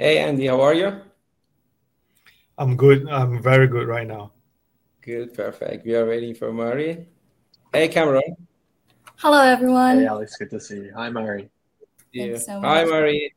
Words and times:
Hey, 0.00 0.18
Andy, 0.18 0.46
how 0.46 0.60
are 0.60 0.74
you? 0.74 1.00
I'm 2.56 2.76
good. 2.76 3.08
I'm 3.08 3.42
very 3.42 3.66
good 3.66 3.88
right 3.88 4.06
now. 4.06 4.30
Good, 5.00 5.34
perfect. 5.34 5.84
We 5.84 5.96
are 5.96 6.06
waiting 6.06 6.36
for 6.36 6.52
Murray. 6.52 7.08
Hey, 7.72 7.88
Cameron. 7.88 8.36
Hello, 9.16 9.40
everyone. 9.40 9.98
Hey, 9.98 10.06
Alex. 10.06 10.36
Good 10.36 10.50
to 10.50 10.60
see 10.60 10.76
you. 10.76 10.92
Hi, 10.94 11.10
Murray. 11.10 11.50
Thanks 12.14 12.46
so 12.46 12.60
much. 12.60 12.64
Hi, 12.64 12.84
Murray. 12.84 13.34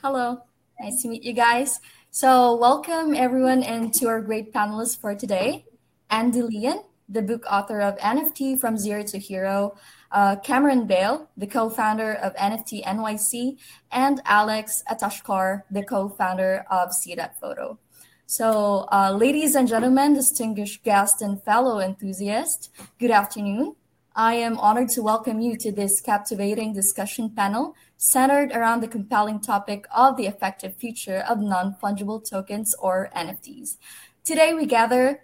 Hello. 0.00 0.40
Nice 0.80 1.02
to 1.02 1.08
meet 1.08 1.24
you 1.24 1.34
guys. 1.34 1.78
So, 2.10 2.56
welcome 2.56 3.14
everyone 3.14 3.62
and 3.62 3.92
to 3.92 4.06
our 4.06 4.22
great 4.22 4.50
panelists 4.50 4.96
for 4.96 5.14
today. 5.14 5.66
Anndy 6.08 6.40
Lian, 6.40 6.84
the 7.12 7.22
book 7.22 7.44
author 7.50 7.80
of 7.80 7.98
NFT 7.98 8.58
from 8.58 8.78
Zero 8.78 9.02
to 9.04 9.18
Hero, 9.18 9.76
uh, 10.10 10.36
Cameron 10.36 10.86
Bale, 10.86 11.28
the 11.36 11.46
co 11.46 11.68
founder 11.68 12.14
of 12.14 12.34
NFT 12.36 12.84
NYC, 12.84 13.58
and 13.90 14.22
Alex 14.24 14.82
Atashkar, 14.90 15.62
the 15.70 15.82
co 15.82 16.08
founder 16.08 16.64
of 16.70 16.92
See 16.92 17.14
That 17.14 17.38
Photo. 17.38 17.78
So, 18.26 18.88
uh, 18.90 19.12
ladies 19.12 19.54
and 19.54 19.68
gentlemen, 19.68 20.14
distinguished 20.14 20.82
guests 20.84 21.20
and 21.20 21.42
fellow 21.42 21.80
enthusiasts, 21.80 22.70
good 22.98 23.10
afternoon. 23.10 23.76
I 24.14 24.34
am 24.34 24.58
honored 24.58 24.88
to 24.90 25.02
welcome 25.02 25.40
you 25.40 25.56
to 25.58 25.72
this 25.72 26.00
captivating 26.00 26.72
discussion 26.72 27.30
panel 27.30 27.74
centered 27.96 28.52
around 28.52 28.80
the 28.80 28.88
compelling 28.88 29.40
topic 29.40 29.86
of 29.94 30.16
the 30.16 30.26
effective 30.26 30.76
future 30.76 31.24
of 31.28 31.40
non 31.40 31.76
fungible 31.82 32.26
tokens 32.26 32.74
or 32.78 33.10
NFTs. 33.14 33.76
Today, 34.24 34.54
we 34.54 34.66
gather 34.66 35.22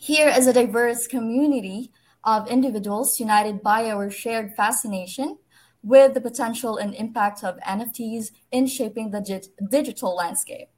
here 0.00 0.28
as 0.28 0.46
a 0.46 0.52
diverse 0.52 1.06
community 1.06 1.90
of 2.24 2.48
individuals 2.48 3.20
united 3.20 3.62
by 3.62 3.90
our 3.90 4.10
shared 4.10 4.54
fascination 4.56 5.38
with 5.82 6.14
the 6.14 6.20
potential 6.20 6.76
and 6.76 6.94
impact 6.94 7.44
of 7.44 7.56
NFTs 7.58 8.32
in 8.50 8.66
shaping 8.66 9.10
the 9.10 9.20
dig- 9.20 9.70
digital 9.70 10.16
landscape. 10.16 10.68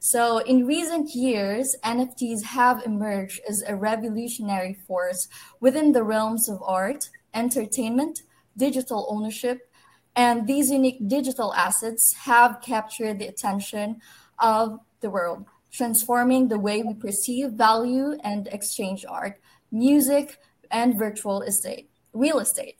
So, 0.00 0.38
in 0.38 0.66
recent 0.66 1.14
years, 1.14 1.76
NFTs 1.82 2.42
have 2.42 2.82
emerged 2.84 3.40
as 3.48 3.62
a 3.66 3.74
revolutionary 3.74 4.74
force 4.74 5.28
within 5.60 5.92
the 5.92 6.02
realms 6.02 6.48
of 6.48 6.62
art, 6.62 7.08
entertainment, 7.32 8.22
digital 8.56 9.06
ownership, 9.08 9.70
and 10.16 10.46
these 10.46 10.70
unique 10.70 11.08
digital 11.08 11.54
assets 11.54 12.14
have 12.14 12.60
captured 12.60 13.18
the 13.18 13.26
attention 13.26 14.00
of 14.38 14.78
the 15.00 15.10
world, 15.10 15.46
transforming 15.74 16.48
the 16.48 16.58
way 16.58 16.82
we 16.82 16.94
perceive 16.94 17.50
value 17.50 18.16
and 18.22 18.46
exchange 18.48 19.04
art, 19.08 19.40
music, 19.72 20.38
and 20.70 20.96
virtual 20.96 21.42
estate, 21.42 21.90
real 22.12 22.38
estate. 22.38 22.76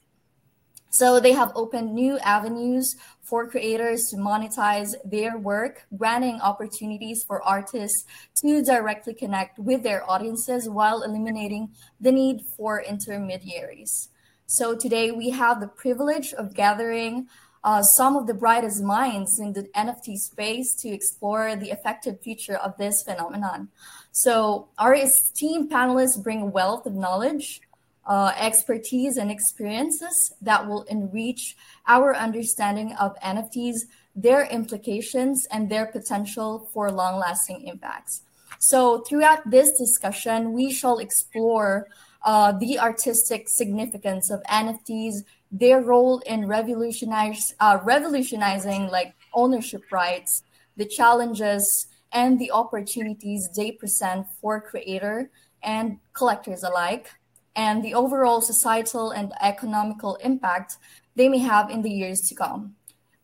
So 0.90 1.18
they 1.18 1.32
have 1.32 1.50
opened 1.56 1.92
new 1.92 2.18
avenues 2.20 2.94
for 3.20 3.48
creators 3.48 4.10
to 4.10 4.16
monetize 4.16 4.94
their 5.04 5.36
work, 5.36 5.86
granting 5.96 6.40
opportunities 6.40 7.24
for 7.24 7.42
artists 7.42 8.04
to 8.42 8.62
directly 8.62 9.12
connect 9.12 9.58
with 9.58 9.82
their 9.82 10.08
audiences 10.08 10.68
while 10.68 11.02
eliminating 11.02 11.70
the 12.00 12.12
need 12.12 12.42
for 12.56 12.80
intermediaries. 12.80 14.10
So 14.46 14.76
today 14.76 15.10
we 15.10 15.30
have 15.30 15.58
the 15.58 15.66
privilege 15.66 16.32
of 16.34 16.54
gathering 16.54 17.26
uh, 17.64 17.82
some 17.82 18.14
of 18.14 18.26
the 18.26 18.34
brightest 18.34 18.82
minds 18.82 19.40
in 19.40 19.54
the 19.54 19.62
NFT 19.74 20.18
space 20.18 20.74
to 20.74 20.90
explore 20.90 21.56
the 21.56 21.70
effective 21.70 22.20
future 22.20 22.56
of 22.56 22.76
this 22.76 23.02
phenomenon. 23.02 23.68
So 24.12 24.68
our 24.78 24.94
esteemed 24.94 25.70
panelists 25.70 26.22
bring 26.22 26.42
a 26.42 26.46
wealth 26.46 26.84
of 26.84 26.94
knowledge, 26.94 27.62
uh, 28.06 28.32
expertise 28.36 29.16
and 29.16 29.30
experiences 29.30 30.34
that 30.42 30.68
will 30.68 30.82
enrich 30.82 31.56
our 31.86 32.14
understanding 32.14 32.92
of 33.00 33.18
NFTs, 33.20 33.86
their 34.14 34.44
implications, 34.44 35.46
and 35.50 35.70
their 35.70 35.86
potential 35.86 36.68
for 36.74 36.92
long 36.92 37.18
lasting 37.18 37.66
impacts. 37.66 38.22
So, 38.58 39.00
throughout 39.00 39.50
this 39.50 39.76
discussion, 39.78 40.52
we 40.52 40.70
shall 40.70 40.98
explore 40.98 41.88
uh, 42.24 42.52
the 42.52 42.78
artistic 42.78 43.48
significance 43.48 44.30
of 44.30 44.42
NFTs, 44.44 45.24
their 45.50 45.80
role 45.80 46.18
in 46.20 46.46
revolutionize, 46.46 47.54
uh, 47.60 47.78
revolutionizing 47.84 48.88
like 48.88 49.14
ownership 49.34 49.82
rights, 49.92 50.42
the 50.76 50.84
challenges 50.84 51.86
and 52.12 52.38
the 52.38 52.50
opportunities 52.50 53.48
they 53.56 53.72
present 53.72 54.26
for 54.40 54.60
creator 54.60 55.30
and 55.62 55.98
collectors 56.12 56.62
alike 56.62 57.10
and 57.56 57.82
the 57.82 57.94
overall 57.94 58.40
societal 58.40 59.10
and 59.10 59.32
economical 59.40 60.16
impact 60.16 60.76
they 61.16 61.28
may 61.28 61.38
have 61.38 61.70
in 61.70 61.82
the 61.82 61.90
years 61.90 62.20
to 62.28 62.34
come. 62.34 62.74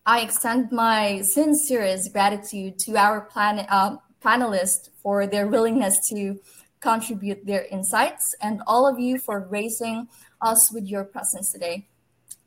I 0.06 0.20
extend 0.20 0.72
my 0.72 1.22
sincerest 1.22 2.12
gratitude 2.12 2.78
to 2.80 2.96
our 2.96 3.20
plan- 3.20 3.66
uh, 3.68 3.96
panelists 4.22 4.90
for 5.02 5.26
their 5.26 5.46
willingness 5.46 6.08
to 6.08 6.40
contribute 6.80 7.44
their 7.44 7.64
insights 7.66 8.34
and 8.40 8.62
all 8.66 8.86
of 8.86 8.98
you 8.98 9.18
for 9.18 9.40
gracing 9.40 10.08
us 10.40 10.72
with 10.72 10.86
your 10.86 11.04
presence 11.04 11.52
today. 11.52 11.89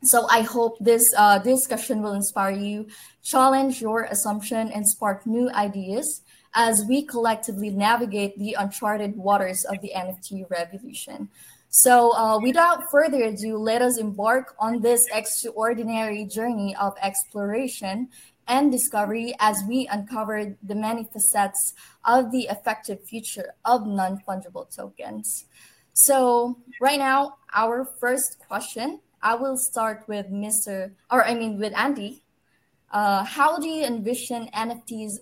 So 0.03 0.27
I 0.29 0.41
hope 0.41 0.77
this 0.79 1.13
uh, 1.17 1.39
discussion 1.39 2.01
will 2.01 2.13
inspire 2.13 2.51
you, 2.51 2.87
challenge 3.23 3.81
your 3.81 4.03
assumption, 4.03 4.69
and 4.71 4.87
spark 4.87 5.25
new 5.25 5.49
ideas 5.51 6.21
as 6.55 6.83
we 6.87 7.03
collectively 7.03 7.69
navigate 7.69 8.37
the 8.37 8.55
uncharted 8.59 9.15
waters 9.15 9.63
of 9.63 9.79
the 9.81 9.91
NFT 9.95 10.49
revolution. 10.49 11.29
So, 11.69 12.15
uh, 12.15 12.37
without 12.37 12.91
further 12.91 13.23
ado, 13.23 13.57
let 13.57 13.81
us 13.81 13.97
embark 13.97 14.53
on 14.59 14.81
this 14.81 15.07
extraordinary 15.11 16.25
journey 16.25 16.75
of 16.75 16.93
exploration 17.01 18.09
and 18.47 18.71
discovery 18.71 19.33
as 19.39 19.63
we 19.67 19.87
uncover 19.87 20.55
the 20.61 20.75
many 20.75 21.05
facets 21.05 21.73
of 22.05 22.31
the 22.31 22.43
effective 22.43 23.03
future 23.03 23.55
of 23.65 23.87
non 23.87 24.21
fungible 24.27 24.69
tokens. 24.75 25.45
So, 25.93 26.57
right 26.81 26.99
now, 26.99 27.37
our 27.55 27.85
first 27.85 28.37
question 28.47 28.99
I 29.23 29.35
will 29.35 29.55
start 29.55 30.03
with 30.07 30.29
Mr. 30.29 30.91
or 31.09 31.23
I 31.25 31.33
mean, 31.33 31.57
with 31.57 31.73
Andy. 31.75 32.23
Uh, 32.91 33.23
how 33.23 33.57
do 33.57 33.67
you 33.67 33.85
envision 33.85 34.49
NFTs 34.53 35.19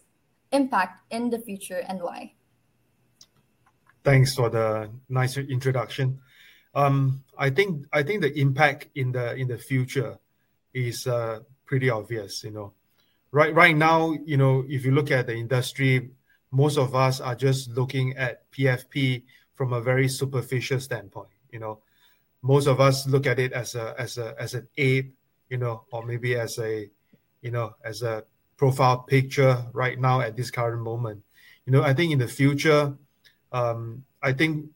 impact 0.51 1.05
in 1.11 1.29
the 1.29 1.39
future 1.39 1.85
and 1.87 2.01
why? 2.01 2.33
Thanks 4.03 4.35
for 4.35 4.49
the 4.49 4.89
nice 5.07 5.37
introduction. 5.37 6.19
Um, 6.73 7.23
I 7.37 7.51
think 7.51 7.85
I 7.93 8.01
think 8.01 8.21
the 8.21 8.33
impact 8.39 8.89
in 8.95 9.11
the 9.11 9.35
in 9.35 9.47
the 9.47 9.57
future 9.57 10.17
is 10.73 11.05
uh, 11.05 11.41
pretty 11.65 11.89
obvious. 11.89 12.43
You 12.43 12.51
know, 12.51 12.73
right 13.31 13.53
right 13.53 13.77
now, 13.77 14.17
you 14.25 14.37
know, 14.37 14.65
if 14.67 14.83
you 14.83 14.91
look 14.91 15.11
at 15.11 15.27
the 15.27 15.35
industry, 15.35 16.09
most 16.49 16.77
of 16.77 16.95
us 16.95 17.21
are 17.21 17.35
just 17.35 17.69
looking 17.71 18.17
at 18.17 18.49
PFP 18.51 19.23
from 19.53 19.73
a 19.73 19.81
very 19.81 20.07
superficial 20.07 20.79
standpoint. 20.79 21.29
You 21.51 21.59
know, 21.59 21.79
most 22.41 22.67
of 22.67 22.79
us 22.79 23.07
look 23.07 23.27
at 23.27 23.39
it 23.39 23.53
as 23.53 23.75
a 23.75 23.95
as 23.97 24.17
a 24.17 24.35
as 24.39 24.53
an 24.53 24.67
aid, 24.77 25.13
you 25.49 25.57
know, 25.57 25.85
or 25.91 26.05
maybe 26.05 26.35
as 26.35 26.57
a, 26.59 26.89
you 27.41 27.51
know, 27.51 27.75
as 27.83 28.01
a 28.01 28.23
profile 28.57 28.99
picture 28.99 29.63
right 29.73 29.99
now 29.99 30.21
at 30.21 30.35
this 30.35 30.51
current 30.51 30.81
moment. 30.81 31.23
You 31.65 31.73
know, 31.73 31.83
I 31.83 31.93
think 31.93 32.11
in 32.11 32.19
the 32.19 32.27
future, 32.27 32.97
um, 33.51 34.03
I 34.21 34.33
think 34.33 34.67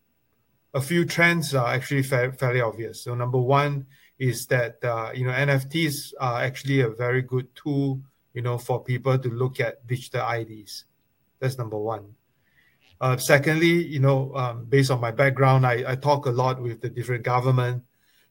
a 0.74 0.82
few 0.82 1.06
trends 1.06 1.56
are 1.56 1.68
actually 1.68 2.04
fa- 2.04 2.34
fairly 2.34 2.62
obvious. 2.62 3.02
So 3.02 3.16
number 3.16 3.40
one 3.40 3.88
is 4.20 4.46
that 4.48 4.84
uh, 4.84 5.12
you 5.14 5.26
know 5.26 5.32
NFTs 5.32 6.14
are 6.20 6.42
actually 6.44 6.82
a 6.82 6.90
very 6.90 7.22
good 7.22 7.48
tool, 7.56 8.02
you 8.34 8.42
know, 8.42 8.58
for 8.58 8.84
people 8.84 9.18
to 9.18 9.30
look 9.30 9.60
at 9.60 9.88
digital 9.88 10.30
IDs. 10.30 10.86
That's 11.40 11.58
number 11.58 11.78
one. 11.78 12.16
Uh, 13.02 13.18
secondly, 13.18 13.86
you 13.86 14.00
know, 14.00 14.34
um, 14.36 14.66
based 14.66 14.90
on 14.90 15.02
my 15.02 15.12
background, 15.12 15.66
I, 15.66 15.84
I 15.92 15.96
talk 15.96 16.26
a 16.26 16.32
lot 16.32 16.62
with 16.62 16.82
the 16.82 16.90
different 16.90 17.24
government. 17.24 17.84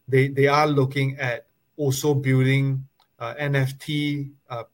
They 0.08 0.28
they 0.28 0.46
are 0.46 0.66
looking 0.66 1.16
at 1.18 1.46
also 1.76 2.14
building 2.14 2.86
uh, 3.18 3.34
NFT 3.34 4.30
uh, 4.48 4.64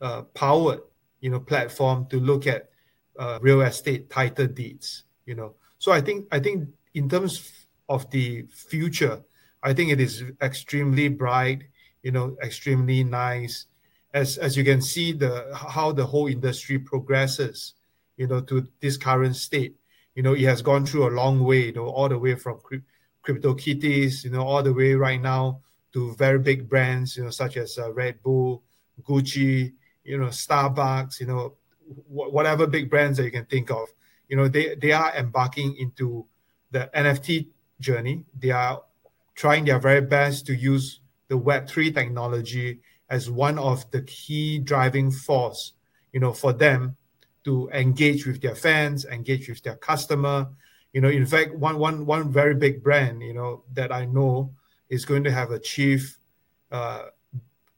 uh, 0.00 0.22
powered, 0.34 0.80
you 1.20 1.30
know, 1.30 1.40
platform 1.40 2.06
to 2.10 2.18
look 2.18 2.46
at 2.46 2.70
uh, 3.18 3.38
real 3.40 3.62
estate 3.62 4.10
title 4.10 4.46
deeds. 4.46 5.04
You 5.26 5.34
know, 5.36 5.54
so 5.78 5.92
I 5.92 6.00
think 6.00 6.26
I 6.32 6.40
think 6.40 6.68
in 6.94 7.08
terms 7.08 7.50
of 7.88 8.10
the 8.10 8.46
future, 8.50 9.22
I 9.62 9.72
think 9.72 9.90
it 9.90 10.00
is 10.00 10.24
extremely 10.40 11.08
bright, 11.08 11.64
you 12.02 12.10
know, 12.10 12.36
extremely 12.42 13.04
nice. 13.04 13.66
As 14.12 14.36
as 14.38 14.56
you 14.56 14.64
can 14.64 14.82
see 14.82 15.12
the 15.12 15.46
how 15.54 15.92
the 15.92 16.04
whole 16.04 16.26
industry 16.26 16.78
progresses, 16.78 17.74
you 18.22 18.28
know, 18.28 18.40
to 18.40 18.68
this 18.80 18.96
current 18.96 19.34
state. 19.34 19.74
You 20.14 20.22
know, 20.22 20.34
it 20.34 20.44
has 20.44 20.62
gone 20.62 20.86
through 20.86 21.08
a 21.08 21.16
long 21.20 21.42
way, 21.42 21.66
you 21.66 21.72
know, 21.72 21.88
all 21.88 22.08
the 22.08 22.18
way 22.18 22.36
from 22.36 22.60
CryptoKitties, 23.26 24.22
you 24.22 24.30
know, 24.30 24.44
all 24.44 24.62
the 24.62 24.72
way 24.72 24.94
right 24.94 25.20
now 25.20 25.60
to 25.92 26.14
very 26.14 26.38
big 26.38 26.68
brands, 26.68 27.16
you 27.16 27.24
know, 27.24 27.30
such 27.30 27.56
as 27.56 27.78
uh, 27.78 27.92
Red 27.92 28.22
Bull, 28.22 28.62
Gucci, 29.02 29.72
you 30.04 30.18
know, 30.18 30.26
Starbucks, 30.26 31.18
you 31.18 31.26
know, 31.26 31.56
wh- 31.84 32.32
whatever 32.32 32.68
big 32.68 32.88
brands 32.88 33.18
that 33.18 33.24
you 33.24 33.32
can 33.32 33.46
think 33.46 33.72
of. 33.72 33.88
You 34.28 34.36
know, 34.36 34.46
they 34.46 34.76
they 34.76 34.92
are 34.92 35.12
embarking 35.16 35.74
into 35.76 36.24
the 36.70 36.88
NFT 36.94 37.48
journey. 37.80 38.24
They 38.38 38.52
are 38.52 38.82
trying 39.34 39.64
their 39.64 39.80
very 39.80 40.00
best 40.00 40.46
to 40.46 40.54
use 40.54 41.00
the 41.26 41.36
Web3 41.36 41.92
technology 41.92 42.82
as 43.10 43.28
one 43.28 43.58
of 43.58 43.90
the 43.90 44.02
key 44.02 44.60
driving 44.60 45.10
force, 45.10 45.72
you 46.12 46.20
know, 46.20 46.32
for 46.32 46.52
them 46.52 46.96
to 47.44 47.68
engage 47.72 48.26
with 48.26 48.40
their 48.40 48.54
fans, 48.54 49.04
engage 49.06 49.48
with 49.48 49.62
their 49.62 49.76
customer. 49.76 50.48
You 50.92 51.00
know, 51.00 51.08
in 51.08 51.26
fact, 51.26 51.54
one 51.54 51.78
one 51.78 52.06
one 52.06 52.30
very 52.32 52.54
big 52.54 52.82
brand, 52.82 53.22
you 53.22 53.34
know, 53.34 53.64
that 53.72 53.92
I 53.92 54.04
know 54.04 54.54
is 54.88 55.04
going 55.04 55.24
to 55.24 55.32
have 55.32 55.50
a 55.50 55.58
chief 55.58 56.18
uh, 56.70 57.06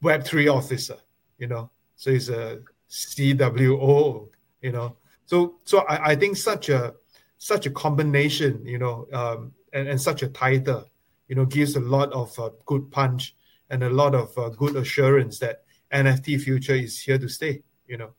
Web 0.01 0.23
three 0.23 0.47
officer. 0.47 0.97
You 1.37 1.47
know, 1.47 1.71
so 1.95 2.11
he's 2.11 2.29
a 2.29 2.59
CWO. 2.89 4.29
You 4.61 4.71
know, 4.71 4.97
so 5.25 5.55
so 5.63 5.79
I, 5.79 6.11
I 6.11 6.15
think 6.15 6.37
such 6.37 6.69
a 6.69 6.93
such 7.37 7.65
a 7.65 7.71
combination, 7.71 8.65
you 8.65 8.79
know, 8.79 9.07
um, 9.13 9.53
and, 9.73 9.87
and 9.87 10.01
such 10.01 10.23
a 10.23 10.27
title, 10.27 10.89
you 11.27 11.35
know, 11.35 11.45
gives 11.45 11.75
a 11.75 11.79
lot 11.79 12.11
of 12.13 12.37
uh, 12.39 12.49
good 12.65 12.89
punch 12.91 13.35
and 13.69 13.83
a 13.83 13.89
lot 13.89 14.15
of 14.15 14.35
uh, 14.37 14.49
good 14.49 14.75
assurance 14.75 15.39
that 15.39 15.63
NFT 15.91 16.41
future 16.41 16.75
is 16.75 16.99
here 16.99 17.17
to 17.17 17.27
stay. 17.27 17.63
You 17.87 17.97
know, 17.97 18.11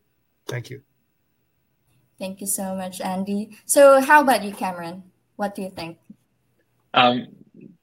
thank 0.46 0.70
you. 0.70 0.85
Thank 2.18 2.40
you 2.40 2.46
so 2.46 2.74
much, 2.74 3.00
Andy. 3.00 3.58
So, 3.66 4.00
how 4.00 4.22
about 4.22 4.42
you, 4.42 4.52
Cameron? 4.52 5.02
What 5.36 5.54
do 5.54 5.62
you 5.62 5.70
think? 5.70 5.98
Um, 6.94 7.28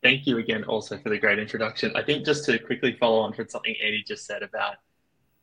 thank 0.01 0.25
you 0.25 0.39
again, 0.39 0.63
also 0.63 0.97
for 0.97 1.09
the 1.09 1.19
great 1.19 1.37
introduction. 1.37 1.95
I 1.95 2.03
think 2.03 2.25
just 2.25 2.45
to 2.45 2.57
quickly 2.57 2.97
follow 2.99 3.19
on 3.19 3.33
from 3.33 3.47
something 3.47 3.75
Andy 3.83 4.03
just 4.05 4.25
said 4.25 4.41
about 4.41 4.77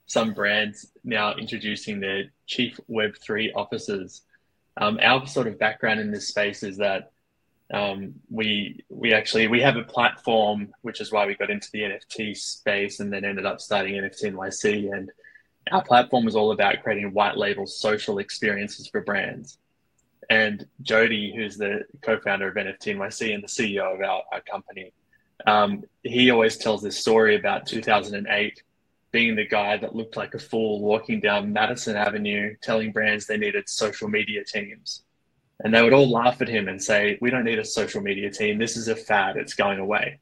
some 0.06 0.34
brands 0.34 0.90
now 1.04 1.37
introducing 1.37 2.00
their 2.00 2.25
chief 2.46 2.81
Web3 2.90 3.52
officers. 3.54 4.22
Um, 4.76 4.98
our 5.00 5.25
sort 5.26 5.46
of 5.46 5.58
background 5.58 6.00
in 6.00 6.10
this 6.10 6.26
space 6.26 6.64
is 6.64 6.78
that 6.78 7.12
um, 7.72 8.14
we 8.28 8.84
we 8.88 9.12
actually 9.12 9.46
we 9.46 9.60
have 9.60 9.76
a 9.76 9.84
platform, 9.84 10.72
which 10.82 11.00
is 11.00 11.12
why 11.12 11.26
we 11.26 11.37
got 11.37 11.50
into 11.50 11.69
the 11.72 11.82
NFT 11.82 12.37
space 12.37 12.98
and 12.98 13.12
then 13.12 13.25
ended 13.25 13.46
up 13.46 13.60
starting 13.60 13.94
NFT 13.94 14.32
NYC. 14.32 14.92
And 14.92 15.12
our 15.70 15.82
platform 15.82 16.26
is 16.26 16.36
all 16.36 16.52
about 16.52 16.82
creating 16.82 17.12
white 17.12 17.36
label 17.36 17.66
social 17.66 18.18
experiences 18.18 18.88
for 18.88 19.00
brands. 19.00 19.58
And 20.28 20.66
Jodee, 20.82 21.34
who's 21.34 21.56
the 21.56 21.84
co-founder 22.02 22.48
of 22.48 22.54
NFT 22.54 22.96
NYC 22.96 23.34
and 23.34 23.42
the 23.42 23.48
CEO 23.48 23.94
of 23.94 24.00
our, 24.00 24.22
our 24.32 24.40
company, 24.42 24.92
um, 25.46 25.84
he 26.02 26.30
always 26.30 26.56
tells 26.56 26.82
this 26.82 26.98
story 26.98 27.36
about 27.36 27.66
2008 27.66 28.62
being 29.12 29.34
the 29.34 29.46
guy 29.46 29.76
that 29.76 29.94
looked 29.94 30.16
like 30.16 30.34
a 30.34 30.38
fool 30.38 30.80
walking 30.80 31.20
down 31.20 31.52
Madison 31.52 31.96
Avenue 31.96 32.54
telling 32.62 32.92
brands 32.92 33.26
they 33.26 33.36
needed 33.36 33.68
social 33.68 34.08
media 34.08 34.44
teams. 34.44 35.02
And 35.62 35.74
they 35.74 35.82
would 35.82 35.92
all 35.92 36.08
laugh 36.08 36.40
at 36.40 36.48
him 36.48 36.68
and 36.68 36.82
say, 36.82 37.18
We 37.20 37.30
don't 37.30 37.44
need 37.44 37.58
a 37.58 37.64
social 37.64 38.00
media 38.00 38.30
team. 38.30 38.58
This 38.58 38.76
is 38.76 38.88
a 38.88 38.96
fad. 38.96 39.36
It's 39.36 39.54
going 39.54 39.78
away. 39.78 40.20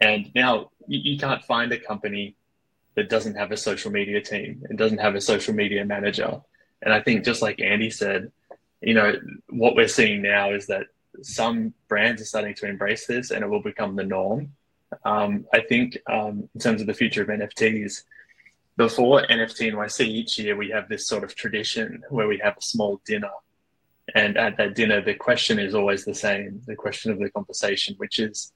And 0.00 0.30
now 0.34 0.70
you, 0.86 1.12
you 1.12 1.18
can't 1.18 1.44
find 1.44 1.72
a 1.72 1.78
company 1.78 2.36
that 2.96 3.10
doesn't 3.10 3.36
have 3.36 3.52
a 3.52 3.56
social 3.56 3.92
media 3.92 4.20
team 4.20 4.64
and 4.68 4.78
doesn't 4.78 4.98
have 4.98 5.14
a 5.14 5.20
social 5.20 5.54
media 5.54 5.84
manager. 5.84 6.40
And 6.82 6.92
I 6.92 7.00
think, 7.00 7.24
just 7.24 7.42
like 7.42 7.60
Andy 7.60 7.90
said, 7.90 8.32
you 8.80 8.94
know, 8.94 9.14
what 9.50 9.76
we're 9.76 9.88
seeing 9.88 10.22
now 10.22 10.52
is 10.52 10.66
that 10.66 10.86
some 11.22 11.72
brands 11.88 12.20
are 12.20 12.26
starting 12.26 12.54
to 12.54 12.66
embrace 12.66 13.06
this 13.06 13.30
and 13.30 13.42
it 13.42 13.48
will 13.48 13.62
become 13.62 13.96
the 13.96 14.04
norm. 14.04 14.52
Um, 15.04 15.46
I 15.52 15.60
think 15.60 15.98
um, 16.10 16.48
in 16.54 16.60
terms 16.60 16.80
of 16.80 16.86
the 16.86 16.94
future 16.94 17.22
of 17.22 17.28
NFTs, 17.28 18.02
before 18.76 19.22
NFT 19.22 19.72
NYC 19.72 20.06
each 20.06 20.38
year 20.38 20.56
we 20.56 20.70
have 20.70 20.88
this 20.88 21.06
sort 21.06 21.24
of 21.24 21.34
tradition 21.34 22.02
where 22.10 22.28
we 22.28 22.38
have 22.38 22.56
a 22.56 22.62
small 22.62 23.00
dinner, 23.06 23.30
and 24.14 24.36
at 24.36 24.56
that 24.58 24.74
dinner 24.74 25.00
the 25.00 25.14
question 25.14 25.58
is 25.58 25.74
always 25.74 26.04
the 26.04 26.14
same: 26.14 26.60
the 26.66 26.76
question 26.76 27.10
of 27.10 27.18
the 27.18 27.30
conversation, 27.30 27.94
which 27.96 28.18
is 28.18 28.52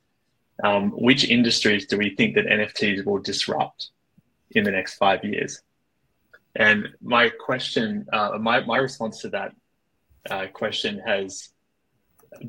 um, 0.62 0.90
which 0.90 1.24
industries 1.24 1.86
do 1.86 1.96
we 1.96 2.14
think 2.14 2.34
that 2.34 2.44
NFTs 2.44 3.06
will 3.06 3.18
disrupt 3.18 3.90
in 4.50 4.64
the 4.64 4.70
next 4.70 4.94
five 4.94 5.24
years? 5.24 5.62
And 6.56 6.88
my 7.00 7.28
question, 7.28 8.06
uh, 8.12 8.38
my 8.40 8.60
my 8.60 8.78
response 8.78 9.20
to 9.20 9.28
that 9.30 9.52
uh, 10.28 10.46
question 10.52 11.00
has 11.06 11.50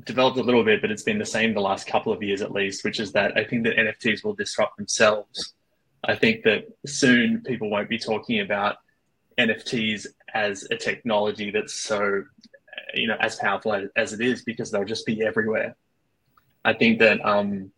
developed 0.06 0.38
a 0.38 0.44
little 0.44 0.64
bit, 0.64 0.82
but 0.82 0.92
it's 0.92 1.04
been 1.04 1.20
the 1.20 1.26
same 1.26 1.54
the 1.54 1.62
last 1.62 1.88
couple 1.88 2.12
of 2.12 2.22
years 2.22 2.42
at 2.42 2.52
least, 2.52 2.84
which 2.84 3.00
is 3.00 3.12
that 3.14 3.38
I 3.38 3.44
think 3.44 3.64
that 3.64 3.78
NFTs 3.78 4.24
will 4.24 4.34
disrupt 4.34 4.78
themselves. 4.78 5.54
I 6.04 6.16
think 6.16 6.44
that 6.44 6.66
soon 6.86 7.42
people 7.42 7.70
won't 7.70 7.90
be 7.90 8.00
talking 8.00 8.40
about 8.40 8.78
NFTs 9.38 10.08
as 10.34 10.64
a 10.72 10.78
technology 10.78 11.52
that's 11.52 11.74
so, 11.74 12.24
you 12.94 13.08
know, 13.08 13.18
as 13.20 13.36
powerful 13.36 13.88
as, 13.96 14.14
it 14.14 14.22
is 14.22 14.44
because 14.44 14.72
they'll 14.72 14.84
just 14.84 15.06
be 15.06 15.24
everywhere. 15.24 15.76
I 16.66 16.74
think 16.74 17.00
that 17.00 17.24
um, 17.26 17.72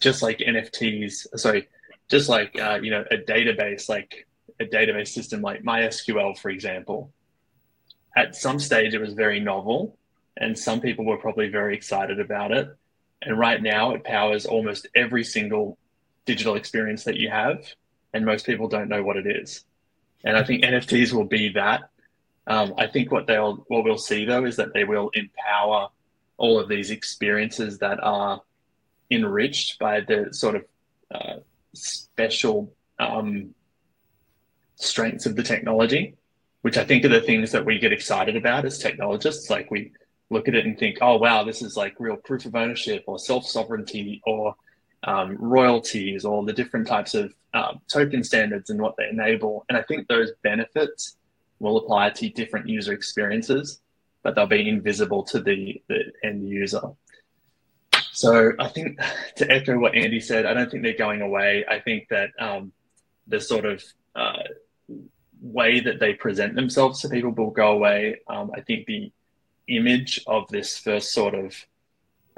just 0.00 0.22
like 0.22 0.38
NFTs, 0.38 1.38
sorry, 1.38 1.68
just 2.10 2.28
like 2.28 2.58
uh, 2.60 2.78
you 2.82 2.90
know 2.90 3.04
a 3.10 3.16
database, 3.16 3.88
like 3.88 4.26
a 4.60 4.64
database 4.64 5.08
system 5.08 5.42
like 5.42 5.62
MySQL, 5.62 6.38
for 6.38 6.50
example, 6.50 7.12
at 8.16 8.34
some 8.34 8.58
stage 8.58 8.94
it 8.94 9.00
was 9.00 9.12
very 9.12 9.40
novel 9.40 9.96
and 10.36 10.58
some 10.58 10.80
people 10.80 11.04
were 11.04 11.16
probably 11.16 11.48
very 11.48 11.74
excited 11.74 12.20
about 12.20 12.52
it. 12.52 12.68
And 13.22 13.38
right 13.38 13.62
now, 13.62 13.92
it 13.94 14.04
powers 14.04 14.44
almost 14.44 14.86
every 14.94 15.24
single 15.24 15.78
digital 16.26 16.56
experience 16.56 17.04
that 17.04 17.16
you 17.16 17.30
have, 17.30 17.64
and 18.12 18.26
most 18.26 18.44
people 18.44 18.68
don't 18.68 18.88
know 18.88 19.02
what 19.02 19.16
it 19.16 19.26
is. 19.26 19.64
And 20.24 20.36
I 20.36 20.44
think 20.44 20.64
NFTs 20.64 21.12
will 21.12 21.24
be 21.24 21.50
that. 21.50 21.88
Um, 22.46 22.74
I 22.76 22.86
think 22.86 23.10
what 23.10 23.26
they'll 23.26 23.64
what 23.68 23.84
we'll 23.84 23.98
see 23.98 24.24
though 24.24 24.44
is 24.44 24.56
that 24.56 24.72
they 24.72 24.84
will 24.84 25.10
empower 25.14 25.88
all 26.36 26.60
of 26.60 26.68
these 26.68 26.90
experiences 26.90 27.78
that 27.78 27.98
are 28.02 28.42
enriched 29.10 29.78
by 29.78 30.00
the 30.00 30.28
sort 30.32 30.56
of 30.56 30.64
uh, 31.12 31.36
special 31.76 32.72
um, 32.98 33.54
strengths 34.76 35.26
of 35.26 35.36
the 35.36 35.42
technology, 35.42 36.16
which 36.62 36.76
I 36.76 36.84
think 36.84 37.04
are 37.04 37.08
the 37.08 37.20
things 37.20 37.52
that 37.52 37.64
we 37.64 37.78
get 37.78 37.92
excited 37.92 38.36
about 38.36 38.64
as 38.64 38.78
technologists. 38.78 39.50
Like 39.50 39.70
we 39.70 39.92
look 40.30 40.48
at 40.48 40.54
it 40.54 40.66
and 40.66 40.78
think, 40.78 40.98
oh, 41.00 41.16
wow, 41.16 41.44
this 41.44 41.62
is 41.62 41.76
like 41.76 41.94
real 41.98 42.16
proof 42.16 42.46
of 42.46 42.54
ownership 42.54 43.04
or 43.06 43.18
self 43.18 43.46
sovereignty 43.46 44.22
or 44.26 44.54
um, 45.04 45.36
royalties 45.38 46.24
or 46.24 46.44
the 46.44 46.52
different 46.52 46.86
types 46.86 47.14
of 47.14 47.32
um, 47.54 47.80
token 47.88 48.24
standards 48.24 48.70
and 48.70 48.80
what 48.80 48.96
they 48.96 49.08
enable. 49.08 49.64
And 49.68 49.78
I 49.78 49.82
think 49.82 50.08
those 50.08 50.32
benefits 50.42 51.16
will 51.58 51.78
apply 51.78 52.10
to 52.10 52.28
different 52.28 52.68
user 52.68 52.92
experiences, 52.92 53.80
but 54.22 54.34
they'll 54.34 54.46
be 54.46 54.68
invisible 54.68 55.22
to 55.24 55.40
the, 55.40 55.80
the 55.88 56.12
end 56.22 56.48
user. 56.48 56.82
So 58.16 58.52
I 58.58 58.68
think 58.68 58.98
to 59.36 59.50
echo 59.50 59.78
what 59.78 59.94
Andy 59.94 60.20
said, 60.20 60.46
I 60.46 60.54
don't 60.54 60.70
think 60.70 60.82
they're 60.82 60.96
going 60.96 61.20
away. 61.20 61.64
I 61.68 61.80
think 61.80 62.08
that 62.08 62.30
um, 62.38 62.72
the 63.26 63.40
sort 63.40 63.66
of 63.66 63.84
uh, 64.14 64.42
way 65.42 65.80
that 65.80 66.00
they 66.00 66.14
present 66.14 66.54
themselves 66.54 67.02
to 67.02 67.10
people 67.10 67.32
will 67.32 67.50
go 67.50 67.72
away. 67.72 68.20
Um, 68.26 68.50
I 68.54 68.62
think 68.62 68.86
the 68.86 69.12
image 69.68 70.22
of 70.26 70.48
this 70.48 70.78
first 70.78 71.12
sort 71.12 71.34
of 71.34 71.54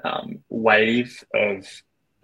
um, 0.04 0.40
wave 0.48 1.24
of 1.32 1.64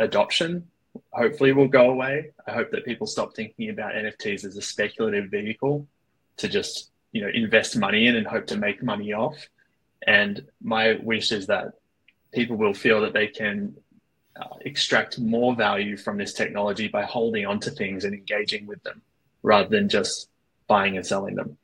adoption 0.01 0.67
hopefully 1.13 1.53
will 1.53 1.69
go 1.69 1.91
away. 1.91 2.33
I 2.49 2.53
hope 2.53 2.73
that 2.73 2.85
people 2.85 3.07
stop 3.07 3.37
thinking 3.37 3.71
about 3.71 3.95
NFTs 3.95 4.45
as 4.45 4.57
a 4.57 4.63
speculative 4.63 5.31
vehicle 5.31 5.87
to 6.39 6.49
just 6.49 6.91
you 7.13 7.23
know 7.23 7.31
invest 7.33 7.77
money 7.77 8.09
in 8.09 8.17
and 8.17 8.27
hope 8.27 8.49
to 8.49 8.57
make 8.57 8.83
money 8.83 9.13
off. 9.13 9.37
And 10.09 10.45
my 10.61 10.99
wish 11.01 11.31
is 11.31 11.47
that 11.47 11.75
people 12.35 12.57
will 12.57 12.75
feel 12.75 13.01
that 13.01 13.13
they 13.13 13.29
can 13.29 13.75
uh, 14.41 14.57
extract 14.63 15.19
more 15.19 15.55
value 15.55 15.97
from 15.97 16.19
this 16.19 16.33
technology 16.33 16.89
by 16.89 17.05
holding 17.05 17.47
on 17.47 17.61
to 17.61 17.71
things 17.71 18.05
and 18.05 18.15
engaging 18.15 18.67
with 18.67 18.83
them 18.83 19.01
rather 19.43 19.69
than 19.69 19.89
just 19.89 20.29
buying 20.67 20.97
and 20.97 21.07
selling 21.07 21.37
them. 21.37 21.57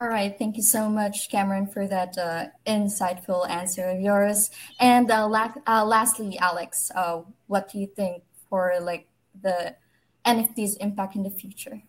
All 0.00 0.08
right, 0.08 0.34
thank 0.38 0.56
you 0.56 0.62
so 0.62 0.88
much, 0.88 1.30
Cameron, 1.30 1.66
for 1.66 1.86
that 1.86 2.16
uh, 2.16 2.46
insightful 2.66 3.48
answer 3.48 3.90
of 3.90 4.00
yours. 4.00 4.50
And 4.80 5.10
uh, 5.10 5.28
la- 5.28 5.52
uh, 5.66 5.84
lastly, 5.84 6.38
Alex, 6.38 6.90
uh, 6.94 7.20
what 7.48 7.70
do 7.70 7.78
you 7.78 7.86
think 7.86 8.22
for 8.48 8.74
like 8.80 9.08
the 9.42 9.76
NFT's 10.24 10.76
impact 10.76 11.16
in 11.16 11.22
the 11.22 11.30
future? 11.30 11.82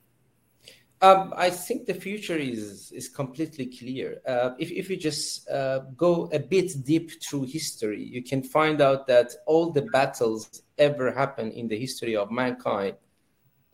Um, 1.04 1.34
I 1.36 1.50
think 1.50 1.88
the 1.88 1.96
future 1.96 2.38
is 2.38 2.92
is 2.92 3.10
completely 3.10 3.66
clear. 3.66 4.22
Uh, 4.28 4.52
if 4.60 4.70
if 4.72 4.88
you 4.88 4.98
just 4.98 5.50
uh, 5.50 5.80
go 5.98 6.30
a 6.32 6.38
bit 6.38 6.86
deep 6.86 7.24
through 7.24 7.46
history, 7.48 8.04
you 8.04 8.22
can 8.24 8.44
find 8.44 8.82
out 8.82 9.08
that 9.08 9.34
all 9.48 9.72
the 9.72 9.82
battles 9.82 10.62
ever 10.78 11.12
happened 11.12 11.54
in 11.54 11.68
the 11.68 11.78
history 11.78 12.16
of 12.16 12.30
mankind 12.30 12.98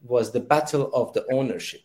was 0.02 0.32
the 0.32 0.40
battle 0.40 0.90
of 0.94 1.12
the 1.12 1.26
ownership. 1.30 1.82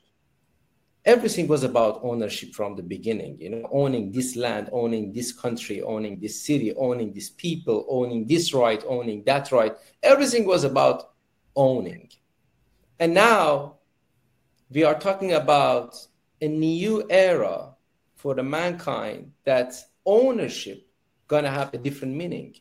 Everything 1.05 1.49
was 1.49 1.65
about 1.65 1.99
ownership 2.05 2.53
from 2.55 2.77
the 2.77 2.83
beginning 2.83 3.37
you 3.41 3.51
know 3.51 3.69
owning 3.73 4.13
this 4.13 4.37
land 4.37 4.69
owning 4.71 5.13
this 5.13 5.33
country 5.33 5.83
owning 5.83 6.21
this 6.21 6.41
city 6.41 6.73
owning 6.77 7.13
these 7.13 7.31
people 7.31 7.85
owning 7.89 8.25
this 8.29 8.55
right 8.55 8.85
owning 8.87 9.25
that 9.25 9.51
right. 9.51 9.75
Everything 10.05 10.47
was 10.47 10.63
about 10.63 11.15
owning. 11.57 12.09
And 13.01 13.15
now 13.15 13.79
we 14.73 14.85
are 14.85 14.99
talking 14.99 15.33
about 15.33 16.07
a 16.41 16.49
new 16.49 17.05
era 17.11 17.75
for 18.17 18.35
the 18.35 18.43
mankind 18.43 19.33
that 19.45 19.75
ownership 20.05 20.87
gonna 21.29 21.51
have 21.51 21.73
a 21.75 21.79
different 21.79 22.15
meaning 22.15 22.55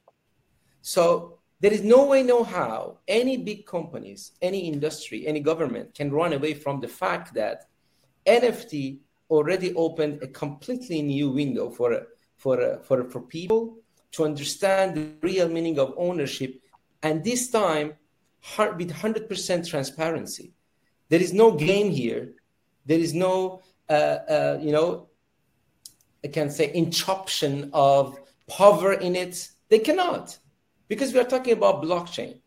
so 0.81 1.37
there 1.59 1.73
is 1.73 1.83
no 1.83 2.05
way 2.05 2.23
no 2.23 2.43
how 2.43 2.97
any 3.07 3.37
big 3.37 3.65
companies 3.65 4.31
any 4.41 4.67
industry 4.67 5.27
any 5.27 5.39
government 5.39 5.93
can 5.93 6.11
run 6.11 6.33
away 6.33 6.53
from 6.53 6.79
the 6.79 6.87
fact 6.87 7.33
that 7.33 7.67
NFT 8.25 8.99
already 9.29 9.73
opened 9.75 10.21
a 10.21 10.27
completely 10.27 11.01
new 11.01 11.29
window 11.29 11.69
for 11.69 12.07
for 12.37 12.79
for 12.83 13.03
for 13.05 13.21
people 13.21 13.77
to 14.11 14.25
understand 14.25 14.95
the 14.95 15.07
real 15.21 15.47
meaning 15.47 15.79
of 15.79 15.93
ownership, 15.97 16.61
and 17.01 17.23
this 17.23 17.49
time 17.49 17.93
with 18.77 18.91
100% 18.91 19.69
transparency. 19.69 20.51
There 21.11 21.21
is 21.21 21.33
no 21.33 21.51
game 21.51 21.91
here. 21.91 22.35
There 22.85 22.97
is 22.97 23.13
no, 23.13 23.61
uh, 23.89 24.19
uh, 24.35 24.59
you 24.61 24.71
know, 24.71 25.09
I 26.23 26.29
can 26.29 26.49
say 26.49 26.71
interruption 26.71 27.69
of 27.73 28.17
power 28.47 28.93
in 28.93 29.17
it. 29.17 29.49
They 29.67 29.79
cannot, 29.79 30.39
because 30.87 31.11
we 31.11 31.19
are 31.19 31.25
talking 31.25 31.51
about 31.51 31.83
blockchain. 31.83 32.39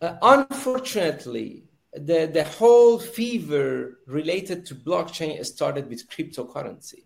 Uh, 0.00 0.16
unfortunately, 0.20 1.62
the, 1.92 2.28
the 2.32 2.42
whole 2.42 2.98
fever 2.98 4.00
related 4.08 4.66
to 4.66 4.74
blockchain 4.74 5.44
started 5.46 5.88
with 5.88 6.10
cryptocurrency. 6.10 7.04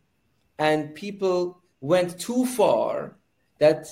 And 0.58 0.94
people 0.94 1.60
went 1.82 2.18
too 2.18 2.46
far 2.46 3.18
that 3.58 3.86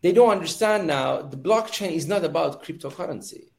they 0.00 0.10
don't 0.10 0.30
understand 0.30 0.88
now 0.88 1.22
the 1.22 1.36
blockchain 1.36 1.92
is 1.92 2.08
not 2.08 2.24
about 2.24 2.64
cryptocurrency. 2.64 3.51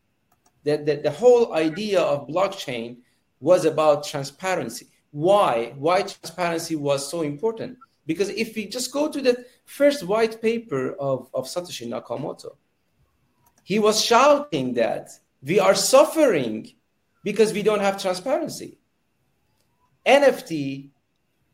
The, 0.63 0.77
the, 0.77 0.95
the 1.03 1.11
whole 1.11 1.53
idea 1.53 2.01
of 2.01 2.27
blockchain 2.27 2.97
was 3.39 3.65
about 3.65 4.05
transparency. 4.05 4.87
Why? 5.11 5.73
Why 5.77 6.01
transparency 6.01 6.75
was 6.75 7.09
so 7.09 7.21
important? 7.21 7.77
Because 8.05 8.29
if 8.29 8.55
we 8.55 8.67
just 8.67 8.91
go 8.91 9.09
to 9.09 9.21
the 9.21 9.45
first 9.65 10.03
white 10.03 10.41
paper 10.41 10.93
of, 10.93 11.29
of 11.33 11.45
Satoshi 11.45 11.87
Nakamoto, 11.87 12.55
he 13.63 13.79
was 13.79 14.03
shouting 14.03 14.73
that 14.73 15.09
we 15.41 15.59
are 15.59 15.75
suffering 15.75 16.71
because 17.23 17.53
we 17.53 17.63
don't 17.63 17.81
have 17.81 18.01
transparency. 18.01 18.77
NFT 20.05 20.89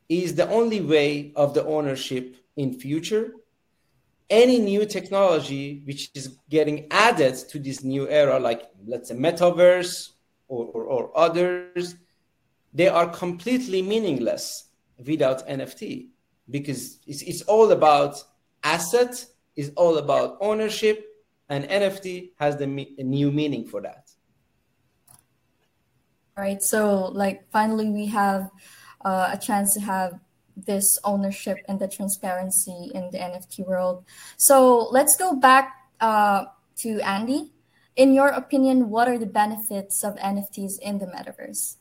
is 0.08 0.34
the 0.34 0.48
only 0.48 0.80
way 0.80 1.32
of 1.36 1.54
the 1.54 1.64
ownership 1.64 2.36
in 2.56 2.74
future. 2.74 3.34
Any 4.30 4.58
new 4.58 4.86
technology 4.86 5.82
which 5.84 6.10
is 6.14 6.38
getting 6.48 6.86
added 6.90 7.34
to 7.50 7.58
this 7.58 7.82
new 7.82 8.08
era, 8.08 8.38
like 8.38 8.70
let's 8.86 9.08
say 9.08 9.16
metaverse 9.16 10.10
or, 10.48 10.66
or, 10.66 10.84
or 10.84 11.18
others, 11.18 11.96
they 12.72 12.88
are 12.88 13.08
completely 13.08 13.82
meaningless 13.82 14.70
without 15.04 15.46
NFT 15.48 16.10
because 16.48 17.00
it's, 17.06 17.22
it's 17.22 17.42
all 17.42 17.72
about 17.72 18.22
asset, 18.62 19.24
it's 19.56 19.70
all 19.76 19.98
about 19.98 20.38
ownership, 20.40 21.04
and 21.48 21.64
NFT 21.64 22.30
has 22.38 22.56
the 22.56 22.66
me- 22.66 22.94
new 22.98 23.32
meaning 23.32 23.66
for 23.66 23.80
that. 23.82 24.10
Right. 26.36 26.62
So, 26.62 27.06
like, 27.06 27.50
finally, 27.50 27.90
we 27.90 28.06
have 28.06 28.50
uh, 29.04 29.30
a 29.32 29.38
chance 29.38 29.74
to 29.74 29.80
have 29.80 30.18
this 30.56 30.98
ownership 31.04 31.58
and 31.68 31.78
the 31.78 31.88
transparency 31.88 32.90
in 32.94 33.10
the 33.10 33.18
NFT 33.18 33.66
world. 33.66 34.04
So, 34.36 34.88
let's 34.90 35.16
go 35.16 35.34
back 35.34 35.72
uh, 36.00 36.44
to 36.78 37.00
Andy. 37.00 37.52
In 37.96 38.14
your 38.14 38.28
opinion, 38.28 38.88
what 38.88 39.08
are 39.08 39.18
the 39.18 39.26
benefits 39.26 40.04
of 40.04 40.16
NFTs 40.16 40.78
in 40.78 40.98
the 40.98 41.06
metaverse? 41.06 41.76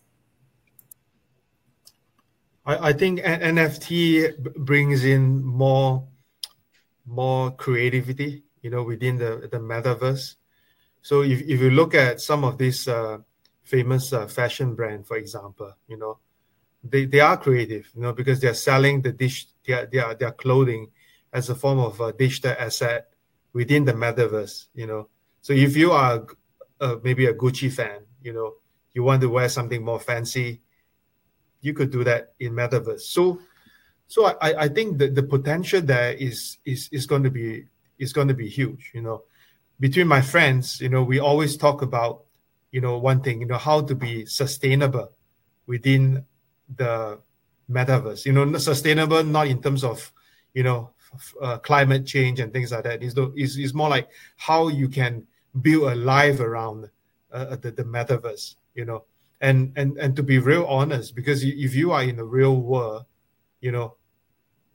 I, 2.66 2.90
I 2.90 2.94
think 2.94 3.20
NFT 3.22 4.56
brings 4.56 5.06
in 5.06 5.44
more 5.44 6.08
more 7.06 7.52
creativity, 7.52 8.44
you 8.62 8.70
know, 8.70 8.84
within 8.84 9.18
the 9.18 9.48
the 9.52 9.58
metaverse. 9.58 10.36
So 11.02 11.22
if, 11.22 11.42
if 11.42 11.62
you 11.62 11.72
look 11.72 11.96
at 11.96 12.22
some 12.22 12.44
of 12.44 12.58
these 12.58 12.88
uh, 12.88 13.20
famous 13.64 14.12
uh, 14.14 14.28
fashion 14.28 14.76
brand, 14.76 15.08
for 15.08 15.18
example, 15.18 15.74
you 15.88 15.98
know, 15.98 16.20
they, 16.84 17.06
they 17.06 17.20
are 17.20 17.38
creative, 17.38 17.90
you 17.96 18.02
know, 18.02 18.14
because 18.14 18.40
they're 18.40 18.54
selling 18.54 19.02
the 19.02 19.12
dish 19.12 19.48
their, 19.66 19.86
their 19.86 20.16
their 20.16 20.32
clothing 20.32 20.90
as 21.34 21.50
a 21.50 21.56
form 21.56 21.80
of 21.80 22.00
a 22.02 22.14
digital 22.14 22.56
asset 22.58 23.10
within 23.54 23.86
the 23.86 23.94
metaverse, 23.94 24.68
you 24.74 24.88
know. 24.88 25.10
So 25.42 25.54
if 25.54 25.76
you 25.76 25.92
are 25.92 26.26
uh, 26.80 26.96
maybe 27.04 27.26
a 27.26 27.34
Gucci 27.34 27.72
fan, 27.72 28.02
you 28.22 28.34
know, 28.34 28.56
you 28.94 29.04
want 29.04 29.22
to 29.22 29.30
wear 29.30 29.50
something 29.50 29.84
more 29.84 30.00
fancy, 30.00 30.62
you 31.62 31.74
could 31.74 31.92
do 31.92 32.04
that 32.04 32.34
in 32.40 32.54
metaverse. 32.54 33.02
So 33.02 33.40
so 34.08 34.26
I, 34.42 34.64
I 34.64 34.68
think 34.70 34.98
that 34.98 35.14
the 35.16 35.24
potential 35.24 35.82
there 35.82 36.14
is 36.14 36.58
is 36.66 36.90
is 36.92 37.06
going 37.06 37.24
to 37.24 37.32
be 37.32 37.66
is 38.00 38.14
going 38.14 38.28
to 38.30 38.34
be 38.34 38.50
huge, 38.50 38.92
you 38.94 39.02
know. 39.02 39.24
Between 39.80 40.08
my 40.08 40.22
friends, 40.22 40.82
you 40.82 40.90
know, 40.90 41.04
we 41.04 41.20
always 41.20 41.56
talk 41.56 41.82
about 41.82 42.26
you 42.72 42.82
know 42.82 42.98
one 42.98 43.22
thing 43.22 43.42
you 43.42 43.48
know 43.48 43.58
how 43.58 43.82
to 43.82 43.96
be 43.96 44.26
sustainable 44.26 45.12
within 45.68 46.26
the 46.76 47.20
metaverse 47.70 48.26
you 48.26 48.34
know 48.34 48.58
sustainable 48.58 49.24
not 49.24 49.48
in 49.48 49.62
terms 49.62 49.84
of 49.84 50.12
you 50.54 50.64
know 50.64 50.92
uh, 51.42 51.58
climate 51.60 52.06
change 52.06 52.40
and 52.40 52.54
things 52.54 52.72
like 52.72 52.84
that. 52.84 53.04
Is 53.04 53.16
is 53.36 53.58
is 53.58 53.74
more 53.74 53.90
like 53.90 54.10
how 54.38 54.68
you 54.68 54.88
can 54.88 55.26
build 55.62 55.92
a 55.92 55.96
life 55.96 56.40
around 56.40 56.90
uh, 57.32 57.56
the, 57.56 57.72
the 57.72 57.84
metaverse 57.84 58.56
you 58.76 58.86
know. 58.86 59.06
And 59.42 59.72
and 59.78 59.98
and 59.98 60.16
to 60.18 60.24
be 60.24 60.38
real 60.38 60.66
honest 60.66 61.16
because 61.16 61.44
if 61.44 61.74
you 61.74 61.92
are 61.92 62.04
in 62.04 62.18
the 62.18 62.26
real 62.26 62.58
world 62.58 63.06
you 63.62 63.72
know 63.72 63.96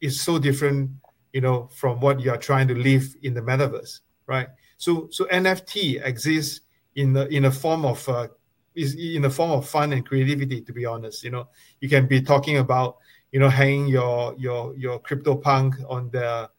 it's 0.01 0.23
so 0.23 0.39
different 0.39 0.91
you 1.35 1.43
know 1.43 1.69
from 1.75 2.01
what 2.01 2.21
you 2.21 2.31
are 2.31 2.39
trying 2.39 2.69
to 2.69 2.75
live 2.75 3.15
in 3.23 3.35
the 3.35 3.43
metaverse 3.43 4.01
right? 4.27 4.49
So 4.79 5.09
so 5.11 5.27
nft 5.27 6.03
exists 6.03 6.63
in 6.95 7.13
the 7.13 7.29
in 7.29 7.45
a 7.45 7.51
form 7.51 7.85
of 7.85 8.09
uh, 8.09 8.29
is 8.75 8.95
in 8.95 9.23
the 9.23 9.31
form 9.31 9.50
of 9.50 9.69
fun 9.69 9.93
and 9.93 10.07
creativity 10.07 10.61
to 10.61 10.73
be 10.73 10.85
honest 10.85 11.23
you 11.25 11.31
know. 11.31 11.49
You 11.81 11.88
can 11.88 12.07
be 12.07 12.21
talking 12.21 12.59
about 12.59 12.99
you 13.33 13.40
know 13.40 13.49
hanging 13.49 13.88
your 13.88 14.35
your 14.38 14.76
your 14.76 15.00
CryptoPunk 15.00 15.85
on 15.88 16.11
the 16.11 16.50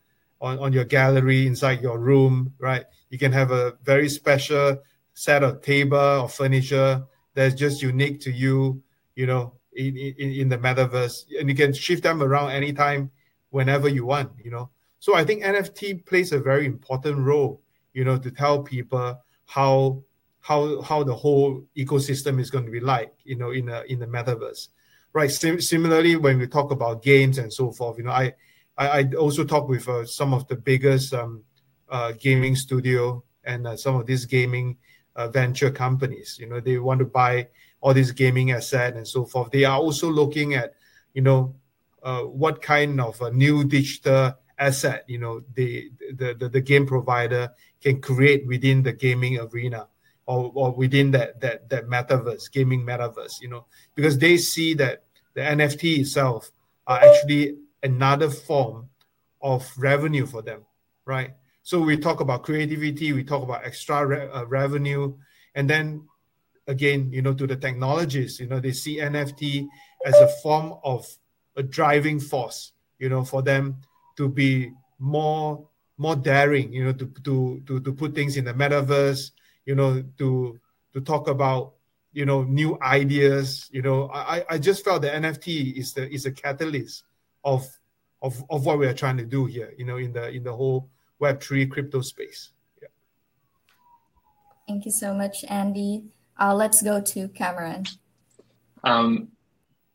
on, 0.41 0.60
on 0.60 0.74
your 0.74 0.86
gallery 0.86 1.48
inside 1.48 1.81
your 1.81 1.98
room 1.98 2.53
right? 2.60 2.86
You 3.10 3.17
can 3.17 3.31
have 3.31 3.51
a 3.51 3.74
very 3.84 4.10
special 4.10 4.81
set 5.13 5.43
of 5.43 5.62
table 5.62 5.98
or 5.98 6.29
furniture 6.29 7.03
that's 7.34 7.55
just 7.55 7.81
unique 7.81 8.19
to 8.22 8.31
you 8.31 8.81
you 9.15 9.25
know 9.25 9.53
in, 9.74 9.98
in, 9.98 10.31
in 10.31 10.50
the 10.50 10.57
metaverse. 10.57 11.25
And 11.39 11.50
you 11.50 11.55
can 11.55 11.74
shift 11.74 12.03
them 12.03 12.24
around 12.24 12.51
anytime 12.51 13.12
whenever 13.50 13.88
you 13.89 14.05
want 14.05 14.31
you 14.43 14.51
know. 14.51 14.69
So 15.00 15.15
i 15.15 15.24
think 15.24 15.43
nft 15.43 16.05
plays 16.05 16.31
a 16.31 16.39
very 16.39 16.65
important 16.65 17.17
role 17.19 17.62
you 17.93 18.03
know 18.03 18.17
to 18.17 18.31
tell 18.31 18.63
people 18.63 19.22
how 19.45 20.03
how 20.46 20.80
how 20.84 21.04
the 21.04 21.16
whole 21.16 21.64
ecosystem 21.75 22.40
is 22.40 22.52
going 22.52 22.66
to 22.66 22.72
be 22.72 22.80
like, 22.80 23.12
you 23.24 23.36
know, 23.36 23.50
in 23.50 23.68
a 23.68 23.82
in 23.88 23.98
the 23.98 24.06
metaverse, 24.06 24.68
right? 25.12 25.32
Sim- 25.32 25.60
similarly, 25.60 26.18
when 26.18 26.38
we 26.38 26.46
talk 26.46 26.70
about 26.70 27.02
games 27.02 27.40
and 27.40 27.52
so 27.52 27.72
forth, 27.72 27.98
you 27.98 28.04
know, 28.04 28.12
I 28.12 28.32
I, 28.78 28.88
I 29.00 29.04
also 29.18 29.44
talk 29.44 29.68
with 29.68 29.90
uh, 29.90 30.06
some 30.06 30.36
of 30.36 30.48
the 30.48 30.56
biggest 30.56 31.16
um, 31.16 31.44
uh, 31.90 32.12
gaming 32.12 32.56
studio 32.56 33.24
and 33.44 33.66
uh, 33.66 33.75
some 33.75 33.96
of 33.96 34.06
these 34.06 34.25
gaming 34.25 34.78
uh, 35.16 35.30
venture 35.30 35.72
companies. 35.72 36.38
You 36.40 36.48
know, 36.48 36.60
they 36.60 36.78
want 36.78 37.00
to 37.00 37.06
buy 37.06 37.48
all 37.82 37.96
these 37.96 38.12
gaming 38.12 38.52
asset 38.52 38.96
and 38.96 39.08
so 39.08 39.25
forth. 39.25 39.50
They 39.50 39.64
are 39.64 39.80
also 39.80 40.12
looking 40.12 40.54
at, 40.54 40.75
you 41.16 41.24
know, 41.24 41.56
uh, 42.04 42.22
what 42.22 42.62
kind 42.62 43.02
of 43.02 43.20
a 43.20 43.32
new 43.32 43.64
digital 43.64 44.36
asset, 44.60 45.06
you 45.08 45.18
know, 45.18 45.42
the, 45.56 45.90
the 46.14 46.36
the 46.36 46.50
the 46.50 46.62
game 46.62 46.86
provider 46.86 47.50
can 47.82 48.00
create 48.00 48.46
within 48.46 48.84
the 48.84 48.94
gaming 48.94 49.40
arena 49.40 49.88
or, 50.27 50.51
or 50.53 50.72
within 50.72 51.12
that 51.12 51.39
that 51.41 51.70
that 51.70 51.88
metaverse, 51.88 52.51
gaming 52.51 52.86
metaverse, 52.86 53.41
you 53.41 53.50
know, 53.50 53.65
because 53.96 54.17
they 54.17 54.38
see 54.38 54.74
that 54.75 55.03
the 55.34 55.41
NFT 55.41 56.00
itself 56.00 56.51
are 56.88 57.00
actually 57.00 57.58
another 57.84 58.29
form 58.29 58.89
of 59.41 59.70
revenue 59.77 60.25
for 60.25 60.41
them, 60.41 60.65
right? 61.05 61.32
So 61.63 61.79
we 61.79 61.98
talk 61.98 62.20
about 62.20 62.44
creativity, 62.44 63.13
we 63.13 63.24
talk 63.24 63.44
about 63.44 63.65
extra 63.65 64.05
re- 64.05 64.29
uh, 64.32 64.46
revenue, 64.46 65.15
and 65.53 65.70
then 65.70 66.08
again, 66.67 67.12
you 67.12 67.22
know, 67.22 67.34
to 67.34 67.48
the 67.48 67.55
technologies, 67.55 68.39
you 68.39 68.48
know, 68.48 68.60
they 68.60 68.72
see 68.72 68.98
NFT 68.98 69.67
as 70.05 70.15
a 70.15 70.27
form 70.41 70.75
of 70.84 71.05
a 71.55 71.63
driving 71.63 72.20
force, 72.20 72.74
you 73.00 73.10
know, 73.10 73.24
for 73.24 73.41
them 73.41 73.77
to 74.17 74.29
be 74.29 74.72
more 75.00 75.67
more 75.98 76.15
daring, 76.15 76.74
you 76.74 76.84
know, 76.84 76.94
to 76.94 77.05
to 77.24 77.62
to, 77.67 77.79
to 77.79 77.94
put 77.94 78.15
things 78.15 78.38
in 78.38 78.46
the 78.46 78.53
metaverse, 78.53 79.32
you 79.65 79.75
know, 79.75 80.03
to 80.17 80.60
to 80.93 81.01
talk 81.01 81.27
about 81.27 81.74
you 82.13 82.25
know 82.25 82.43
new 82.43 82.77
ideas. 82.81 83.69
You 83.72 83.81
know, 83.81 84.10
I 84.13 84.43
I 84.50 84.57
just 84.57 84.84
felt 84.84 85.01
the 85.01 85.10
NFT 85.10 85.77
is 85.77 85.93
the 85.93 86.10
is 86.10 86.25
a 86.25 86.31
catalyst 86.31 87.03
of 87.43 87.67
of 88.22 88.43
of 88.50 88.65
what 88.65 88.79
we 88.79 88.88
are 88.88 88.93
trying 88.93 89.17
to 89.17 89.25
do 89.25 89.45
here. 89.45 89.74
You 89.77 89.86
know, 89.86 89.98
in 89.98 90.13
the 90.13 90.29
in 90.29 90.43
the 90.43 90.53
whole 90.53 90.89
Web 91.19 91.41
three 91.41 91.65
crypto 91.65 92.01
space. 92.01 92.51
Yeah. 92.81 92.89
Thank 94.67 94.86
you 94.86 94.91
so 94.91 95.13
much, 95.13 95.45
Andy. 95.48 96.03
Uh, 96.39 96.53
let's 96.53 96.81
go 96.81 97.00
to 97.00 97.29
Cameron. 97.29 97.86
Um, 98.84 99.29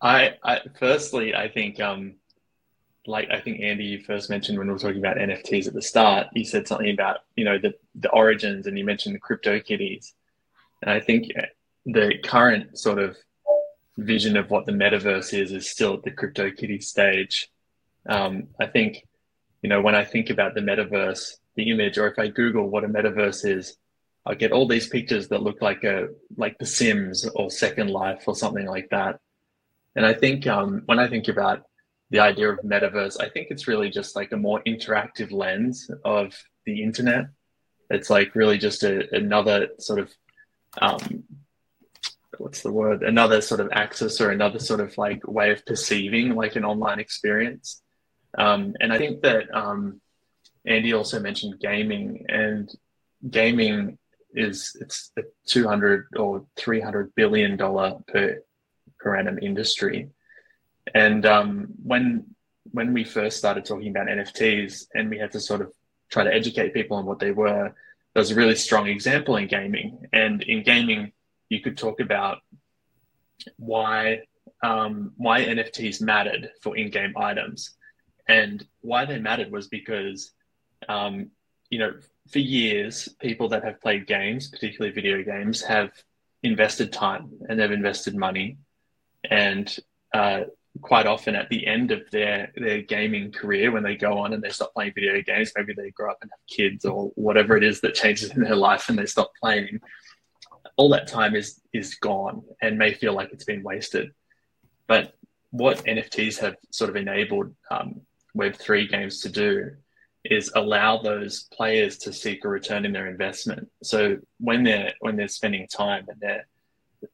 I, 0.01 0.37
I 0.43 0.61
firstly, 0.79 1.35
I 1.35 1.49
think 1.49 1.79
um, 1.81 2.15
like 3.07 3.29
I 3.31 3.41
think 3.41 3.61
Andy 3.61 3.85
you 3.85 4.01
first 4.01 4.31
mentioned 4.31 4.59
when 4.59 4.67
we 4.67 4.73
were 4.73 4.79
talking 4.79 4.99
about 4.99 5.17
NFTs 5.17 5.67
at 5.67 5.75
the 5.75 5.83
start, 5.83 6.29
you 6.35 6.45
said 6.45 6.69
something 6.69 6.91
about 6.91 7.19
you 7.37 7.45
know 7.45 7.59
the 7.59 7.75
the 7.95 8.11
origins, 8.11 8.67
and 8.67 8.79
you 8.79 8.85
mentioned 8.85 9.15
the 9.15 9.21
CryptoKitties, 9.21 10.13
and 10.83 10.91
I 10.91 11.01
think 11.01 11.29
the 11.87 12.15
current 12.23 12.79
sort 12.79 12.99
of 12.99 13.17
vision 13.97 14.37
of 14.37 14.51
what 14.51 14.67
the 14.67 14.73
metaverse 14.73 15.35
is 15.39 15.53
is 15.53 15.69
still 15.69 15.95
at 15.95 16.03
the 16.03 16.11
crypto 16.11 16.51
CryptoKitty 16.51 16.83
stage. 16.83 17.49
Um, 18.09 18.49
I 18.59 18.67
think, 18.67 19.07
you 19.63 19.69
know, 19.69 19.81
when 19.81 19.95
I 19.95 20.05
think 20.05 20.31
about 20.31 20.55
the 20.55 20.61
metaverse, 20.61 21.35
the 21.55 21.71
image, 21.71 21.99
or 21.99 22.09
if 22.09 22.19
I 22.19 22.29
Google 22.29 22.69
what 22.69 22.85
a 22.85 22.89
metaverse 22.89 23.45
is, 23.45 23.77
I 24.27 24.35
get 24.35 24.53
all 24.53 24.69
these 24.69 24.89
pictures 24.89 25.29
that 25.29 25.43
look 25.43 25.63
like 25.63 25.85
a 25.85 26.09
like 26.37 26.59
The 26.59 26.67
Sims 26.67 27.27
or 27.35 27.51
Second 27.51 27.91
Life 27.91 28.25
or 28.27 28.35
something 28.35 28.67
like 28.67 28.89
that. 28.91 29.21
And 29.97 30.07
I 30.07 30.15
think 30.15 30.47
um, 30.47 30.83
when 30.87 30.99
I 30.99 31.09
think 31.09 31.29
about 31.29 31.65
the 32.11 32.21
idea 32.21 32.51
of 32.51 32.59
metaverse, 32.61 33.21
I 33.21 33.29
think 33.29 33.49
it's 33.51 33.69
really 33.69 33.91
just 33.91 34.17
like 34.17 34.33
a 34.33 34.37
more 34.37 34.63
interactive 34.67 35.31
lens 35.33 35.91
of 36.05 36.35
the 36.67 36.83
internet. 36.83 37.27
It's 37.89 38.11
like 38.11 38.35
really 38.35 38.59
just 38.59 38.83
a, 38.83 39.15
another 39.15 39.69
sort 39.79 40.01
of 40.01 40.13
um, 40.81 41.25
what's 42.39 42.63
the 42.63 42.73
word? 42.73 43.03
Another 43.03 43.41
sort 43.41 43.61
of 43.61 43.69
access 43.73 44.21
or 44.21 44.31
another 44.31 44.59
sort 44.59 44.81
of 44.81 44.97
like 44.97 45.27
way 45.27 45.51
of 45.51 45.65
perceiving 45.67 46.35
like 46.35 46.57
an 46.57 46.65
online 46.65 46.99
experience. 46.99 47.83
Um, 48.37 48.75
and 48.81 48.93
I 48.93 48.99
think 48.99 49.23
that 49.23 49.55
um, 49.55 50.01
Andy 50.67 50.93
also 50.93 51.21
mentioned 51.21 51.61
gaming, 51.61 52.25
and 52.29 52.71
gaming 53.29 53.99
is 54.35 54.77
it's 54.81 55.11
a 55.19 55.23
200 55.49 56.07
or 56.17 56.47
300 56.57 57.15
billion 57.15 57.57
dollar 57.57 57.99
per 58.07 58.43
per 58.99 59.17
annum 59.17 59.39
industry. 59.41 60.11
And 60.95 61.25
um, 61.27 61.69
when 61.83 62.27
when 62.73 62.93
we 62.93 63.05
first 63.05 63.37
started 63.39 63.65
talking 63.65 63.89
about 63.89 64.07
NFTs, 64.07 64.87
and 64.95 65.11
we 65.11 65.19
had 65.19 65.33
to 65.33 65.41
sort 65.41 65.61
of 65.61 65.73
try 66.11 66.25
to 66.25 66.33
educate 66.33 66.75
people 66.75 66.97
on 66.97 67.07
what 67.07 67.19
they 67.19 67.31
were, 67.33 67.75
there 68.15 68.21
was 68.21 68.31
a 68.31 68.35
really 68.35 68.55
strong 68.55 68.87
example 68.87 69.37
in 69.37 69.47
gaming. 69.49 70.07
And 70.13 70.43
in 70.43 70.63
gaming, 70.63 71.13
you 71.49 71.61
could 71.61 71.77
talk 71.77 72.01
about 72.01 72.39
why 73.57 74.23
um, 74.63 75.13
why 75.17 75.45
NFTs 75.45 76.03
mattered 76.03 76.51
for 76.63 76.77
in-game 76.77 77.15
items, 77.17 77.77
and 78.29 78.65
why 78.83 79.05
they 79.05 79.19
mattered 79.19 79.51
was 79.51 79.69
because 79.69 80.33
um, 80.89 81.31
you 81.71 81.79
know 81.79 81.93
for 82.31 82.39
years, 82.39 83.09
people 83.21 83.49
that 83.49 83.65
have 83.65 83.81
played 83.81 84.07
games, 84.07 84.49
particularly 84.49 84.95
video 84.95 85.23
games, 85.23 85.63
have 85.63 85.91
invested 86.43 86.93
time 86.93 87.31
and 87.49 87.59
they've 87.59 87.71
invested 87.71 88.15
money. 88.15 88.59
And 89.29 89.75
uh, 90.15 90.43
quite 90.81 91.07
often 91.07 91.35
at 91.35 91.49
the 91.49 91.67
end 91.67 91.91
of 91.91 92.09
their, 92.11 92.53
their 92.57 92.83
gaming 92.83 93.33
career, 93.33 93.71
when 93.71 93.83
they 93.83 93.97
go 93.97 94.19
on 94.19 94.33
and 94.33 94.43
they 94.43 94.51
stop 94.51 94.73
playing 94.73 94.93
video 94.95 95.21
games, 95.23 95.53
maybe 95.57 95.75
they 95.75 95.91
grow 95.91 96.11
up 96.11 96.19
and 96.23 96.31
have 96.31 96.47
kids 96.49 96.85
or 96.85 97.11
whatever 97.17 97.57
it 97.57 97.65
is 97.65 97.81
that 97.81 97.95
changes 97.95 98.31
in 98.31 98.43
their 98.43 98.57
life 98.57 98.89
and 98.89 98.99
they 98.99 99.07
stop 99.07 99.31
playing, 99.41 99.81
all 100.77 100.89
that 100.89 101.07
time 101.07 101.35
is, 101.35 101.61
is 101.73 101.97
gone 101.97 102.43
and 102.63 102.79
may 102.79 102.95
feel 102.95 103.15
like 103.15 103.33
it's 103.33 103.45
been 103.45 103.63
wasted. 103.63 104.13
But 104.87 105.15
what 105.51 105.85
NFTs 105.85 106.39
have 106.39 106.57
sort 106.71 106.91
of 106.91 106.97
enabled 106.97 107.55
um, 107.71 108.01
Web3 108.37 108.89
games 108.89 109.21
to 109.23 109.29
do 109.29 109.73
is 110.25 110.53
allow 110.55 110.99
those 110.99 111.49
players 111.53 111.99
to 111.99 112.13
seek 112.13 112.45
a 112.45 112.49
return 112.49 112.85
in 112.85 112.93
their 112.93 113.09
investment. 113.09 113.69
So 113.83 114.19
when 114.39 114.63
they're 114.63 114.93
when 115.01 115.17
they're 115.17 115.29
spending 115.29 115.67
time 115.67 116.07
and 116.09 116.21
they're 116.21 116.47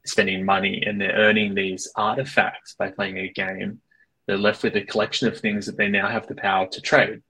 spending 0.05 0.45
money 0.45 0.83
and 0.85 0.99
they're 0.99 1.13
earning 1.13 1.53
these 1.53 1.91
artifacts 1.95 2.75
by 2.77 2.91
playing 2.91 3.17
a 3.17 3.29
game, 3.29 3.81
they're 4.25 4.37
left 4.37 4.63
with 4.63 4.75
a 4.75 4.81
collection 4.81 5.27
of 5.27 5.39
things 5.39 5.65
that 5.65 5.77
they 5.77 5.87
now 5.87 6.09
have 6.09 6.27
the 6.27 6.35
power 6.35 6.67
to 6.67 6.81
trade. 6.81 7.21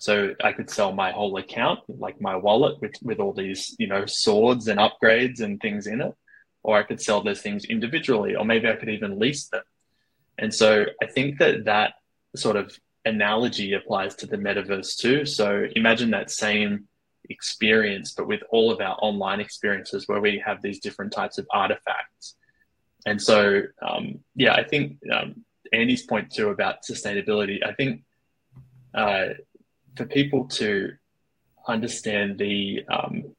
So 0.00 0.34
I 0.42 0.52
could 0.52 0.68
sell 0.68 0.92
my 0.92 1.12
whole 1.12 1.36
account, 1.36 1.80
like 1.88 2.20
my 2.20 2.36
wallet 2.36 2.80
with, 2.80 2.94
with 3.02 3.20
all 3.20 3.32
these, 3.32 3.74
you 3.78 3.86
know, 3.86 4.06
swords 4.06 4.68
and 4.68 4.80
upgrades 4.80 5.40
and 5.40 5.60
things 5.60 5.86
in 5.86 6.00
it. 6.00 6.12
Or 6.62 6.78
I 6.78 6.82
could 6.82 7.00
sell 7.00 7.22
those 7.22 7.42
things 7.42 7.64
individually, 7.66 8.34
or 8.34 8.44
maybe 8.44 8.68
I 8.68 8.76
could 8.76 8.88
even 8.88 9.18
lease 9.18 9.48
them. 9.48 9.62
And 10.38 10.52
so 10.52 10.86
I 11.02 11.06
think 11.06 11.38
that 11.38 11.66
that 11.66 11.94
sort 12.34 12.56
of 12.56 12.76
analogy 13.04 13.74
applies 13.74 14.14
to 14.16 14.26
the 14.26 14.36
metaverse 14.36 14.96
too. 14.96 15.26
So 15.26 15.66
imagine 15.76 16.10
that 16.10 16.30
same 16.30 16.88
experience, 17.30 18.12
but 18.12 18.26
with 18.26 18.42
all 18.50 18.70
of 18.70 18.80
our 18.80 18.96
online 19.00 19.40
experiences 19.40 20.08
where 20.08 20.20
we 20.20 20.42
have 20.44 20.62
these 20.62 20.80
different 20.80 21.12
types 21.12 21.38
of 21.38 21.46
artifacts. 21.50 22.36
And 23.06 23.20
so, 23.20 23.62
um, 23.82 24.20
yeah, 24.34 24.54
I 24.54 24.64
think 24.64 24.98
um, 25.12 25.44
Andy's 25.72 26.02
point 26.02 26.30
too 26.30 26.48
about 26.50 26.82
sustainability, 26.82 27.64
I 27.64 27.72
think 27.72 28.02
uh, 28.94 29.34
for 29.96 30.06
people 30.06 30.46
to 30.46 30.92
understand 31.66 32.38
the 32.38 32.84
um, 32.88 33.34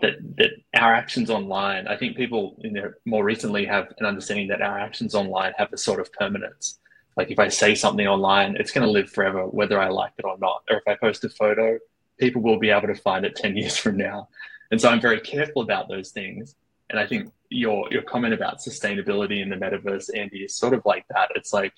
that 0.00 0.16
that 0.36 0.50
our 0.74 0.94
actions 0.94 1.30
online, 1.30 1.86
I 1.86 1.96
think 1.96 2.16
people 2.16 2.56
you 2.58 2.72
know 2.72 2.92
more 3.04 3.24
recently 3.24 3.64
have 3.66 3.92
an 3.98 4.06
understanding 4.06 4.48
that 4.48 4.62
our 4.62 4.78
actions 4.78 5.14
online 5.14 5.52
have 5.58 5.72
a 5.72 5.78
sort 5.78 6.00
of 6.00 6.12
permanence 6.12 6.78
like 7.16 7.30
if 7.30 7.38
I 7.38 7.48
say 7.48 7.74
something 7.74 8.06
online, 8.06 8.56
it's 8.56 8.72
going 8.72 8.86
to 8.86 8.90
live 8.90 9.10
forever, 9.10 9.46
whether 9.46 9.80
I 9.80 9.88
like 9.88 10.12
it 10.18 10.24
or 10.24 10.38
not. 10.38 10.62
Or 10.70 10.78
if 10.78 10.82
I 10.86 10.94
post 10.94 11.24
a 11.24 11.28
photo, 11.28 11.78
people 12.18 12.42
will 12.42 12.58
be 12.58 12.70
able 12.70 12.88
to 12.88 12.94
find 12.94 13.24
it 13.24 13.36
10 13.36 13.56
years 13.56 13.76
from 13.76 13.96
now. 13.96 14.28
And 14.70 14.80
so 14.80 14.88
I'm 14.88 15.00
very 15.00 15.20
careful 15.20 15.62
about 15.62 15.88
those 15.88 16.10
things. 16.10 16.54
And 16.90 16.98
I 16.98 17.06
think 17.06 17.30
your 17.48 17.88
your 17.90 18.02
comment 18.02 18.34
about 18.34 18.58
sustainability 18.58 19.42
in 19.42 19.48
the 19.48 19.56
metaverse, 19.56 20.10
Andy, 20.16 20.38
is 20.38 20.56
sort 20.56 20.74
of 20.74 20.82
like 20.84 21.06
that. 21.08 21.30
It's 21.34 21.52
like 21.52 21.72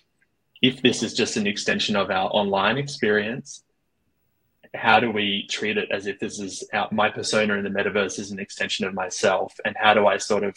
if 0.62 0.82
this 0.82 1.02
is 1.02 1.14
just 1.14 1.36
an 1.36 1.46
extension 1.46 1.94
of 1.94 2.10
our 2.10 2.28
online 2.30 2.78
experience, 2.78 3.62
how 4.74 4.98
do 4.98 5.10
we 5.10 5.46
treat 5.48 5.76
it 5.76 5.88
as 5.92 6.06
if 6.06 6.18
this 6.18 6.40
is 6.40 6.64
our, 6.72 6.88
my 6.90 7.10
persona 7.10 7.54
in 7.54 7.64
the 7.64 7.70
metaverse 7.70 8.18
is 8.18 8.32
an 8.32 8.40
extension 8.40 8.86
of 8.86 8.94
myself? 8.94 9.54
And 9.64 9.76
how 9.78 9.94
do 9.94 10.06
I 10.06 10.18
sort 10.18 10.42
of 10.42 10.56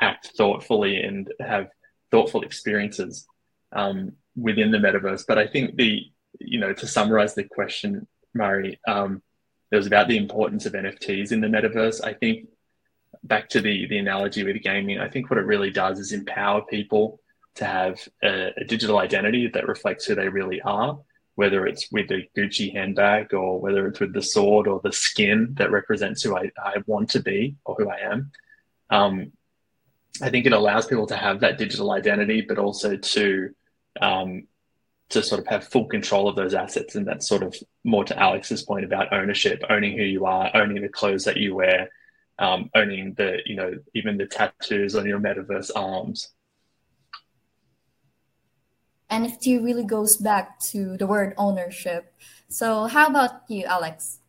act 0.00 0.32
thoughtfully 0.36 1.02
and 1.02 1.32
have 1.40 1.68
thoughtful 2.10 2.42
experiences? 2.42 3.26
um, 3.74 4.12
within 4.36 4.70
the 4.70 4.78
metaverse. 4.78 5.24
But 5.26 5.38
I 5.38 5.46
think 5.46 5.76
the, 5.76 6.02
you 6.38 6.58
know, 6.58 6.72
to 6.72 6.86
summarize 6.86 7.34
the 7.34 7.44
question, 7.44 8.06
Murray, 8.34 8.78
um, 8.86 9.22
it 9.70 9.76
was 9.76 9.86
about 9.86 10.08
the 10.08 10.16
importance 10.16 10.66
of 10.66 10.72
NFTs 10.72 11.32
in 11.32 11.40
the 11.40 11.48
metaverse. 11.48 12.04
I 12.04 12.14
think 12.14 12.48
back 13.22 13.48
to 13.50 13.60
the 13.60 13.86
the 13.86 13.98
analogy 13.98 14.44
with 14.44 14.62
gaming, 14.62 15.00
I 15.00 15.08
think 15.08 15.30
what 15.30 15.38
it 15.38 15.46
really 15.46 15.70
does 15.70 15.98
is 15.98 16.12
empower 16.12 16.62
people 16.62 17.20
to 17.56 17.64
have 17.64 18.06
a, 18.22 18.52
a 18.56 18.64
digital 18.64 18.98
identity 18.98 19.48
that 19.48 19.68
reflects 19.68 20.04
who 20.04 20.14
they 20.14 20.28
really 20.28 20.60
are, 20.62 20.98
whether 21.36 21.66
it's 21.66 21.90
with 21.92 22.10
a 22.10 22.28
Gucci 22.36 22.72
handbag 22.72 23.32
or 23.32 23.60
whether 23.60 23.86
it's 23.86 24.00
with 24.00 24.12
the 24.12 24.22
sword 24.22 24.66
or 24.66 24.80
the 24.82 24.92
skin 24.92 25.54
that 25.54 25.70
represents 25.70 26.22
who 26.22 26.36
I, 26.36 26.50
I 26.58 26.76
want 26.86 27.10
to 27.10 27.20
be 27.20 27.56
or 27.64 27.76
who 27.76 27.88
I 27.88 27.98
am. 27.98 28.32
Um, 28.90 29.32
I 30.22 30.30
think 30.30 30.46
it 30.46 30.52
allows 30.52 30.86
people 30.86 31.06
to 31.08 31.16
have 31.16 31.40
that 31.40 31.58
digital 31.58 31.90
identity, 31.92 32.40
but 32.42 32.58
also 32.58 32.96
to 32.96 33.54
um, 34.00 34.46
to 35.10 35.22
sort 35.22 35.40
of 35.40 35.46
have 35.46 35.68
full 35.68 35.86
control 35.86 36.28
of 36.28 36.36
those 36.36 36.54
assets. 36.54 36.94
And 36.94 37.06
that's 37.06 37.28
sort 37.28 37.42
of 37.42 37.54
more 37.84 38.04
to 38.04 38.18
Alex's 38.18 38.62
point 38.62 38.84
about 38.84 39.12
ownership, 39.12 39.62
owning 39.68 39.96
who 39.96 40.04
you 40.04 40.24
are, 40.26 40.50
owning 40.54 40.82
the 40.82 40.88
clothes 40.88 41.24
that 41.24 41.36
you 41.36 41.54
wear, 41.54 41.90
um, 42.38 42.70
owning 42.74 43.14
the, 43.14 43.38
you 43.44 43.56
know, 43.56 43.74
even 43.94 44.16
the 44.16 44.26
tattoos 44.26 44.96
on 44.96 45.06
your 45.06 45.20
metaverse 45.20 45.70
arms. 45.76 46.30
NFT 49.10 49.62
really 49.62 49.84
goes 49.84 50.16
back 50.16 50.58
to 50.60 50.96
the 50.96 51.06
word 51.06 51.34
ownership. 51.36 52.12
So, 52.48 52.86
how 52.86 53.06
about 53.06 53.42
you, 53.48 53.64
Alex? 53.64 54.20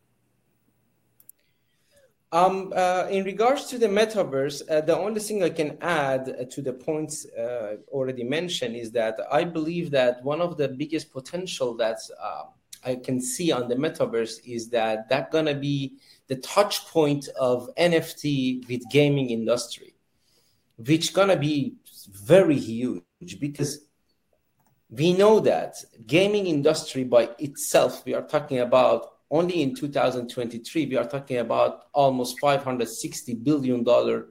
Um, 2.36 2.70
uh, 2.76 3.06
in 3.10 3.24
regards 3.24 3.64
to 3.68 3.78
the 3.78 3.86
metaverse, 3.86 4.60
uh, 4.70 4.82
the 4.82 4.94
only 4.94 5.20
thing 5.20 5.42
I 5.42 5.48
can 5.48 5.78
add 5.80 6.50
to 6.50 6.60
the 6.60 6.74
points 6.74 7.24
uh, 7.24 7.76
already 7.88 8.24
mentioned 8.24 8.76
is 8.76 8.92
that 8.92 9.18
I 9.32 9.44
believe 9.44 9.90
that 9.92 10.22
one 10.22 10.42
of 10.42 10.58
the 10.58 10.68
biggest 10.68 11.10
potential 11.14 11.74
that 11.76 11.96
uh, 12.22 12.42
I 12.84 12.96
can 12.96 13.22
see 13.22 13.52
on 13.52 13.70
the 13.70 13.74
metaverse 13.74 14.40
is 14.44 14.68
that 14.68 15.08
that's 15.08 15.32
gonna 15.32 15.54
be 15.54 15.94
the 16.26 16.36
touch 16.36 16.86
point 16.88 17.26
of 17.40 17.70
NFT 17.78 18.68
with 18.68 18.82
gaming 18.90 19.30
industry, 19.30 19.94
which 20.76 21.14
gonna 21.14 21.38
be 21.38 21.76
very 22.10 22.58
huge 22.58 23.40
because 23.40 23.86
we 24.90 25.14
know 25.14 25.40
that 25.40 25.76
gaming 26.06 26.48
industry 26.48 27.02
by 27.02 27.30
itself, 27.38 28.04
we 28.04 28.12
are 28.12 28.26
talking 28.26 28.58
about 28.58 29.15
only 29.30 29.62
in 29.62 29.74
2023, 29.74 30.86
we 30.86 30.96
are 30.96 31.06
talking 31.06 31.38
about 31.38 31.84
almost 31.92 32.38
560 32.40 33.34
billion 33.34 33.82
dollar 33.82 34.28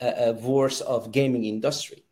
uh, 0.00 0.04
uh, 0.04 0.32
worth 0.40 0.82
of 0.82 1.10
gaming 1.10 1.44
industry. 1.44 2.04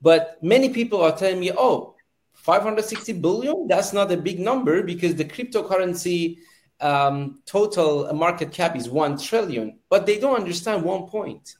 But 0.00 0.38
many 0.42 0.68
people 0.68 1.02
are 1.02 1.16
telling 1.16 1.40
me, 1.40 1.52
"Oh, 1.56 1.94
560 2.34 3.14
billion? 3.14 3.66
That's 3.66 3.92
not 3.92 4.12
a 4.12 4.16
big 4.16 4.38
number 4.38 4.82
because 4.82 5.14
the 5.14 5.24
cryptocurrency 5.24 6.38
um, 6.80 7.42
total 7.44 8.12
market 8.14 8.52
cap 8.52 8.76
is 8.76 8.88
one 8.88 9.18
trillion." 9.18 9.78
But 9.88 10.06
they 10.06 10.18
don't 10.18 10.38
understand 10.38 10.84
one 10.84 11.06
point: 11.06 11.56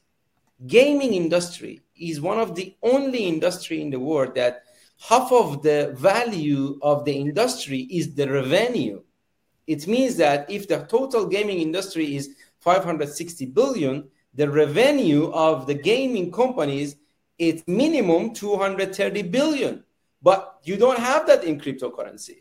gaming 0.66 1.14
industry 1.14 1.81
is 1.97 2.21
one 2.21 2.38
of 2.38 2.55
the 2.55 2.77
only 2.83 3.25
industry 3.25 3.83
in 3.83 3.90
the 3.90 4.01
world 4.01 4.35
that 4.37 4.62
half 5.09 5.33
of 5.33 5.62
the 5.62 5.95
value 5.99 6.79
of 6.83 7.05
the 7.05 7.12
industry 7.12 7.81
is 7.90 8.14
the 8.14 8.31
revenue 8.31 9.01
it 9.71 9.87
means 9.87 10.17
that 10.17 10.51
if 10.51 10.67
the 10.67 10.79
total 10.97 11.27
gaming 11.27 11.61
industry 11.61 12.17
is 12.17 12.35
560 12.59 13.47
billion, 13.47 14.09
the 14.35 14.51
revenue 14.51 15.31
of 15.31 15.69
the 15.69 15.75
gaming 15.75 16.33
companies 16.33 16.97
is 17.39 17.63
minimum 17.69 18.35
230 18.35 19.23
billion. 19.23 19.85
But 20.23 20.59
you 20.65 20.77
don't 20.77 20.99
have 20.99 21.25
that 21.29 21.45
in 21.45 21.61
cryptocurrency. 21.61 22.39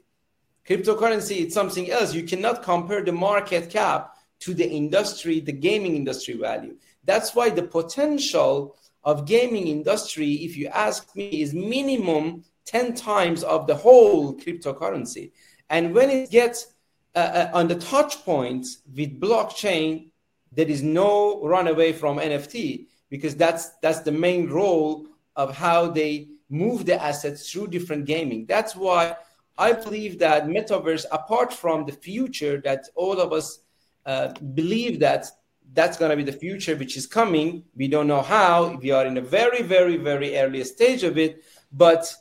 Cryptocurrency 0.68 1.46
is 1.46 1.54
something 1.54 1.92
else. 1.92 2.16
You 2.16 2.24
cannot 2.24 2.64
compare 2.64 3.04
the 3.04 3.12
market 3.12 3.70
cap 3.70 4.16
to 4.40 4.56
the 4.56 4.68
industry, 4.68 5.40
the 5.40 5.52
gaming 5.52 5.96
industry 5.96 6.34
value. 6.34 6.78
That's 7.04 7.36
why 7.36 7.52
the 7.52 7.62
potential 7.62 8.76
of 9.04 9.28
gaming 9.28 9.68
industry, 9.68 10.32
if 10.48 10.58
you 10.58 10.66
ask 10.70 11.16
me, 11.16 11.44
is 11.44 11.54
minimum 11.54 12.44
10 12.66 12.96
times 12.96 13.44
of 13.44 13.68
the 13.68 13.76
whole 13.76 14.36
cryptocurrency. 14.36 15.32
And 15.70 15.94
when 15.94 16.10
it 16.10 16.32
gets 16.32 16.74
uh, 17.16 17.20
uh, 17.20 17.52
on 17.54 17.68
the 17.68 17.76
touch 17.76 18.24
point 18.24 18.66
with 18.96 19.20
blockchain, 19.20 20.10
there 20.52 20.68
is 20.68 20.84
no 20.84 21.42
runaway 21.44 21.92
from 21.94 22.18
NFT 22.18 22.88
because 23.10 23.36
that's 23.36 23.70
that's 23.82 24.00
the 24.02 24.12
main 24.12 24.50
role 24.50 25.08
of 25.36 25.56
how 25.56 25.90
they 25.90 26.28
move 26.50 26.86
the 26.86 27.02
assets 27.02 27.50
through 27.52 27.68
different 27.68 28.06
gaming. 28.06 28.46
That's 28.46 28.76
why 28.76 29.16
I 29.58 29.74
believe 29.74 30.20
that 30.20 30.48
metaverse, 30.48 31.06
apart 31.12 31.54
from 31.54 31.86
the 31.86 31.92
future 31.92 32.62
that 32.62 32.88
all 32.96 33.20
of 33.20 33.34
us 33.34 33.60
uh, 34.06 34.34
believe 34.54 35.00
that 35.00 35.28
that's 35.74 35.98
going 35.98 36.12
to 36.12 36.18
be 36.18 36.24
the 36.24 36.32
future 36.32 36.76
which 36.76 36.98
is 36.98 37.06
coming, 37.06 37.64
we 37.76 37.88
don't 37.88 38.08
know 38.08 38.22
how. 38.22 38.78
We 38.82 38.92
are 38.92 39.06
in 39.06 39.18
a 39.18 39.22
very, 39.22 39.62
very, 39.62 39.98
very 39.98 40.38
early 40.38 40.64
stage 40.64 41.04
of 41.04 41.18
it, 41.18 41.44
but 41.72 42.14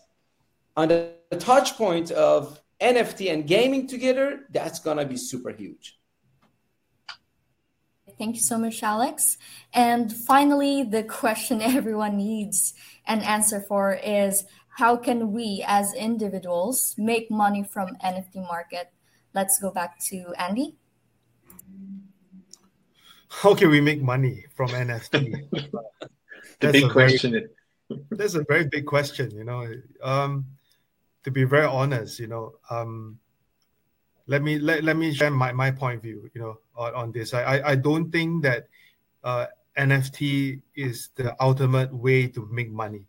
on 0.76 0.88
the 0.88 1.12
touch 1.38 1.76
point 1.76 2.10
of 2.10 2.60
NFT 2.80 3.32
and 3.32 3.46
gaming 3.46 3.86
together, 3.86 4.46
that's 4.50 4.78
going 4.78 4.98
to 4.98 5.04
be 5.04 5.16
super 5.16 5.50
huge. 5.50 5.98
Thank 8.18 8.34
you 8.34 8.42
so 8.42 8.58
much, 8.58 8.82
Alex. 8.82 9.38
And 9.72 10.12
finally, 10.12 10.82
the 10.82 11.04
question 11.04 11.62
everyone 11.76 12.16
needs 12.16 12.74
an 13.06 13.20
answer 13.20 13.60
for 13.60 13.94
is 13.94 14.44
how 14.78 14.96
can 14.96 15.32
we 15.32 15.64
as 15.66 15.94
individuals 15.94 16.94
make 16.98 17.30
money 17.30 17.62
from 17.62 17.96
NFT 18.04 18.36
market? 18.36 18.90
Let's 19.34 19.58
go 19.58 19.70
back 19.70 20.00
to 20.06 20.34
Andy. 20.38 20.76
How 23.28 23.54
can 23.54 23.70
we 23.70 23.80
make 23.80 24.02
money 24.02 24.46
from 24.56 24.68
NFT? 24.68 25.48
the 26.60 26.72
big 26.72 26.90
question. 26.90 27.32
Very, 27.32 27.48
that's 28.10 28.34
a 28.34 28.44
very 28.44 28.66
big 28.66 28.86
question, 28.86 29.30
you 29.30 29.44
know. 29.44 29.66
Um, 30.02 30.46
to 31.24 31.30
be 31.30 31.44
very 31.44 31.66
honest, 31.66 32.18
you 32.18 32.26
know, 32.26 32.54
um, 32.70 33.18
let 34.26 34.42
me 34.42 34.58
let, 34.58 34.84
let 34.84 34.96
me 34.96 35.12
share 35.12 35.30
my, 35.30 35.52
my 35.52 35.70
point 35.70 35.96
of 35.96 36.02
view, 36.02 36.30
you 36.34 36.40
know, 36.40 36.58
on, 36.76 36.94
on 36.94 37.12
this. 37.12 37.34
I, 37.34 37.42
I 37.42 37.70
I 37.70 37.74
don't 37.74 38.10
think 38.12 38.42
that 38.42 38.68
uh, 39.24 39.46
NFT 39.76 40.60
is 40.74 41.10
the 41.16 41.34
ultimate 41.42 41.92
way 41.92 42.26
to 42.28 42.46
make 42.50 42.70
money. 42.70 43.04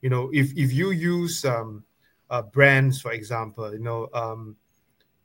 You 0.00 0.10
know, 0.10 0.30
if 0.32 0.52
if 0.56 0.72
you 0.72 0.90
use 0.90 1.44
um, 1.44 1.84
uh, 2.30 2.42
brands, 2.42 3.00
for 3.00 3.12
example, 3.12 3.72
you 3.72 3.78
know, 3.80 4.08
um, 4.14 4.56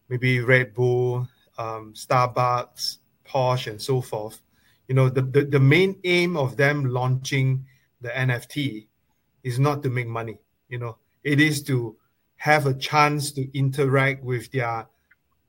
maybe 0.09 0.41
Red 0.41 0.73
Bull, 0.73 1.27
um, 1.57 1.93
Starbucks, 1.93 2.97
Porsche, 3.25 3.71
and 3.71 3.81
so 3.81 4.01
forth. 4.01 4.41
You 4.87 4.95
know, 4.95 5.09
the, 5.09 5.21
the, 5.21 5.43
the 5.43 5.59
main 5.59 5.99
aim 6.03 6.37
of 6.37 6.55
them 6.55 6.85
launching 6.85 7.65
the 8.01 8.09
NFT 8.09 8.87
is 9.43 9.59
not 9.59 9.83
to 9.83 9.89
make 9.89 10.07
money. 10.07 10.39
You 10.69 10.79
know, 10.79 10.97
it 11.23 11.41
is 11.41 11.63
to 11.63 11.97
have 12.37 12.65
a 12.65 12.73
chance 12.73 13.31
to 13.31 13.57
interact 13.57 14.23
with 14.23 14.51
their 14.51 14.87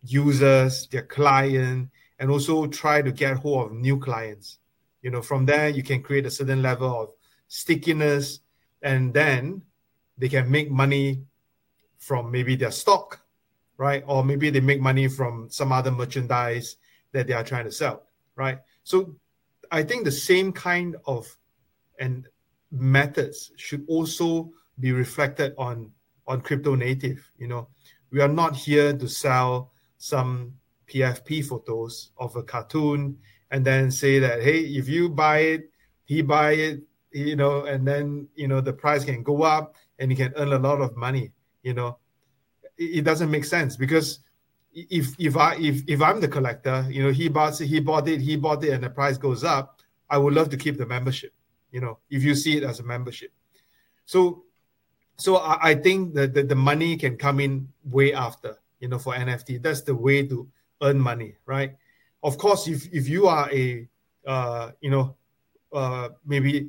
users, 0.03 0.87
their 0.89 1.03
client, 1.03 1.91
and 2.19 2.31
also 2.31 2.67
try 2.67 3.03
to 3.03 3.13
get 3.13 3.37
hold 3.37 3.67
of 3.67 3.73
new 3.73 3.99
clients. 3.99 4.59
You 5.03 5.11
know, 5.11 5.23
from 5.23 5.47
there 5.47 5.69
you 5.69 5.83
can 5.83 6.03
create 6.03 6.27
a 6.27 6.31
certain 6.31 6.63
level 6.63 7.03
of 7.03 7.11
stickiness, 7.49 8.41
and 8.83 9.13
then 9.15 9.63
they 10.17 10.29
can 10.29 10.51
make 10.51 10.71
money 10.71 11.23
from 11.99 12.31
maybe 12.31 12.57
their 12.57 12.71
stock, 12.71 13.21
right? 13.77 14.03
Or 14.07 14.25
maybe 14.25 14.51
they 14.51 14.61
make 14.61 14.81
money 14.81 15.09
from 15.09 15.49
some 15.51 15.73
other 15.73 15.91
merchandise 15.91 16.77
that 17.13 17.27
they 17.27 17.33
are 17.33 17.45
trying 17.45 17.65
to 17.65 17.73
sell, 17.73 18.03
right? 18.37 18.59
So 18.83 19.15
I 19.71 19.83
think 19.83 20.05
the 20.05 20.13
same 20.13 20.53
kind 20.53 20.97
of 21.07 21.37
and 21.99 22.29
methods 22.71 23.51
should 23.57 23.85
also 23.89 24.53
be 24.79 24.93
reflected 24.93 25.55
on 25.59 25.91
on 26.29 26.43
crypto 26.43 26.77
native. 26.77 27.29
You 27.39 27.49
know, 27.49 27.69
we 28.13 28.21
are 28.21 28.29
not 28.29 28.55
here 28.55 28.93
to 28.93 29.09
sell 29.09 29.73
some 29.97 30.55
PFP 30.87 31.45
photos 31.45 32.13
of 32.19 32.37
a 32.37 32.43
cartoon 32.43 33.19
and 33.51 33.65
then 33.65 33.91
say 33.91 34.19
that 34.21 34.43
hey, 34.43 34.61
if 34.61 34.89
you 34.89 35.09
buy 35.09 35.39
it, 35.39 35.71
he 36.05 36.23
buy 36.23 36.53
it, 36.53 36.83
you 37.11 37.35
know, 37.35 37.65
and 37.65 37.89
then 37.89 38.29
you 38.37 38.47
know 38.47 38.61
the 38.61 38.73
price 38.73 39.05
can 39.05 39.23
go 39.23 39.43
up 39.43 39.75
and 39.99 40.11
you 40.11 40.17
can 40.17 40.33
earn 40.37 40.53
a 40.53 40.59
lot 40.59 40.81
of 40.81 40.97
money. 40.97 41.33
You 41.63 41.75
know, 41.75 41.99
it, 42.77 42.99
it 42.99 43.05
doesn't 43.05 43.31
make 43.31 43.45
sense 43.45 43.77
because 43.77 44.21
if 44.73 45.15
if 45.19 45.37
I 45.37 45.57
if 45.57 45.83
if 45.89 46.03
I'm 46.03 46.21
the 46.21 46.29
collector, 46.29 46.87
you 46.91 47.03
know, 47.03 47.11
he 47.11 47.29
bought 47.29 47.59
he 47.59 47.81
bought 47.81 48.07
it, 48.07 48.21
he 48.21 48.37
bought 48.37 48.63
it, 48.65 48.71
and 48.71 48.85
the 48.85 48.91
price 48.91 49.19
goes 49.19 49.45
up, 49.45 49.81
I 50.11 50.19
would 50.19 50.35
love 50.35 50.51
to 50.51 50.57
keep 50.57 50.77
the 50.77 50.87
membership. 50.87 51.33
You 51.73 51.81
know, 51.81 51.99
if 52.11 52.23
you 52.23 52.35
see 52.35 52.57
it 52.57 52.63
as 52.63 52.81
a 52.81 52.85
membership. 52.85 53.33
So 54.05 54.45
so 55.19 55.37
I, 55.37 55.71
I 55.71 55.75
think 55.75 56.15
that 56.15 56.35
the, 56.35 56.43
the 56.43 56.55
money 56.55 56.97
can 56.97 57.17
come 57.17 57.41
in 57.41 57.69
way 57.85 58.13
after, 58.13 58.57
you 58.81 58.89
know, 58.89 58.99
for 58.99 59.15
NFT. 59.15 59.63
That's 59.63 59.83
the 59.83 59.95
way 59.95 60.27
to 60.27 60.49
earn 60.83 60.99
money, 60.99 61.35
right? 61.47 61.77
Of 62.23 62.39
course, 62.39 62.67
if 62.69 62.93
if 62.93 63.09
you 63.09 63.27
are 63.27 63.51
a 63.53 63.89
uh, 64.27 64.73
you 64.81 64.91
know, 64.91 65.17
uh, 65.73 66.11
maybe 66.27 66.69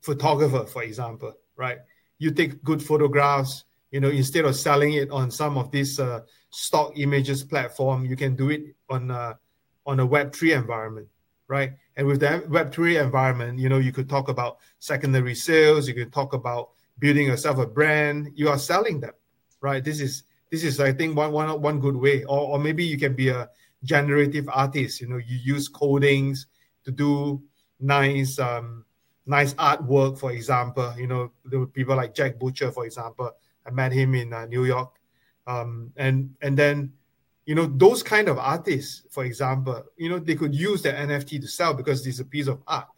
photographer, 0.00 0.64
for 0.64 0.82
example, 0.82 1.34
right? 1.56 1.78
You 2.18 2.30
take 2.30 2.64
good 2.64 2.82
photographs, 2.82 3.64
you 3.90 4.00
know, 4.00 4.08
instead 4.08 4.46
of 4.46 4.56
selling 4.56 4.94
it 4.94 5.10
on 5.10 5.30
some 5.30 5.58
of 5.58 5.70
these 5.70 6.00
uh, 6.00 6.20
stock 6.50 6.92
images 6.96 7.44
platform, 7.44 8.06
you 8.06 8.16
can 8.16 8.34
do 8.34 8.50
it 8.50 8.74
on 8.88 9.10
a, 9.10 9.38
on 9.84 10.00
a 10.00 10.06
Web3 10.06 10.56
environment, 10.56 11.08
right? 11.48 11.72
And 11.96 12.06
with 12.06 12.20
that 12.20 12.48
Web3 12.48 13.02
environment, 13.04 13.58
you 13.58 13.68
know, 13.68 13.78
you 13.78 13.92
could 13.92 14.08
talk 14.08 14.28
about 14.28 14.58
secondary 14.78 15.34
sales, 15.34 15.86
you 15.86 15.94
could 15.94 16.12
talk 16.12 16.32
about 16.32 16.70
building 16.98 17.26
yourself 17.26 17.58
a 17.58 17.66
brand, 17.66 18.32
you 18.34 18.48
are 18.48 18.58
selling 18.58 19.00
them, 19.00 19.12
right? 19.60 19.82
This 19.82 20.00
is 20.00 20.24
this 20.50 20.64
is 20.64 20.80
I 20.80 20.92
think 20.92 21.16
one 21.16 21.32
one 21.32 21.60
one 21.60 21.80
good 21.80 21.96
way. 21.96 22.24
Or 22.24 22.52
or 22.52 22.58
maybe 22.58 22.84
you 22.84 22.98
can 22.98 23.14
be 23.14 23.28
a 23.28 23.48
generative 23.84 24.48
artist. 24.52 25.00
You 25.00 25.08
know, 25.08 25.18
you 25.18 25.38
use 25.42 25.68
codings 25.68 26.46
to 26.84 26.90
do 26.90 27.42
nice 27.80 28.38
um, 28.38 28.84
nice 29.26 29.54
artwork. 29.54 30.18
For 30.18 30.32
example, 30.32 30.94
you 30.98 31.06
know, 31.06 31.32
there 31.44 31.58
were 31.58 31.66
people 31.66 31.96
like 31.96 32.14
Jack 32.14 32.38
Butcher, 32.38 32.70
for 32.72 32.86
example. 32.86 33.32
I 33.66 33.70
met 33.70 33.92
him 33.92 34.14
in 34.14 34.32
uh, 34.32 34.46
New 34.46 34.64
York, 34.64 34.94
um, 35.46 35.92
and 35.96 36.34
and 36.40 36.56
then 36.56 36.92
you 37.44 37.54
know 37.54 37.66
those 37.66 38.02
kind 38.02 38.28
of 38.28 38.38
artists, 38.38 39.02
for 39.10 39.24
example, 39.24 39.84
you 39.96 40.08
know 40.08 40.18
they 40.18 40.34
could 40.34 40.54
use 40.54 40.82
the 40.82 40.92
NFT 40.92 41.40
to 41.40 41.48
sell 41.48 41.74
because 41.74 42.06
it's 42.06 42.20
a 42.20 42.24
piece 42.24 42.46
of 42.46 42.62
art. 42.66 42.88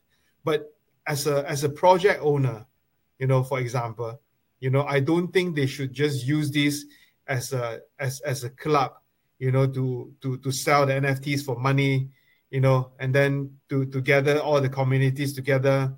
But 0.44 0.74
as 1.06 1.26
a 1.26 1.48
as 1.48 1.64
a 1.64 1.68
project 1.68 2.20
owner, 2.22 2.66
you 3.18 3.26
know, 3.26 3.42
for 3.42 3.60
example, 3.60 4.20
you 4.60 4.70
know, 4.70 4.84
I 4.84 5.00
don't 5.00 5.28
think 5.28 5.54
they 5.54 5.66
should 5.66 5.92
just 5.92 6.26
use 6.26 6.50
this 6.50 6.84
as 7.26 7.52
a 7.52 7.80
as 7.98 8.20
as 8.20 8.44
a 8.44 8.50
club, 8.50 8.92
you 9.38 9.52
know, 9.52 9.66
to 9.66 10.12
to 10.22 10.38
to 10.38 10.50
sell 10.50 10.86
the 10.86 10.94
NFTs 10.94 11.44
for 11.44 11.56
money, 11.56 12.10
you 12.50 12.60
know, 12.60 12.92
and 12.98 13.14
then 13.14 13.58
to 13.68 13.86
to 13.86 14.00
gather 14.00 14.38
all 14.38 14.60
the 14.60 14.68
communities 14.68 15.32
together 15.32 15.94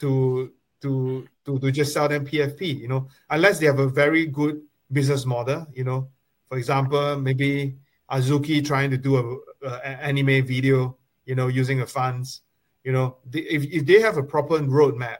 to 0.00 0.52
to 0.82 1.28
to 1.44 1.58
to 1.58 1.70
just 1.70 1.92
sell 1.92 2.08
them 2.08 2.26
PFP, 2.26 2.80
you 2.80 2.88
know, 2.88 3.08
unless 3.28 3.58
they 3.58 3.66
have 3.66 3.78
a 3.78 3.88
very 3.88 4.26
good 4.26 4.60
business 4.90 5.26
model, 5.26 5.66
you 5.72 5.84
know. 5.84 6.08
For 6.48 6.58
example, 6.58 7.16
maybe 7.20 7.76
Azuki 8.10 8.64
trying 8.64 8.90
to 8.90 8.98
do 8.98 9.16
a, 9.62 9.68
a 9.68 9.86
anime 10.02 10.44
video, 10.44 10.96
you 11.24 11.36
know, 11.36 11.46
using 11.46 11.78
the 11.78 11.86
funds, 11.86 12.42
you 12.82 12.92
know, 12.92 13.18
if, 13.32 13.64
if 13.64 13.86
they 13.86 14.00
have 14.00 14.16
a 14.16 14.22
proper 14.22 14.58
roadmap, 14.58 15.18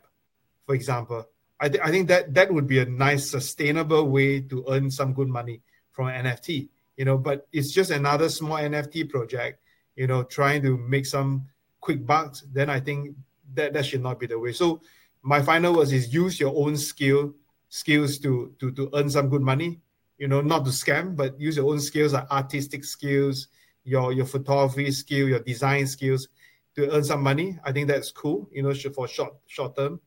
for 0.66 0.74
example, 0.74 1.26
I, 1.60 1.68
th- 1.68 1.82
I 1.84 1.90
think 1.90 2.08
that 2.08 2.32
that 2.34 2.52
would 2.52 2.66
be 2.66 2.78
a 2.78 2.86
nice 2.86 3.30
sustainable 3.30 4.08
way 4.08 4.40
to 4.40 4.64
earn 4.68 4.90
some 4.90 5.12
good 5.12 5.28
money 5.28 5.60
from 5.90 6.08
an 6.08 6.26
NFT. 6.26 6.68
You 6.96 7.04
know, 7.04 7.18
but 7.18 7.46
it's 7.52 7.70
just 7.72 7.90
another 7.90 8.28
small 8.28 8.56
NFT 8.56 9.08
project. 9.08 9.60
You 9.96 10.06
know, 10.06 10.22
trying 10.22 10.62
to 10.62 10.76
make 10.78 11.06
some 11.06 11.46
quick 11.80 12.06
bucks. 12.06 12.44
Then 12.52 12.70
I 12.70 12.80
think 12.80 13.14
that 13.54 13.74
that 13.74 13.84
should 13.84 14.02
not 14.02 14.18
be 14.18 14.26
the 14.26 14.38
way. 14.38 14.52
So 14.52 14.80
my 15.22 15.42
final 15.42 15.76
words 15.76 15.92
is 15.92 16.12
use 16.14 16.40
your 16.40 16.54
own 16.56 16.76
skill 16.76 17.34
skills 17.68 18.18
to 18.18 18.54
to 18.58 18.70
to 18.72 18.90
earn 18.94 19.10
some 19.10 19.28
good 19.28 19.42
money. 19.42 19.80
You 20.18 20.28
know, 20.28 20.40
not 20.40 20.64
to 20.66 20.70
scam, 20.70 21.16
but 21.16 21.38
use 21.40 21.56
your 21.56 21.70
own 21.70 21.80
skills 21.80 22.12
like 22.12 22.30
artistic 22.30 22.84
skills, 22.84 23.48
your 23.84 24.12
your 24.12 24.26
photography 24.26 24.90
skill, 24.92 25.28
your 25.28 25.40
design 25.40 25.86
skills 25.86 26.28
to 26.76 26.90
earn 26.90 27.04
some 27.04 27.22
money. 27.22 27.58
I 27.64 27.72
think 27.72 27.88
that's 27.88 28.12
cool. 28.12 28.48
You 28.52 28.62
know, 28.62 28.74
for 28.74 29.08
short 29.08 29.36
short 29.46 29.76
term 29.76 30.00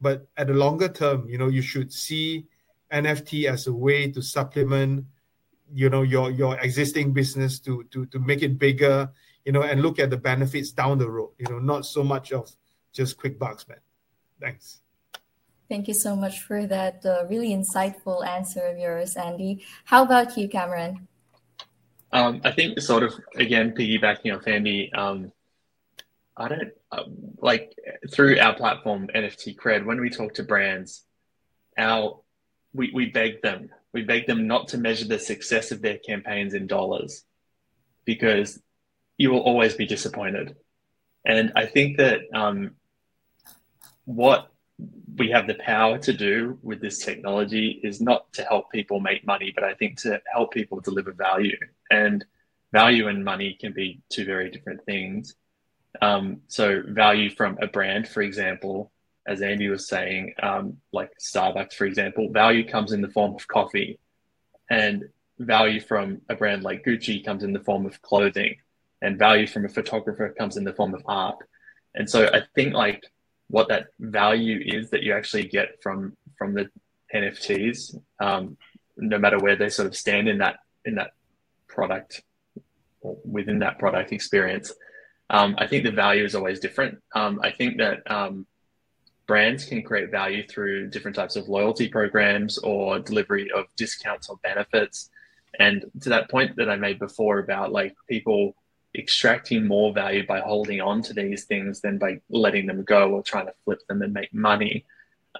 but 0.00 0.26
at 0.36 0.46
the 0.46 0.54
longer 0.54 0.88
term, 0.88 1.28
you 1.28 1.38
know, 1.38 1.48
you 1.48 1.62
should 1.62 1.92
see 1.92 2.46
NFT 2.92 3.44
as 3.44 3.66
a 3.66 3.72
way 3.72 4.10
to 4.10 4.22
supplement, 4.22 5.04
you 5.72 5.90
know, 5.90 6.02
your 6.02 6.30
your 6.30 6.58
existing 6.58 7.12
business 7.12 7.60
to 7.60 7.84
to 7.90 8.06
to 8.06 8.18
make 8.18 8.42
it 8.42 8.58
bigger, 8.58 9.10
you 9.44 9.52
know, 9.52 9.62
and 9.62 9.82
look 9.82 9.98
at 9.98 10.10
the 10.10 10.16
benefits 10.16 10.72
down 10.72 10.98
the 10.98 11.08
road. 11.08 11.30
You 11.38 11.46
know, 11.50 11.58
not 11.58 11.86
so 11.86 12.02
much 12.02 12.32
of 12.32 12.50
just 12.92 13.16
quick 13.16 13.38
bucks, 13.38 13.68
man. 13.68 13.78
Thanks. 14.40 14.80
Thank 15.68 15.86
you 15.86 15.94
so 15.94 16.16
much 16.16 16.40
for 16.40 16.66
that 16.66 17.06
uh, 17.06 17.26
really 17.28 17.50
insightful 17.50 18.26
answer 18.26 18.66
of 18.66 18.78
yours, 18.78 19.14
Andy. 19.14 19.64
How 19.84 20.02
about 20.02 20.36
you, 20.36 20.48
Cameron? 20.48 21.06
Um, 22.12 22.40
I 22.42 22.50
think 22.50 22.80
sort 22.80 23.04
of 23.04 23.14
again 23.36 23.72
piggybacking 23.72 24.36
off 24.36 24.48
Andy. 24.48 24.92
Um, 24.92 25.30
I 26.36 26.48
don't 26.48 26.72
uh, 26.92 27.04
like 27.38 27.74
through 28.12 28.38
our 28.38 28.54
platform 28.54 29.08
NFT 29.14 29.56
Cred 29.56 29.84
when 29.84 30.00
we 30.00 30.10
talk 30.10 30.34
to 30.34 30.42
brands, 30.42 31.04
our 31.78 32.20
we 32.72 32.90
we 32.92 33.06
beg 33.06 33.42
them 33.42 33.70
we 33.92 34.02
beg 34.02 34.26
them 34.26 34.46
not 34.46 34.68
to 34.68 34.78
measure 34.78 35.06
the 35.06 35.18
success 35.18 35.72
of 35.72 35.82
their 35.82 35.98
campaigns 35.98 36.54
in 36.54 36.66
dollars 36.66 37.24
because 38.04 38.60
you 39.16 39.30
will 39.30 39.40
always 39.40 39.74
be 39.74 39.86
disappointed. 39.86 40.56
And 41.24 41.52
I 41.56 41.66
think 41.66 41.98
that 41.98 42.20
um, 42.32 42.76
what 44.04 44.50
we 45.16 45.30
have 45.30 45.46
the 45.46 45.54
power 45.54 45.98
to 45.98 46.12
do 46.12 46.58
with 46.62 46.80
this 46.80 47.04
technology 47.04 47.80
is 47.82 48.00
not 48.00 48.32
to 48.34 48.42
help 48.44 48.70
people 48.70 49.00
make 49.00 49.26
money, 49.26 49.52
but 49.54 49.64
I 49.64 49.74
think 49.74 50.00
to 50.02 50.22
help 50.32 50.52
people 50.52 50.80
deliver 50.80 51.12
value. 51.12 51.58
And 51.90 52.24
value 52.72 53.08
and 53.08 53.24
money 53.24 53.58
can 53.60 53.72
be 53.72 54.00
two 54.08 54.24
very 54.24 54.50
different 54.50 54.84
things. 54.86 55.34
Um, 56.00 56.42
so, 56.48 56.82
value 56.86 57.30
from 57.30 57.58
a 57.60 57.66
brand, 57.66 58.08
for 58.08 58.22
example, 58.22 58.92
as 59.26 59.42
Andy 59.42 59.68
was 59.68 59.88
saying, 59.88 60.34
um, 60.42 60.78
like 60.92 61.10
Starbucks, 61.20 61.74
for 61.74 61.84
example, 61.84 62.30
value 62.30 62.66
comes 62.66 62.92
in 62.92 63.00
the 63.00 63.10
form 63.10 63.34
of 63.34 63.46
coffee, 63.48 63.98
and 64.70 65.04
value 65.38 65.80
from 65.80 66.20
a 66.28 66.36
brand 66.36 66.62
like 66.62 66.84
Gucci 66.84 67.24
comes 67.24 67.42
in 67.42 67.52
the 67.52 67.60
form 67.60 67.86
of 67.86 68.00
clothing, 68.02 68.56
and 69.02 69.18
value 69.18 69.46
from 69.46 69.64
a 69.64 69.68
photographer 69.68 70.34
comes 70.38 70.56
in 70.56 70.64
the 70.64 70.72
form 70.72 70.94
of 70.94 71.02
art. 71.06 71.38
And 71.94 72.08
so, 72.08 72.26
I 72.32 72.42
think 72.54 72.74
like 72.74 73.02
what 73.48 73.68
that 73.68 73.88
value 73.98 74.62
is 74.64 74.90
that 74.90 75.02
you 75.02 75.12
actually 75.12 75.48
get 75.48 75.82
from 75.82 76.16
from 76.38 76.54
the 76.54 76.70
NFTs, 77.14 77.98
um, 78.20 78.56
no 78.96 79.18
matter 79.18 79.38
where 79.38 79.56
they 79.56 79.68
sort 79.68 79.86
of 79.86 79.96
stand 79.96 80.28
in 80.28 80.38
that 80.38 80.56
in 80.84 80.94
that 80.94 81.10
product 81.68 82.22
or 83.00 83.16
within 83.24 83.58
that 83.60 83.78
product 83.78 84.12
experience. 84.12 84.72
Um, 85.30 85.54
I 85.58 85.66
think 85.66 85.84
the 85.84 85.92
value 85.92 86.24
is 86.24 86.34
always 86.34 86.60
different. 86.60 86.98
Um, 87.14 87.40
I 87.42 87.50
think 87.52 87.78
that 87.78 88.08
um, 88.10 88.46
brands 89.26 89.64
can 89.64 89.82
create 89.82 90.10
value 90.10 90.44
through 90.46 90.90
different 90.90 91.16
types 91.16 91.36
of 91.36 91.48
loyalty 91.48 91.88
programs 91.88 92.58
or 92.58 92.98
delivery 92.98 93.48
of 93.52 93.66
discounts 93.76 94.28
or 94.28 94.38
benefits. 94.42 95.08
And 95.58 95.84
to 96.02 96.08
that 96.08 96.28
point 96.30 96.56
that 96.56 96.68
I 96.68 96.76
made 96.76 96.98
before 96.98 97.38
about 97.38 97.70
like 97.70 97.94
people 98.08 98.56
extracting 98.96 99.66
more 99.66 99.92
value 99.92 100.26
by 100.26 100.40
holding 100.40 100.80
on 100.80 101.00
to 101.02 101.12
these 101.12 101.44
things 101.44 101.80
than 101.80 101.96
by 101.96 102.20
letting 102.28 102.66
them 102.66 102.82
go 102.82 103.12
or 103.12 103.22
trying 103.22 103.46
to 103.46 103.54
flip 103.64 103.78
them 103.88 104.02
and 104.02 104.12
make 104.12 104.34
money. 104.34 104.84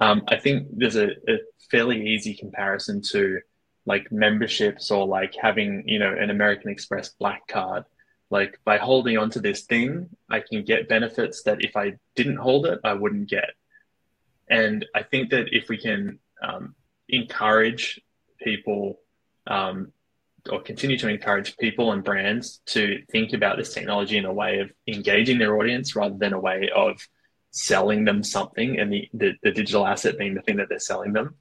Um, 0.01 0.23
I 0.29 0.37
think 0.37 0.69
there's 0.71 0.97
a, 0.97 1.11
a, 1.29 1.39
fairly 1.71 2.05
easy 2.05 2.35
comparison 2.35 3.01
to 3.01 3.41
like 3.87 4.11
memberships 4.11 4.91
or 4.91 5.07
like 5.07 5.35
having, 5.41 5.85
you 5.87 5.99
know, 5.99 6.13
an 6.13 6.31
American 6.31 6.71
Express 6.71 7.11
black 7.11 7.47
card. 7.47 7.85
Like 8.31 8.61
by 8.65 8.79
holding 8.79 9.19
on 9.19 9.31
to 9.31 9.41
this 9.41 9.63
thing, 9.63 10.09
I 10.29 10.41
can 10.41 10.65
get 10.65 10.89
benefits 10.89 11.43
that 11.43 11.65
if 11.65 11.77
I 11.77 11.95
didn't 12.15 12.37
hold 12.37 12.67
it, 12.67 12.79
I 12.85 12.95
wouldn't 12.95 13.29
get. 13.29 13.51
And 14.49 14.87
I 14.95 15.03
think 15.03 15.31
that 15.31 15.49
if 15.53 15.69
we 15.69 15.77
can 15.77 16.19
um, 16.43 16.75
encourage 17.09 18.01
people 18.41 19.01
um, 19.47 19.93
or 20.51 20.63
continue 20.63 20.97
to 20.99 21.09
encourage 21.09 21.57
people 21.57 21.93
and 21.93 22.05
brands 22.05 22.61
to 22.67 23.03
think 23.11 23.33
about 23.33 23.57
this 23.57 23.75
technology 23.75 24.17
in 24.17 24.25
a 24.25 24.33
way 24.33 24.61
of 24.61 24.71
engaging 24.87 25.39
their 25.39 25.57
audience 25.57 25.95
rather 25.95 26.17
than 26.17 26.33
a 26.33 26.41
way 26.41 26.71
of 26.75 27.07
selling 27.51 28.05
them 28.05 28.23
something 28.23 28.79
and 28.79 28.93
the, 28.93 29.09
the, 29.13 29.33
the 29.43 29.51
digital 29.51 29.87
asset 29.87 30.17
being 30.17 30.35
the 30.35 30.43
thing 30.43 30.57
that 30.57 30.69
they're 30.69 30.79
selling 30.79 31.13
them, 31.13 31.35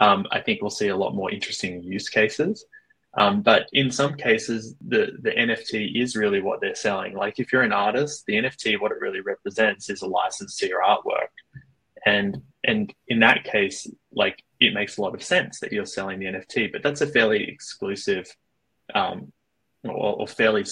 um, 0.00 0.26
I 0.30 0.40
think 0.40 0.60
we'll 0.60 0.70
see 0.70 0.88
a 0.88 0.96
lot 0.96 1.14
more 1.14 1.30
interesting 1.30 1.82
use 1.82 2.08
cases. 2.08 2.64
Um, 3.14 3.42
but 3.42 3.68
in 3.72 3.90
some 3.90 4.14
cases, 4.14 4.74
the, 4.86 5.12
the 5.20 5.30
NFT 5.30 6.00
is 6.00 6.16
really 6.16 6.40
what 6.40 6.60
they're 6.60 6.74
selling. 6.74 7.14
Like 7.14 7.38
if 7.38 7.52
you're 7.52 7.62
an 7.62 7.72
artist, 7.72 8.24
the 8.26 8.34
NFT, 8.34 8.80
what 8.80 8.92
it 8.92 9.00
really 9.00 9.20
represents 9.20 9.90
is 9.90 10.02
a 10.02 10.06
license 10.06 10.56
to 10.56 10.68
your 10.68 10.82
artwork. 10.82 11.28
And 12.06 12.42
and 12.64 12.92
in 13.08 13.20
that 13.20 13.44
case, 13.44 13.88
like 14.12 14.42
it 14.60 14.74
makes 14.74 14.96
a 14.96 15.02
lot 15.02 15.14
of 15.14 15.22
sense 15.22 15.60
that 15.60 15.72
you're 15.72 15.86
selling 15.86 16.20
the 16.20 16.26
NFT, 16.26 16.72
but 16.72 16.82
that's 16.82 17.00
a 17.00 17.06
fairly 17.06 17.48
exclusive 17.48 18.26
um, 18.94 19.32
or, 19.84 20.20
or, 20.20 20.28
fairly 20.28 20.64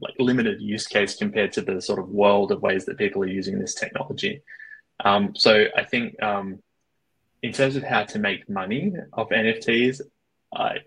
like 0.00 0.14
limited 0.18 0.60
use 0.60 0.86
case 0.86 1.16
compared 1.16 1.52
to 1.52 1.62
the 1.62 1.80
sort 1.80 1.98
of 1.98 2.08
world 2.08 2.52
of 2.52 2.60
ways 2.62 2.84
that 2.84 2.98
people 2.98 3.22
are 3.22 3.26
using 3.26 3.58
this 3.58 3.74
technology. 3.74 4.42
Um, 5.04 5.34
so 5.34 5.66
I 5.76 5.84
think 5.84 6.22
um, 6.22 6.62
in 7.42 7.52
terms 7.52 7.76
of 7.76 7.82
how 7.82 8.04
to 8.04 8.18
make 8.18 8.48
money 8.48 8.92
off 9.12 9.30
NFTs, 9.30 10.00
I 10.54 10.78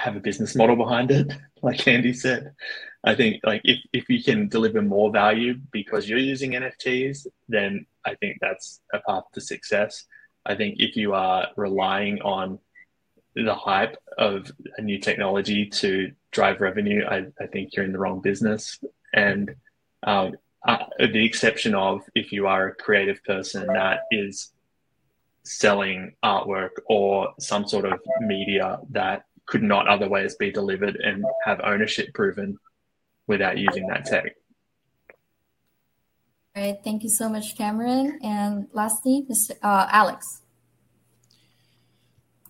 have 0.00 0.16
a 0.16 0.20
business 0.20 0.56
model 0.56 0.76
behind 0.76 1.10
it, 1.10 1.32
like 1.62 1.86
Andy 1.86 2.12
said. 2.12 2.54
I 3.04 3.14
think 3.14 3.40
like 3.44 3.62
if, 3.64 3.78
if 3.92 4.08
you 4.08 4.22
can 4.22 4.48
deliver 4.48 4.82
more 4.82 5.10
value 5.10 5.54
because 5.72 6.08
you're 6.08 6.18
using 6.18 6.52
NFTs, 6.52 7.26
then 7.48 7.86
I 8.04 8.14
think 8.16 8.38
that's 8.40 8.80
a 8.92 9.00
path 9.06 9.24
to 9.34 9.40
success. 9.40 10.04
I 10.44 10.54
think 10.54 10.76
if 10.78 10.96
you 10.96 11.14
are 11.14 11.48
relying 11.56 12.20
on 12.22 12.58
the 13.34 13.54
hype 13.54 13.96
of 14.18 14.50
a 14.76 14.82
new 14.82 14.98
technology 14.98 15.66
to 15.66 16.12
drive 16.30 16.60
revenue, 16.60 17.04
I, 17.06 17.26
I 17.40 17.46
think 17.46 17.74
you're 17.74 17.84
in 17.84 17.92
the 17.92 17.98
wrong 17.98 18.20
business. 18.20 18.78
And 19.14 19.54
um, 20.02 20.34
uh, 20.66 20.84
the 20.98 21.24
exception 21.24 21.74
of 21.74 22.02
if 22.14 22.32
you 22.32 22.46
are 22.46 22.68
a 22.68 22.74
creative 22.74 23.22
person 23.24 23.66
that 23.66 24.00
is 24.10 24.52
selling 25.42 26.14
artwork 26.22 26.70
or 26.86 27.32
some 27.38 27.66
sort 27.66 27.86
of 27.86 27.98
media 28.20 28.78
that 28.90 29.24
could 29.46 29.62
not 29.62 29.88
otherwise 29.88 30.34
be 30.36 30.50
delivered 30.50 30.96
and 30.96 31.24
have 31.44 31.60
ownership 31.64 32.12
proven 32.14 32.58
without 33.26 33.58
using 33.58 33.86
that 33.88 34.04
tech. 34.04 34.34
All 36.56 36.64
right, 36.64 36.78
thank 36.82 37.04
you 37.04 37.08
so 37.08 37.28
much, 37.28 37.56
Cameron. 37.56 38.18
And 38.22 38.66
lastly, 38.72 39.26
uh, 39.62 39.86
Alex. 39.90 40.42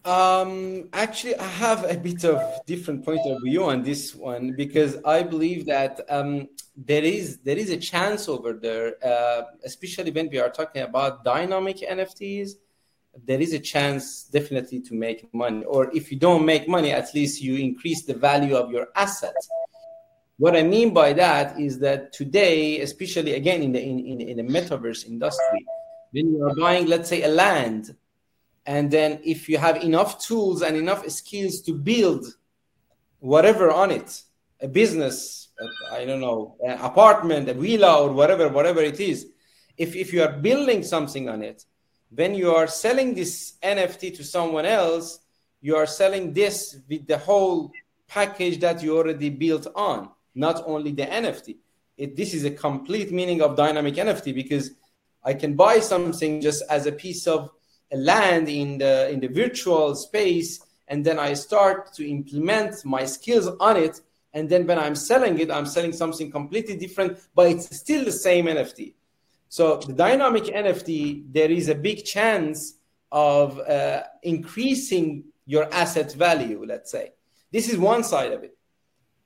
Um, 0.05 0.89
actually, 0.95 1.37
I 1.37 1.45
have 1.45 1.85
a 1.85 1.95
bit 1.95 2.25
of 2.25 2.65
different 2.65 3.05
point 3.05 3.21
of 3.27 3.43
view 3.43 3.65
on 3.65 3.83
this 3.83 4.15
one 4.15 4.55
because 4.57 4.97
I 5.05 5.23
believe 5.23 5.67
that 5.67 6.01
um, 6.09 6.49
there 6.75 7.05
is 7.05 7.39
there 7.39 7.59
is 7.59 7.69
a 7.69 7.77
chance 7.77 8.27
over 8.27 8.55
there, 8.55 8.95
uh, 9.05 9.43
especially 9.65 10.11
when 10.11 10.31
we 10.31 10.39
are 10.39 10.49
talking 10.49 10.83
about 10.83 11.23
dynamic 11.23 11.79
NFTs. 11.79 12.53
There 13.25 13.41
is 13.41 13.53
a 13.53 13.59
chance 13.59 14.25
definitely 14.25 14.81
to 14.83 14.95
make 14.95 15.33
money, 15.35 15.65
or 15.65 15.95
if 15.95 16.11
you 16.11 16.19
don't 16.19 16.45
make 16.45 16.69
money, 16.69 16.93
at 16.93 17.15
least 17.15 17.43
you 17.43 17.57
increase 17.57 18.05
the 18.05 18.15
value 18.15 18.57
of 18.57 18.71
your 18.71 18.89
asset. 18.97 19.35
What 20.39 20.57
I 20.57 20.63
mean 20.63 20.95
by 20.95 21.13
that 21.15 21.61
is 21.61 21.79
that 21.81 22.13
today, 22.13 22.81
especially 22.81 23.35
again 23.35 23.63
in 23.63 23.73
the 23.73 23.83
in, 23.83 23.99
in, 23.99 24.21
in 24.21 24.37
the 24.39 24.43
metaverse 24.43 25.07
industry, 25.07 25.67
when 26.13 26.33
you 26.33 26.45
are 26.47 26.55
buying, 26.55 26.87
let's 26.87 27.09
say, 27.09 27.23
a 27.23 27.29
land 27.29 27.95
and 28.67 28.91
then 28.91 29.21
if 29.25 29.49
you 29.49 29.59
have 29.59 29.83
enough 29.83 30.25
tools 30.25 30.63
and 30.63 30.77
enough 30.77 31.09
skills 31.11 31.61
to 31.63 31.73
build 31.73 32.27
whatever 33.19 33.71
on 33.71 33.91
it 33.91 34.23
a 34.61 34.69
business 34.69 35.49
i 35.93 36.05
don't 36.05 36.21
know 36.21 36.57
an 36.61 36.79
apartment 36.81 37.49
a 37.49 37.55
villa 37.55 38.03
or 38.03 38.13
whatever 38.13 38.49
whatever 38.49 38.81
it 38.81 39.01
is 39.01 39.27
if, 39.77 39.97
if 39.97 40.13
you 40.13 40.23
are 40.23 40.33
building 40.33 40.83
something 40.83 41.29
on 41.29 41.43
it 41.43 41.65
when 42.15 42.35
you 42.35 42.53
are 42.55 42.67
selling 42.67 43.15
this 43.15 43.55
nft 43.63 44.17
to 44.17 44.25
someone 44.25 44.67
else 44.67 45.21
you 45.61 45.77
are 45.77 45.87
selling 45.87 46.33
this 46.33 46.79
with 46.89 47.07
the 47.07 47.19
whole 47.19 47.71
package 48.09 48.59
that 48.59 48.83
you 48.83 48.97
already 48.97 49.31
built 49.31 49.67
on 49.75 50.11
not 50.35 50.63
only 50.67 50.93
the 50.93 51.07
nft 51.07 51.57
it, 51.97 52.17
this 52.17 52.35
is 52.35 52.45
a 52.45 52.51
complete 52.51 53.13
meaning 53.13 53.41
of 53.43 53.57
dynamic 53.57 53.95
nft 53.95 54.35
because 54.35 54.73
i 55.25 55.33
can 55.33 55.55
buy 55.55 55.79
something 55.79 56.41
just 56.41 56.63
as 56.69 56.87
a 56.87 56.93
piece 56.93 57.27
of 57.27 57.51
land 57.93 58.49
in 58.49 58.79
the 58.79 59.11
in 59.11 59.21
the 59.21 59.29
virtual 59.29 59.95
space 59.95 60.61
and 60.89 61.05
then 61.05 61.19
i 61.19 61.33
start 61.33 61.93
to 61.93 62.09
implement 62.09 62.85
my 62.85 63.05
skills 63.05 63.49
on 63.61 63.77
it. 63.77 64.01
And 64.33 64.49
then 64.49 64.65
when 64.65 64.79
i'm 64.79 64.95
selling 64.95 65.39
it 65.41 65.51
i'm 65.51 65.67
selling 65.67 65.93
something 65.93 66.31
completely 66.31 66.77
different 66.77 67.19
but 67.35 67.49
it's 67.49 67.77
still 67.77 68.05
the 68.05 68.13
same 68.13 68.47
nft 68.47 68.95
so 69.51 69.77
the 69.77 69.93
dynamic 69.93 70.45
nft 70.45 71.25
there 71.33 71.51
is 71.51 71.69
a 71.69 71.75
big 71.75 72.05
chance 72.05 72.75
of 73.13 73.59
uh, 73.59 74.05
increasing 74.23 75.25
your 75.45 75.65
asset 75.75 76.13
value 76.15 76.65
let's 76.65 76.91
say. 76.91 77.11
This 77.51 77.69
is 77.69 77.77
one 77.77 78.05
side 78.05 78.33
of 78.33 78.45
it. 78.45 78.57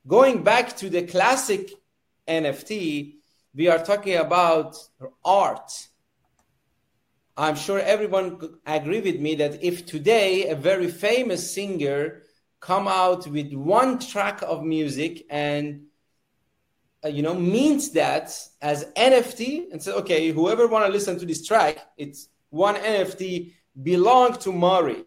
Going 0.07 0.43
back 0.43 0.75
to 0.77 0.89
the 0.89 1.03
classic 1.03 1.71
nft 2.27 3.13
we 3.53 3.67
are 3.69 3.77
talking 3.77 4.17
about 4.17 4.75
art. 5.23 5.71
I'm 7.37 7.55
sure 7.55 7.79
everyone 7.79 8.57
agree 8.65 9.01
with 9.01 9.19
me 9.19 9.35
that 9.35 9.63
if 9.63 9.85
today 9.85 10.49
a 10.49 10.55
very 10.55 10.89
famous 10.89 11.53
singer 11.53 12.23
come 12.59 12.87
out 12.87 13.27
with 13.27 13.53
one 13.53 13.99
track 13.99 14.41
of 14.41 14.63
music 14.63 15.25
and 15.29 15.83
Uh, 17.05 17.09
you 17.09 17.21
know 17.21 17.35
means 17.35 17.91
that 17.91 18.35
as 18.61 18.85
NFT 18.95 19.71
and 19.71 19.81
say, 19.81 19.91
okay, 19.91 20.31
whoever 20.31 20.65
want 20.65 20.87
to 20.87 20.91
listen 20.91 21.19
to 21.19 21.25
this 21.25 21.45
track, 21.45 21.77
it's 21.97 22.29
one 22.49 22.75
NFT 22.75 23.53
belong 23.83 24.37
to 24.39 24.51
Maury. 24.51 25.05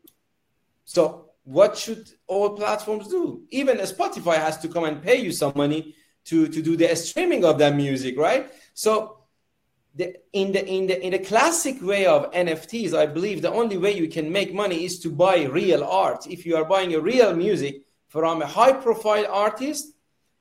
So 0.84 1.30
what 1.42 1.76
should 1.76 2.08
all 2.28 2.50
platforms 2.50 3.08
do? 3.08 3.42
Even 3.50 3.78
Spotify 3.78 4.36
has 4.36 4.58
to 4.58 4.68
come 4.68 4.84
and 4.84 5.02
pay 5.02 5.16
you 5.16 5.32
some 5.32 5.52
money 5.56 5.96
to, 6.26 6.46
to 6.46 6.62
do 6.62 6.76
the 6.76 6.94
streaming 6.94 7.44
of 7.44 7.58
that 7.58 7.74
music, 7.74 8.16
right? 8.16 8.52
So 8.74 9.24
the, 9.94 10.14
in 10.32 10.52
the 10.52 10.64
in 10.64 10.86
the 10.86 11.04
in 11.04 11.12
the 11.12 11.18
classic 11.18 11.82
way 11.82 12.06
of 12.06 12.30
NFTs, 12.30 12.94
I 12.94 13.06
believe 13.06 13.42
the 13.42 13.50
only 13.50 13.76
way 13.76 13.96
you 13.96 14.06
can 14.06 14.30
make 14.30 14.54
money 14.54 14.84
is 14.84 15.00
to 15.00 15.10
buy 15.10 15.44
real 15.44 15.82
art. 15.82 16.28
If 16.28 16.46
you 16.46 16.54
are 16.56 16.64
buying 16.64 16.94
a 16.94 17.00
real 17.00 17.34
music 17.34 17.82
from 18.06 18.40
a 18.42 18.46
high 18.46 18.72
profile 18.72 19.26
artist, 19.28 19.94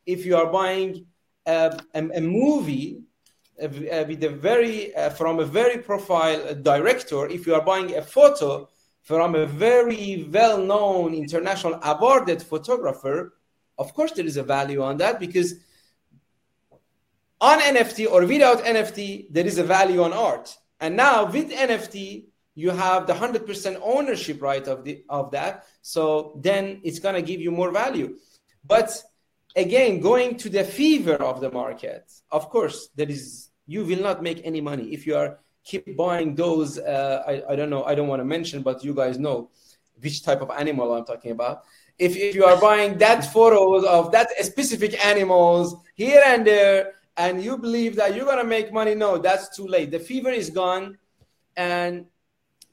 if 0.05 0.23
you 0.23 0.35
are 0.37 0.51
buying 0.51 1.07
a, 1.47 1.79
a, 1.93 2.21
movie 2.21 3.01
uh, 3.61 3.67
with 4.07 4.23
a 4.23 4.29
very 4.29 4.95
uh, 4.95 5.09
from 5.09 5.39
a 5.39 5.45
very 5.45 5.81
profile 5.81 6.53
director, 6.55 7.27
if 7.27 7.47
you 7.47 7.55
are 7.55 7.63
buying 7.63 7.95
a 7.95 8.01
photo 8.01 8.67
from 9.01 9.35
a 9.35 9.45
very 9.45 10.27
well 10.31 10.61
known 10.61 11.13
international 11.13 11.79
awarded 11.83 12.43
photographer, 12.43 13.33
of 13.77 13.93
course 13.93 14.11
there 14.11 14.25
is 14.25 14.37
a 14.37 14.43
value 14.43 14.83
on 14.83 14.97
that 14.97 15.19
because 15.19 15.55
on 17.39 17.59
NFT 17.59 18.11
or 18.11 18.25
without 18.25 18.63
NFT, 18.63 19.27
there 19.29 19.45
is 19.45 19.57
a 19.57 19.63
value 19.63 20.03
on 20.03 20.11
art. 20.11 20.57
And 20.79 20.95
now 20.97 21.25
with 21.25 21.51
NFT, 21.51 22.25
you 22.55 22.71
have 22.71 23.05
the 23.05 23.13
100% 23.13 23.79
ownership 23.83 24.41
right 24.41 24.67
of 24.67 24.83
the 24.83 25.03
of 25.09 25.31
that. 25.31 25.65
So 25.81 26.39
then 26.41 26.81
it's 26.83 26.99
going 26.99 27.15
to 27.15 27.21
give 27.21 27.39
you 27.39 27.51
more 27.51 27.71
value. 27.71 28.17
But 28.65 29.01
again, 29.57 29.99
going 29.99 30.37
to 30.37 30.49
the 30.49 30.63
fever 30.63 31.15
of 31.15 31.41
the 31.41 31.51
market, 31.51 32.09
of 32.31 32.49
course, 32.49 32.89
there 32.95 33.09
is 33.09 33.49
you 33.65 33.83
will 33.83 34.01
not 34.01 34.23
make 34.23 34.39
any 34.45 34.61
money 34.61 34.93
if 34.93 35.05
you 35.05 35.17
are 35.17 35.39
keep 35.65 35.97
buying 35.97 36.35
those. 36.35 36.79
Uh, 36.79 37.23
I, 37.27 37.53
I 37.53 37.55
don't 37.57 37.69
know, 37.69 37.83
I 37.83 37.95
don't 37.95 38.07
want 38.07 38.21
to 38.21 38.25
mention, 38.25 38.61
but 38.61 38.83
you 38.83 38.93
guys 38.93 39.19
know 39.19 39.49
which 39.99 40.23
type 40.23 40.41
of 40.41 40.51
animal 40.51 40.93
I'm 40.93 41.05
talking 41.05 41.31
about. 41.31 41.63
If, 41.99 42.15
if 42.15 42.35
you 42.35 42.45
are 42.45 42.61
buying 42.61 42.97
that 42.99 43.21
photos 43.33 43.83
of 43.83 44.11
that 44.11 44.29
specific 44.45 45.03
animals 45.03 45.75
here 45.95 46.21
and 46.25 46.45
there 46.45 46.93
and 47.17 47.43
you 47.43 47.57
believe 47.57 47.95
that 47.95 48.15
you're 48.15 48.25
going 48.25 48.37
to 48.37 48.43
make 48.43 48.71
money, 48.71 48.93
no, 48.93 49.17
that's 49.17 49.55
too 49.55 49.67
late. 49.67 49.89
The 49.89 49.99
fever 49.99 50.29
is 50.29 50.51
gone, 50.51 50.99
and 51.57 52.05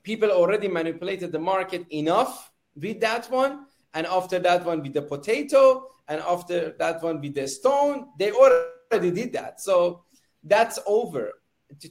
people 0.03 0.31
already 0.31 0.69
manipulated 0.69 1.33
the 1.33 1.39
market 1.39 1.87
enough 1.91 2.53
with 2.77 3.01
that 3.01 3.31
one. 3.31 3.67
And 3.95 4.07
after 4.07 4.39
that 4.41 4.67
one, 4.67 4.83
with 4.83 4.93
the 4.93 5.03
potato, 5.03 5.94
and 6.09 6.21
after 6.21 6.75
that 6.79 7.03
one, 7.03 7.21
with 7.21 7.35
the 7.35 7.49
stone, 7.49 8.09
they 8.19 8.31
already 8.31 9.11
did 9.11 9.33
that. 9.33 9.61
So 9.61 10.05
that's 10.43 10.79
over. 10.87 11.33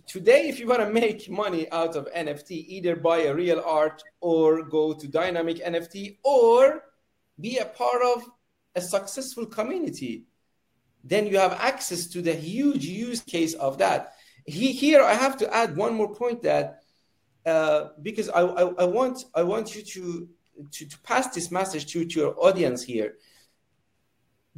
Today, 0.08 0.48
if 0.48 0.60
you 0.60 0.68
want 0.68 0.82
to 0.82 0.90
make 0.90 1.30
money 1.30 1.70
out 1.72 1.96
of 1.96 2.08
NFT, 2.14 2.52
either 2.52 2.96
buy 2.96 3.24
a 3.24 3.34
real 3.34 3.62
art 3.66 4.02
or 4.22 4.64
go 4.64 4.94
to 4.94 5.08
dynamic 5.08 5.58
NFT 5.58 6.20
or 6.24 6.84
be 7.40 7.58
a 7.58 7.66
part 7.66 8.02
of 8.16 8.24
a 8.76 8.82
successful 8.82 9.46
community 9.46 10.26
then 11.04 11.28
you 11.28 11.38
have 11.38 11.54
access 11.54 12.08
to 12.08 12.22
the 12.22 12.34
huge 12.34 12.86
use 12.86 13.22
case 13.22 13.54
of 13.56 13.78
that. 13.80 14.14
He, 14.46 14.72
here, 14.72 15.02
I 15.02 15.14
have 15.14 15.38
to 15.38 15.54
add 15.54 15.76
one 15.76 15.94
more 15.96 16.14
point 16.14 16.42
that 16.44 16.84
uh, 17.46 17.90
because 18.02 18.30
I, 18.30 18.42
I, 18.42 18.62
I, 18.80 18.84
want 18.86 19.26
I 19.36 19.44
want 19.44 19.76
you 19.76 19.82
to, 19.82 20.30
to, 20.72 20.86
to 20.88 21.00
pass 21.00 21.34
this 21.34 21.52
message 21.52 21.92
to, 21.92 22.06
to 22.06 22.20
your 22.20 22.36
audience 22.38 22.84
here. 22.84 23.16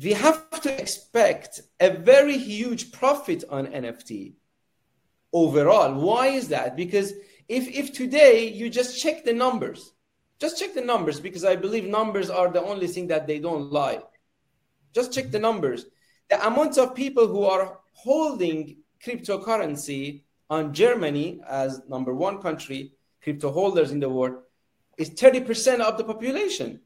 We 0.01 0.12
have 0.13 0.49
to 0.62 0.81
expect 0.81 1.62
a 1.79 1.89
very 1.89 2.38
huge 2.38 2.91
profit 2.91 3.43
on 3.49 3.67
NFT 3.67 4.34
overall. 5.31 5.93
Why 5.93 6.27
is 6.27 6.49
that? 6.49 6.75
Because 6.75 7.13
if 7.47 7.67
if 7.67 7.93
today 7.93 8.49
you 8.49 8.69
just 8.69 9.01
check 9.01 9.23
the 9.23 9.34
numbers, 9.34 9.93
just 10.39 10.60
check 10.60 10.73
the 10.73 10.81
numbers 10.81 11.19
because 11.19 11.45
I 11.45 11.55
believe 11.55 11.86
numbers 11.86 12.29
are 12.29 12.49
the 12.49 12.63
only 12.63 12.88
thing 12.88 13.08
that 13.08 13.25
they 13.25 13.39
don't 13.39 13.71
lie. 13.71 14.01
Just 14.93 15.13
check 15.13 15.31
the 15.31 15.39
numbers 15.39 15.86
the 16.29 16.47
amount 16.47 16.77
of 16.77 16.95
people 16.95 17.27
who 17.27 17.43
are 17.43 17.79
holding 17.93 18.77
cryptocurrency 19.03 20.23
on 20.49 20.73
Germany 20.73 21.41
as 21.47 21.81
number 21.88 22.13
one 22.13 22.41
country, 22.41 22.93
crypto 23.21 23.51
holders 23.51 23.91
in 23.91 23.99
the 23.99 24.10
world, 24.10 24.36
is 24.97 25.12
30% 25.12 25.79
of 25.81 25.97
the 25.97 26.03
population. 26.03 26.79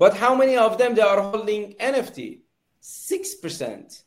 But 0.00 0.16
how 0.16 0.34
many 0.34 0.56
of 0.56 0.78
them 0.78 0.94
they 0.94 1.02
are 1.02 1.20
holding 1.20 1.74
NFT? 1.74 2.40
6%. 2.82 4.02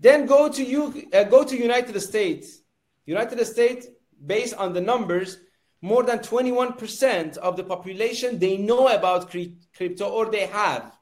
Then 0.00 0.24
go 0.24 0.48
to 0.48 0.64
you 0.64 1.06
uh, 1.12 1.24
go 1.24 1.44
to 1.44 1.54
United 1.54 2.00
States. 2.00 2.62
United 3.04 3.44
States, 3.44 3.88
based 4.24 4.54
on 4.54 4.72
the 4.72 4.80
numbers, 4.80 5.36
more 5.82 6.02
than 6.02 6.20
21% 6.20 7.36
of 7.36 7.58
the 7.58 7.62
population 7.62 8.38
they 8.38 8.56
know 8.56 8.88
about 8.88 9.30
crypto 9.30 10.08
or 10.08 10.30
they 10.30 10.46
have. 10.46 10.96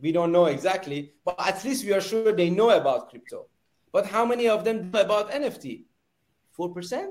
We 0.00 0.10
don't 0.10 0.32
know 0.32 0.46
exactly, 0.46 1.12
but 1.24 1.36
at 1.38 1.62
least 1.62 1.84
we 1.84 1.92
are 1.92 2.00
sure 2.00 2.32
they 2.32 2.50
know 2.50 2.70
about 2.70 3.10
crypto. 3.10 3.46
But 3.92 4.06
how 4.06 4.26
many 4.26 4.48
of 4.48 4.64
them 4.64 4.90
know 4.90 5.00
about 5.00 5.30
NFT? 5.30 5.84
4%? 6.58 7.10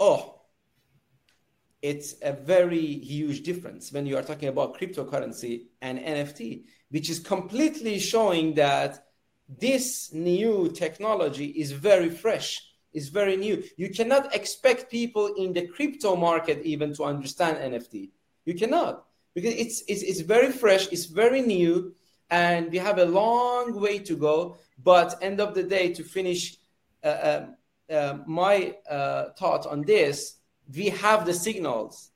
Oh, 0.00 0.41
it's 1.82 2.14
a 2.22 2.32
very 2.32 2.86
huge 2.86 3.42
difference 3.42 3.92
when 3.92 4.06
you 4.06 4.16
are 4.16 4.22
talking 4.22 4.48
about 4.48 4.78
cryptocurrency 4.78 5.66
and 5.80 5.98
NFT, 5.98 6.64
which 6.90 7.10
is 7.10 7.18
completely 7.18 7.98
showing 7.98 8.54
that 8.54 9.04
this 9.48 10.12
new 10.12 10.70
technology 10.72 11.46
is 11.46 11.72
very 11.72 12.08
fresh, 12.08 12.62
is 12.92 13.08
very 13.08 13.36
new. 13.36 13.62
You 13.76 13.90
cannot 13.90 14.34
expect 14.34 14.90
people 14.90 15.34
in 15.34 15.52
the 15.52 15.66
crypto 15.66 16.14
market 16.14 16.62
even 16.62 16.94
to 16.94 17.04
understand 17.04 17.58
NFT. 17.58 18.10
You 18.44 18.54
cannot 18.54 19.04
because 19.34 19.54
it's, 19.54 19.82
it's, 19.88 20.02
it's 20.02 20.20
very 20.20 20.52
fresh, 20.52 20.88
it's 20.92 21.06
very 21.06 21.42
new, 21.42 21.94
and 22.30 22.70
we 22.70 22.78
have 22.78 22.98
a 22.98 23.04
long 23.04 23.80
way 23.80 23.98
to 24.00 24.16
go. 24.16 24.56
But 24.82 25.18
end 25.20 25.40
of 25.40 25.54
the 25.54 25.62
day, 25.62 25.92
to 25.94 26.04
finish 26.04 26.56
uh, 27.02 27.06
uh, 27.06 27.46
uh, 27.90 28.18
my 28.26 28.76
uh, 28.88 29.30
thought 29.38 29.66
on 29.66 29.82
this, 29.82 30.36
we 30.74 30.88
have 30.90 31.26
the 31.26 31.34
signals. 31.34 32.10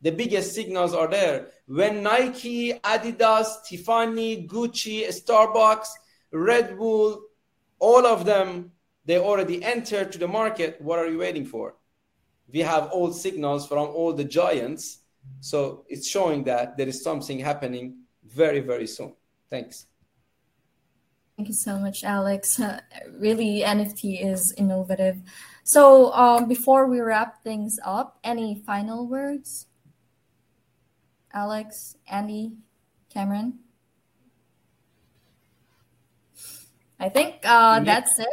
The 0.00 0.10
biggest 0.10 0.54
signals 0.54 0.94
are 0.94 1.06
there. 1.06 1.48
When 1.66 2.02
Nike, 2.02 2.72
Adidas, 2.72 3.64
Tiffany, 3.64 4.46
Gucci, 4.46 5.06
Starbucks, 5.08 5.88
Red 6.32 6.76
Bull, 6.76 7.22
all 7.78 8.06
of 8.06 8.24
them, 8.24 8.72
they 9.04 9.18
already 9.18 9.62
entered 9.62 10.12
to 10.12 10.18
the 10.18 10.28
market. 10.28 10.80
What 10.80 10.98
are 10.98 11.08
you 11.08 11.18
waiting 11.18 11.44
for? 11.44 11.76
We 12.52 12.60
have 12.60 12.88
all 12.88 13.12
signals 13.12 13.66
from 13.66 13.88
all 13.88 14.12
the 14.12 14.24
giants 14.24 15.02
so 15.40 15.84
it's 15.88 16.08
showing 16.08 16.44
that 16.44 16.76
there 16.76 16.88
is 16.88 17.02
something 17.02 17.38
happening 17.38 17.98
very, 18.24 18.60
very 18.60 18.86
soon. 18.86 19.14
Thanks. 19.50 19.86
Thank 21.36 21.48
you 21.48 21.54
so 21.54 21.78
much, 21.78 22.04
Alex. 22.04 22.60
Uh, 22.60 22.80
really, 23.18 23.62
NFT 23.62 24.24
is 24.24 24.52
innovative. 24.52 25.20
So, 25.64 26.12
um, 26.12 26.48
before 26.48 26.88
we 26.88 27.00
wrap 27.00 27.42
things 27.44 27.78
up, 27.84 28.18
any 28.24 28.54
final 28.66 29.06
words? 29.06 29.66
Alex, 31.32 31.96
Anndy, 32.10 32.52
Cameron? 33.12 33.60
I 36.98 37.08
think 37.08 37.36
uh, 37.44 37.80
that's 37.80 38.18
it. 38.18 38.28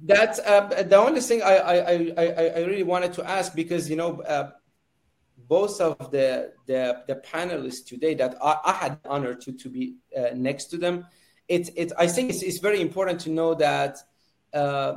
That's 0.00 0.38
uh, 0.40 0.84
the 0.86 0.96
only 0.96 1.20
thing 1.20 1.42
I, 1.42 1.56
I, 1.56 2.12
I, 2.16 2.24
I 2.56 2.58
really 2.60 2.82
wanted 2.84 3.12
to 3.14 3.28
ask 3.28 3.54
because, 3.54 3.90
you 3.90 3.96
know, 3.96 4.20
uh, 4.22 4.50
both 5.48 5.80
of 5.80 6.10
the, 6.10 6.52
the, 6.66 7.02
the 7.08 7.16
panelists 7.16 7.84
today 7.84 8.14
that 8.14 8.36
I, 8.42 8.58
I, 8.64 8.72
had 8.74 9.02
the 9.02 9.08
honor 9.08 9.34
to, 9.34 9.52
to 9.52 9.68
be 9.68 9.96
uh, 10.16 10.28
next 10.34 10.66
to 10.66 10.76
them, 10.76 11.06
it, 11.48 11.70
it, 11.76 11.92
I 11.98 12.06
think 12.06 12.30
it's, 12.30 12.42
it's 12.42 12.58
very 12.58 12.80
important 12.80 13.20
to 13.22 13.30
know 13.30 13.54
that 13.54 13.96
uh, 14.52 14.96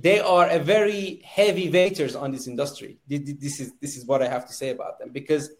they 0.00 0.20
are 0.20 0.48
a 0.48 0.58
very 0.58 1.22
heavy 1.24 1.68
waiters 1.70 2.16
on 2.16 2.32
this 2.32 2.46
industry. 2.46 2.98
This 3.06 3.60
is, 3.60 3.72
this 3.80 3.96
is 3.96 4.04
what 4.06 4.22
I 4.22 4.28
have 4.28 4.46
to 4.46 4.52
say 4.52 4.70
about 4.70 4.98
them 4.98 5.10
because 5.10 5.50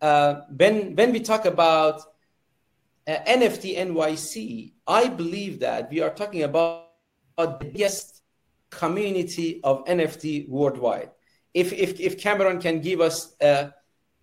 uh, 0.00 0.42
when, 0.54 0.94
when 0.94 1.12
we 1.12 1.20
talk 1.20 1.44
about 1.44 2.00
uh, 3.06 3.16
NFT 3.26 3.78
NYC, 3.78 4.72
I 4.86 5.08
believe 5.08 5.60
that 5.60 5.90
we 5.90 6.00
are 6.00 6.10
talking 6.10 6.42
about 6.42 6.88
the 7.36 7.58
biggest 7.60 8.22
community 8.70 9.60
of 9.64 9.84
NFT 9.86 10.48
worldwide 10.48 11.10
if, 11.54 11.72
if, 11.72 11.98
if 12.00 12.18
Cameron 12.18 12.60
can 12.60 12.80
give 12.80 13.00
us 13.00 13.34
a, 13.40 13.72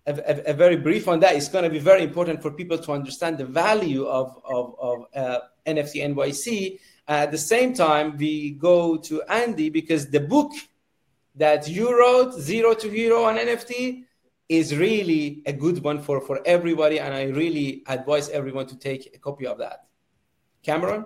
a, 0.06 0.50
a, 0.50 0.54
very 0.54 0.76
brief 0.76 1.08
on 1.08 1.20
that, 1.20 1.34
it's 1.34 1.48
going 1.48 1.64
to 1.64 1.70
be 1.70 1.78
very 1.78 2.02
important 2.02 2.40
for 2.40 2.50
people 2.50 2.78
to 2.78 2.92
understand 2.92 3.38
the 3.38 3.44
value 3.44 4.06
of, 4.06 4.40
of, 4.48 4.74
of 4.78 5.04
uh, 5.14 5.40
NFT 5.66 6.14
NYC. 6.14 6.78
At 7.08 7.30
the 7.30 7.38
same 7.38 7.72
time, 7.72 8.16
we 8.16 8.50
go 8.50 8.96
to 8.96 9.22
Anndy 9.22 9.70
because 9.70 10.10
the 10.10 10.20
book 10.20 10.52
that 11.36 11.68
you 11.68 11.96
wrote, 11.96 12.32
Zero 12.34 12.74
to 12.74 12.88
Hero 12.88 13.24
on 13.24 13.36
NFT, 13.36 14.04
is 14.48 14.76
really 14.76 15.42
a 15.46 15.52
good 15.52 15.82
one 15.82 16.00
for, 16.00 16.20
for 16.20 16.40
everybody. 16.44 16.98
And 16.98 17.14
I 17.14 17.24
really 17.24 17.82
advise 17.86 18.28
everyone 18.30 18.66
to 18.66 18.78
take 18.78 19.14
a 19.14 19.18
copy 19.18 19.46
of 19.46 19.58
that. 19.58 19.86
Cameron? 20.62 21.04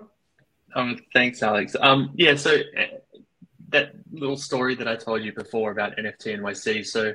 Um, 0.73 0.99
thanks, 1.13 1.43
Alex. 1.43 1.75
Um, 1.79 2.11
yeah, 2.15 2.35
so 2.35 2.57
that 3.69 3.93
little 4.11 4.37
story 4.37 4.75
that 4.75 4.87
I 4.87 4.95
told 4.95 5.23
you 5.23 5.33
before 5.33 5.71
about 5.71 5.97
NFT 5.97 6.39
NYC. 6.39 6.85
So 6.85 7.13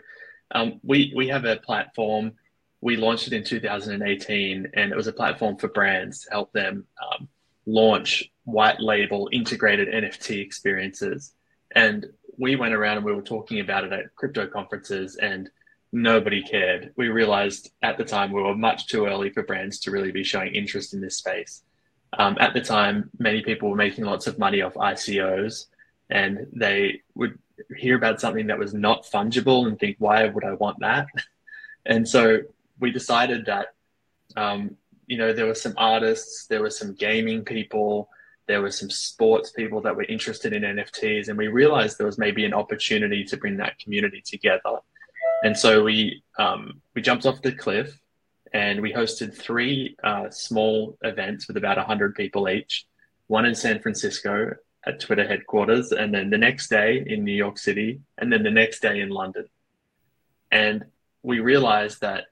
um, 0.53 0.81
we 0.83 1.13
we 1.15 1.29
have 1.29 1.45
a 1.45 1.57
platform. 1.57 2.33
We 2.81 2.97
launched 2.97 3.27
it 3.27 3.33
in 3.33 3.43
2018, 3.43 4.69
and 4.75 4.93
it 4.93 4.97
was 4.97 5.07
a 5.07 5.13
platform 5.13 5.57
for 5.57 5.69
brands 5.69 6.25
to 6.25 6.31
help 6.31 6.53
them 6.53 6.87
um, 7.03 7.29
launch 7.67 8.31
white 8.47 8.81
label 8.81 9.29
integrated 9.33 9.89
NFT 9.89 10.41
experiences. 10.41 11.35
And 11.75 12.07
we 12.39 12.57
went 12.57 12.75
around 12.75 12.97
and 12.97 13.05
we 13.05 13.13
were 13.13 13.23
talking 13.23 13.61
about 13.61 13.85
it 13.85 13.93
at 13.93 14.15
crypto 14.15 14.47
conferences, 14.47 15.17
and 15.17 15.51
nobody 15.93 16.43
cared. 16.43 16.93
We 16.97 17.09
realized 17.09 17.71
at 17.83 17.99
the 17.99 18.05
time 18.05 18.33
we 18.33 18.43
were 18.43 18.55
much 18.55 18.87
too 18.87 19.07
early 19.07 19.31
for 19.31 19.43
brands 19.43 19.81
to 19.81 19.91
really 19.91 20.13
be 20.13 20.25
showing 20.25 20.55
interest 20.55 20.95
in 20.95 21.01
this 21.01 21.17
space. 21.17 21.63
Um, 22.19 22.37
at 22.41 22.55
the 22.55 22.61
time, 22.61 23.11
many 23.19 23.43
people 23.43 23.69
were 23.69 23.77
making 23.77 24.05
lots 24.05 24.27
of 24.27 24.39
money 24.39 24.63
off 24.63 24.75
ICOs, 24.75 25.67
and 26.09 26.47
they 26.53 27.03
would 27.15 27.39
hear 27.77 27.97
about 27.97 28.21
something 28.21 28.47
that 28.47 28.59
was 28.59 28.75
not 28.75 29.05
fungible 29.05 29.67
and 29.67 29.79
think, 29.79 29.97
why 29.99 30.27
would 30.27 30.45
I 30.45 30.55
want 30.55 30.79
that? 30.81 31.09
And 31.89 32.09
so 32.09 32.41
we 32.81 32.91
decided 32.91 33.47
that, 33.47 33.69
um, 34.37 34.77
you 35.07 35.19
know, 35.19 35.33
there 35.33 35.47
were 35.47 35.55
some 35.55 35.75
artists, 35.77 36.47
there 36.49 36.61
were 36.61 36.71
some 36.71 36.95
gaming 36.95 37.45
people, 37.45 38.09
there 38.47 38.63
were 38.63 38.71
some 38.71 38.91
sports 38.91 39.51
people 39.51 39.81
that 39.83 39.97
were 39.97 40.05
interested 40.05 40.53
in 40.53 40.63
NFTs, 40.63 41.29
and 41.29 41.37
we 41.37 41.49
realized 41.49 41.99
there 41.99 42.07
was 42.07 42.19
maybe 42.19 42.45
an 42.45 42.55
opportunity 42.55 43.25
to 43.25 43.37
bring 43.37 43.57
that 43.57 43.79
community 43.79 44.23
together. 44.25 44.79
And 45.43 45.57
so 45.57 45.83
we 45.83 46.23
um, 46.39 46.81
we 46.95 47.03
jumped 47.03 47.27
off 47.27 47.43
the 47.43 47.53
cliff, 47.53 47.99
and 48.53 48.81
we 48.81 48.93
hosted 48.93 49.35
three 49.35 49.97
uh, 50.03 50.31
small 50.31 50.97
events 51.03 51.49
with 51.49 51.57
about 51.57 51.79
hundred 51.79 52.15
people 52.15 52.49
each. 52.49 52.87
One 53.27 53.45
in 53.45 53.55
San 53.55 53.81
Francisco, 53.81 54.53
at 54.87 55.01
Twitter 55.01 55.27
headquarters, 55.27 55.93
and 55.93 56.15
then 56.15 56.31
the 56.31 56.39
next 56.39 56.69
day 56.69 57.05
in 57.07 57.25
New 57.25 57.35
York 57.35 57.59
City, 57.59 58.01
and 58.19 58.33
then 58.33 58.45
the 58.45 58.51
next 58.51 58.81
day 58.81 59.01
in 59.01 59.11
London. 59.11 59.47
And 60.53 60.85
we 61.23 61.41
realized 61.41 62.01
that 62.03 62.27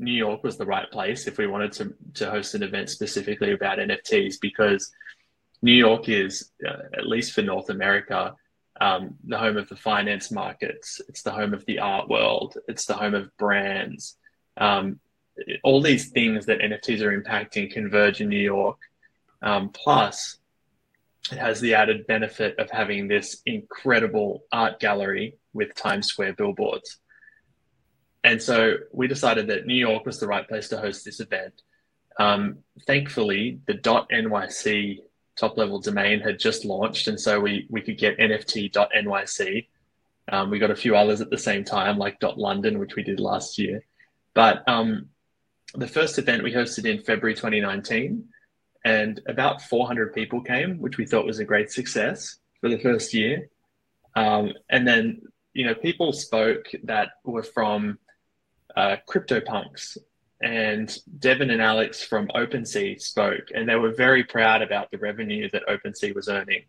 New 0.00 0.12
York 0.12 0.42
was 0.42 0.56
the 0.56 0.66
right 0.66 0.90
place 0.90 1.28
if 1.28 1.38
we 1.38 1.46
wanted 1.46 1.72
to, 1.72 1.94
to 2.14 2.30
host 2.30 2.56
an 2.56 2.64
event 2.64 2.90
specifically 2.90 3.52
about 3.52 3.78
NFTs 3.78 4.40
because 4.40 4.90
New 5.62 5.72
York 5.72 6.08
is, 6.08 6.50
uh, 6.66 6.82
at 6.92 7.06
least 7.06 7.32
for 7.32 7.42
North 7.42 7.70
America, 7.70 8.34
um, 8.80 9.14
the 9.24 9.38
home 9.38 9.56
of 9.56 9.68
the 9.68 9.76
finance 9.76 10.30
markets. 10.30 11.00
It's 11.08 11.22
the 11.22 11.30
home 11.30 11.54
of 11.54 11.64
the 11.66 11.78
art 11.78 12.08
world. 12.08 12.56
It's 12.66 12.86
the 12.86 12.94
home 12.94 13.14
of 13.14 13.34
brands. 13.36 14.16
Um, 14.56 14.98
all 15.62 15.80
these 15.80 16.10
things 16.10 16.46
that 16.46 16.58
NFTs 16.58 17.00
are 17.00 17.18
impacting 17.18 17.72
converge 17.72 18.20
in 18.20 18.28
New 18.28 18.40
York. 18.40 18.78
Um, 19.40 19.70
plus, 19.70 20.38
it 21.30 21.38
has 21.38 21.60
the 21.60 21.74
added 21.74 22.06
benefit 22.06 22.58
of 22.58 22.70
having 22.70 23.06
this 23.06 23.40
incredible 23.46 24.44
art 24.52 24.80
gallery 24.80 25.36
with 25.52 25.74
Times 25.74 26.08
Square 26.08 26.34
billboards. 26.34 26.98
And 28.24 28.42
so 28.42 28.76
we 28.92 29.06
decided 29.08 29.48
that 29.48 29.66
New 29.66 29.74
York 29.74 30.06
was 30.06 30.18
the 30.18 30.26
right 30.26 30.46
place 30.46 30.68
to 30.68 30.78
host 30.78 31.04
this 31.04 31.20
event. 31.20 31.62
Um, 32.18 32.58
thankfully, 32.86 33.60
the 33.66 33.74
.nyc 33.74 34.98
top 35.36 35.56
level 35.56 35.80
domain 35.80 36.20
had 36.20 36.38
just 36.38 36.64
launched, 36.64 37.08
and 37.08 37.18
so 37.18 37.40
we 37.40 37.66
we 37.70 37.80
could 37.80 37.98
get 37.98 38.18
NFT.nyc. 38.18 39.66
Um, 40.28 40.50
we 40.50 40.58
got 40.58 40.70
a 40.70 40.76
few 40.76 40.96
others 40.96 41.20
at 41.20 41.30
the 41.30 41.38
same 41.38 41.64
time, 41.64 41.98
like 41.98 42.22
.london, 42.36 42.78
which 42.78 42.94
we 42.94 43.02
did 43.02 43.18
last 43.18 43.58
year. 43.58 43.84
But 44.34 44.66
um, 44.68 45.08
the 45.74 45.88
first 45.88 46.18
event 46.18 46.42
we 46.42 46.52
hosted 46.52 46.86
in 46.86 47.02
February 47.02 47.34
2019 47.34 48.28
and 48.84 49.20
about 49.26 49.62
400 49.62 50.12
people 50.12 50.40
came, 50.40 50.78
which 50.78 50.98
we 50.98 51.06
thought 51.06 51.26
was 51.26 51.38
a 51.38 51.44
great 51.44 51.70
success 51.70 52.36
for 52.60 52.68
the 52.68 52.78
first 52.78 53.14
year. 53.14 53.48
Um, 54.14 54.52
and 54.68 54.86
then, 54.86 55.22
you 55.54 55.64
know, 55.64 55.74
people 55.74 56.12
spoke 56.12 56.66
that 56.84 57.10
were 57.24 57.42
from 57.42 57.98
uh, 58.76 58.96
CryptoPunks, 59.08 59.98
and 60.42 60.96
Devin 61.18 61.50
and 61.50 61.62
Alex 61.62 62.02
from 62.02 62.28
OpenSea 62.28 63.00
spoke, 63.00 63.48
and 63.54 63.68
they 63.68 63.76
were 63.76 63.92
very 63.92 64.24
proud 64.24 64.60
about 64.60 64.90
the 64.90 64.98
revenue 64.98 65.48
that 65.50 65.62
OpenSea 65.68 66.14
was 66.14 66.28
earning 66.28 66.64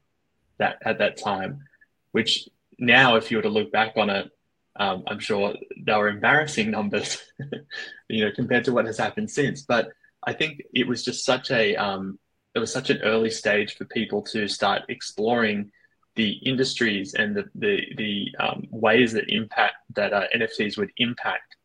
that 0.60 0.78
at 0.86 1.00
that 1.00 1.18
time. 1.18 1.64
Which 2.12 2.48
now, 2.78 3.16
if 3.16 3.32
you 3.32 3.38
were 3.38 3.44
to 3.44 3.50
look 3.50 3.72
back 3.72 3.94
on 3.98 4.10
it, 4.12 4.30
um, 4.76 5.04
I'm 5.08 5.20
sure 5.20 5.56
they 5.78 5.94
were 5.94 6.08
embarrassing 6.08 6.70
numbers, 6.70 7.18
you 8.10 8.26
know, 8.26 8.32
compared 8.32 8.66
to 8.66 8.74
what 8.74 8.86
has 8.86 8.98
happened 8.98 9.32
since. 9.32 9.64
But 9.64 9.90
I 10.24 10.34
think 10.34 10.62
it 10.74 10.88
was 10.88 11.04
just 11.04 11.26
such 11.26 11.50
a 11.50 11.76
um, 11.76 12.20
it 12.54 12.60
was 12.60 12.72
such 12.72 12.92
an 12.92 13.02
early 13.02 13.32
stage 13.32 13.76
for 13.76 13.86
people 13.86 14.22
to 14.24 14.48
start 14.48 14.84
exploring 14.90 15.72
the 16.16 16.32
industries 16.32 17.16
and 17.16 17.36
the 17.36 17.46
the, 17.56 17.82
the 17.98 18.28
um, 18.40 18.68
ways 18.70 19.14
that 19.14 19.30
impact 19.30 19.76
that 19.96 20.14
uh, 20.14 20.28
NFTs 20.36 20.78
would 20.78 20.92
impact 20.98 21.56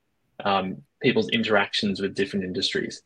um, 0.44 0.82
people's 1.02 1.28
interactions 1.30 2.00
with 2.00 2.14
different 2.14 2.44
industries. 2.44 3.02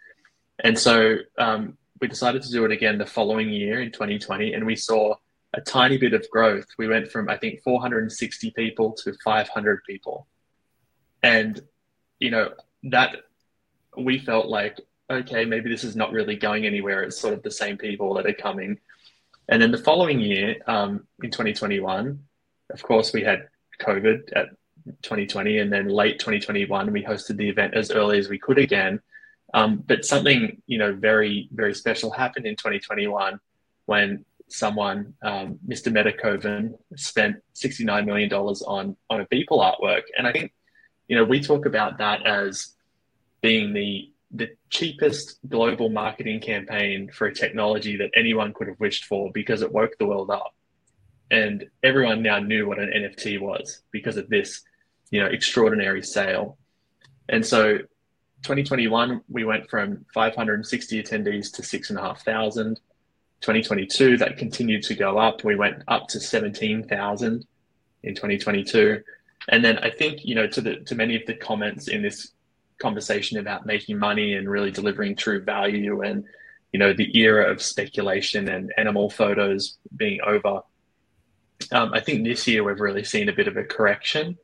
And 0.62 0.78
so 0.78 1.16
um, 1.38 1.76
we 2.00 2.08
decided 2.08 2.42
to 2.42 2.50
do 2.50 2.64
it 2.64 2.72
again 2.72 2.98
the 2.98 3.06
following 3.06 3.50
year 3.50 3.80
in 3.80 3.92
2020, 3.92 4.54
and 4.54 4.66
we 4.66 4.76
saw 4.76 5.14
a 5.54 5.60
tiny 5.60 5.98
bit 5.98 6.14
of 6.14 6.28
growth. 6.30 6.66
We 6.78 6.88
went 6.88 7.10
from 7.10 7.28
I 7.28 7.36
think 7.36 7.62
460 7.62 8.50
people 8.52 8.92
to 9.04 9.14
500 9.24 9.82
people, 9.86 10.26
and 11.22 11.60
you 12.18 12.30
know 12.30 12.50
that 12.84 13.16
we 13.96 14.18
felt 14.18 14.46
like 14.46 14.80
okay, 15.10 15.44
maybe 15.44 15.68
this 15.68 15.84
is 15.84 15.94
not 15.94 16.12
really 16.12 16.36
going 16.36 16.64
anywhere. 16.64 17.02
It's 17.02 17.20
sort 17.20 17.34
of 17.34 17.42
the 17.42 17.50
same 17.50 17.76
people 17.76 18.14
that 18.14 18.26
are 18.26 18.32
coming. 18.32 18.78
And 19.48 19.60
then 19.60 19.70
the 19.70 19.78
following 19.78 20.20
year, 20.20 20.56
um, 20.66 21.06
in 21.22 21.30
2021, 21.30 22.18
of 22.70 22.82
course, 22.82 23.12
we 23.12 23.22
had 23.22 23.48
COVID 23.80 24.32
at 24.34 24.46
2020, 25.02 25.58
and 25.58 25.72
then 25.72 25.88
late 25.88 26.18
2021, 26.18 26.92
we 26.92 27.02
hosted 27.02 27.36
the 27.36 27.48
event 27.48 27.74
as 27.74 27.90
early 27.90 28.18
as 28.18 28.28
we 28.28 28.38
could 28.38 28.58
again. 28.58 29.00
Um, 29.54 29.82
but 29.86 30.04
something 30.04 30.62
you 30.66 30.78
know 30.78 30.94
very 30.94 31.48
very 31.52 31.74
special 31.74 32.10
happened 32.10 32.46
in 32.46 32.56
2021 32.56 33.38
when 33.86 34.24
someone, 34.48 35.14
um, 35.22 35.58
Mr. 35.66 35.92
Metakovan, 35.92 36.74
spent 36.96 37.36
69 37.54 38.06
million 38.06 38.28
dollars 38.28 38.62
on 38.62 38.96
on 39.10 39.20
a 39.20 39.26
Beeple 39.26 39.60
artwork, 39.60 40.02
and 40.16 40.26
I 40.26 40.32
think 40.32 40.52
you 41.08 41.16
know 41.16 41.24
we 41.24 41.40
talk 41.40 41.66
about 41.66 41.98
that 41.98 42.26
as 42.26 42.74
being 43.40 43.72
the 43.72 44.12
the 44.32 44.48
cheapest 44.70 45.38
global 45.48 45.90
marketing 45.90 46.40
campaign 46.40 47.10
for 47.12 47.26
a 47.26 47.34
technology 47.34 47.96
that 47.98 48.10
anyone 48.16 48.54
could 48.54 48.66
have 48.66 48.80
wished 48.80 49.04
for 49.04 49.30
because 49.32 49.60
it 49.60 49.70
woke 49.70 49.96
the 49.98 50.06
world 50.06 50.30
up. 50.30 50.54
And 51.30 51.66
everyone 51.82 52.22
now 52.22 52.38
knew 52.38 52.66
what 52.66 52.78
an 52.78 52.90
NFT 52.90 53.40
was 53.40 53.82
because 53.90 54.16
of 54.16 54.28
this, 54.28 54.62
you 55.12 55.20
know, 55.20 55.26
extraordinary 55.26 56.02
sale. 56.02 56.58
And 57.28 57.46
so 57.46 57.78
2021, 58.42 59.20
we 59.28 59.44
went 59.44 59.70
from 59.70 60.04
560 60.12 61.02
attendees 61.02 61.52
to 61.52 61.62
six 61.62 61.90
and 61.90 61.98
a 61.98 62.02
half 62.02 62.24
thousand. 62.24 62.80
2022, 63.42 64.16
that 64.16 64.36
continued 64.36 64.82
to 64.84 64.94
go 64.94 65.18
up. 65.18 65.44
We 65.44 65.54
went 65.54 65.82
up 65.86 66.08
to 66.08 66.20
17,000 66.20 67.46
in 68.02 68.14
2022. 68.14 69.02
And 69.48 69.64
then 69.64 69.78
I 69.78 69.90
think, 69.90 70.24
you 70.24 70.34
know, 70.34 70.46
to 70.46 70.60
the 70.60 70.76
to 70.76 70.94
many 70.94 71.16
of 71.16 71.26
the 71.26 71.34
comments 71.34 71.88
in 71.88 72.02
this 72.02 72.32
conversation 72.82 73.38
about 73.38 73.64
making 73.64 73.98
money 73.98 74.34
and 74.34 74.50
really 74.50 74.70
delivering 74.70 75.14
true 75.14 75.40
value 75.40 76.02
and 76.02 76.24
you 76.72 76.80
know 76.80 76.92
the 76.92 77.16
era 77.16 77.50
of 77.50 77.62
speculation 77.62 78.48
and 78.48 78.72
animal 78.76 79.08
photos 79.08 79.78
being 79.96 80.20
over 80.26 80.62
um, 81.70 81.92
i 81.94 82.00
think 82.00 82.24
this 82.24 82.48
year 82.48 82.64
we've 82.64 82.80
really 82.80 83.04
seen 83.04 83.28
a 83.28 83.32
bit 83.32 83.46
of 83.46 83.56
a 83.56 83.62
correction 83.62 84.36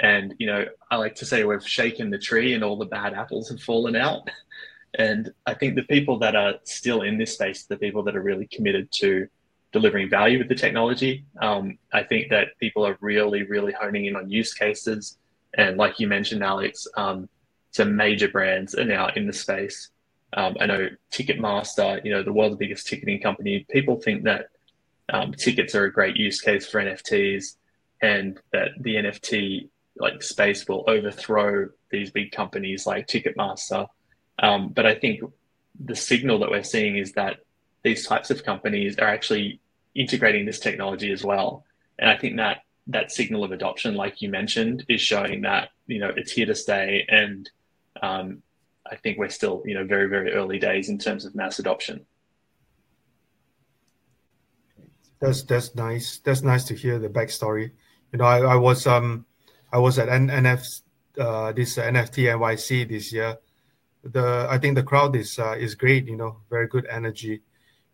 and 0.00 0.34
you 0.38 0.46
know 0.46 0.64
i 0.90 0.96
like 0.96 1.14
to 1.14 1.24
say 1.24 1.44
we've 1.44 1.66
shaken 1.66 2.10
the 2.10 2.18
tree 2.18 2.54
and 2.54 2.64
all 2.64 2.76
the 2.76 2.86
bad 2.86 3.14
apples 3.14 3.48
have 3.48 3.60
fallen 3.60 3.94
out 3.96 4.28
and 4.94 5.32
i 5.46 5.54
think 5.54 5.74
the 5.74 5.82
people 5.84 6.18
that 6.18 6.34
are 6.34 6.54
still 6.64 7.02
in 7.02 7.18
this 7.18 7.34
space 7.34 7.64
the 7.64 7.76
people 7.76 8.02
that 8.02 8.16
are 8.16 8.22
really 8.22 8.46
committed 8.46 8.90
to 8.90 9.26
delivering 9.72 10.10
value 10.10 10.38
with 10.38 10.48
the 10.48 10.54
technology 10.54 11.24
um, 11.40 11.78
i 11.92 12.02
think 12.02 12.28
that 12.30 12.48
people 12.58 12.86
are 12.86 12.98
really 13.00 13.44
really 13.44 13.72
honing 13.72 14.06
in 14.06 14.16
on 14.16 14.28
use 14.28 14.52
cases 14.52 15.18
and 15.54 15.76
like 15.76 16.00
you 16.00 16.08
mentioned 16.08 16.42
alex 16.42 16.86
um, 16.96 17.28
some 17.70 17.96
major 17.96 18.28
brands 18.28 18.74
are 18.74 18.84
now 18.84 19.08
in 19.14 19.26
the 19.26 19.32
space. 19.32 19.90
Um, 20.32 20.56
I 20.60 20.66
know 20.66 20.88
Ticketmaster, 21.12 22.04
you 22.04 22.12
know, 22.12 22.22
the 22.22 22.32
world's 22.32 22.56
biggest 22.56 22.86
ticketing 22.86 23.20
company. 23.20 23.66
People 23.70 24.00
think 24.00 24.24
that 24.24 24.46
um, 25.12 25.32
tickets 25.32 25.74
are 25.74 25.84
a 25.84 25.92
great 25.92 26.16
use 26.16 26.40
case 26.40 26.68
for 26.68 26.80
NFTs, 26.80 27.56
and 28.00 28.38
that 28.52 28.70
the 28.80 28.96
NFT 28.96 29.68
like 30.00 30.22
space 30.22 30.66
will 30.66 30.84
overthrow 30.88 31.68
these 31.90 32.10
big 32.10 32.32
companies 32.32 32.86
like 32.86 33.06
Ticketmaster. 33.06 33.88
Um, 34.38 34.68
but 34.68 34.86
I 34.86 34.94
think 34.94 35.20
the 35.78 35.96
signal 35.96 36.38
that 36.40 36.50
we're 36.50 36.62
seeing 36.62 36.96
is 36.96 37.12
that 37.12 37.38
these 37.82 38.06
types 38.06 38.30
of 38.30 38.44
companies 38.44 38.98
are 38.98 39.08
actually 39.08 39.60
integrating 39.94 40.46
this 40.46 40.58
technology 40.58 41.12
as 41.12 41.24
well, 41.24 41.64
and 41.98 42.10
I 42.10 42.16
think 42.16 42.36
that 42.36 42.62
that 42.86 43.12
signal 43.12 43.44
of 43.44 43.52
adoption, 43.52 43.94
like 43.94 44.22
you 44.22 44.30
mentioned, 44.30 44.84
is 44.88 45.00
showing 45.00 45.42
that 45.42 45.70
you 45.86 45.98
know 45.98 46.12
it's 46.16 46.32
here 46.32 46.46
to 46.46 46.54
stay 46.54 47.06
and 47.08 47.48
um, 48.02 48.42
I 48.90 48.96
think 48.96 49.18
we're 49.18 49.28
still, 49.28 49.62
you 49.64 49.74
know, 49.74 49.84
very, 49.84 50.08
very 50.08 50.32
early 50.32 50.58
days 50.58 50.88
in 50.88 50.98
terms 50.98 51.24
of 51.24 51.34
mass 51.34 51.58
adoption. 51.58 52.06
That's 55.20 55.42
that's 55.42 55.74
nice. 55.74 56.18
That's 56.24 56.42
nice 56.42 56.64
to 56.64 56.74
hear 56.74 56.98
the 56.98 57.08
backstory. 57.08 57.72
You 58.12 58.18
know, 58.18 58.24
I, 58.24 58.38
I 58.40 58.56
was 58.56 58.86
um 58.86 59.26
I 59.72 59.78
was 59.78 59.98
at 59.98 60.08
N- 60.08 60.30
uh, 61.18 61.52
this 61.52 61.78
uh, 61.78 61.82
NFT 61.82 62.28
NYC 62.32 62.88
this 62.88 63.12
year. 63.12 63.38
The 64.02 64.46
I 64.48 64.58
think 64.58 64.76
the 64.76 64.82
crowd 64.82 65.14
is 65.16 65.38
uh, 65.38 65.56
is 65.58 65.74
great. 65.74 66.06
You 66.06 66.16
know, 66.16 66.38
very 66.48 66.66
good 66.66 66.86
energy. 66.86 67.42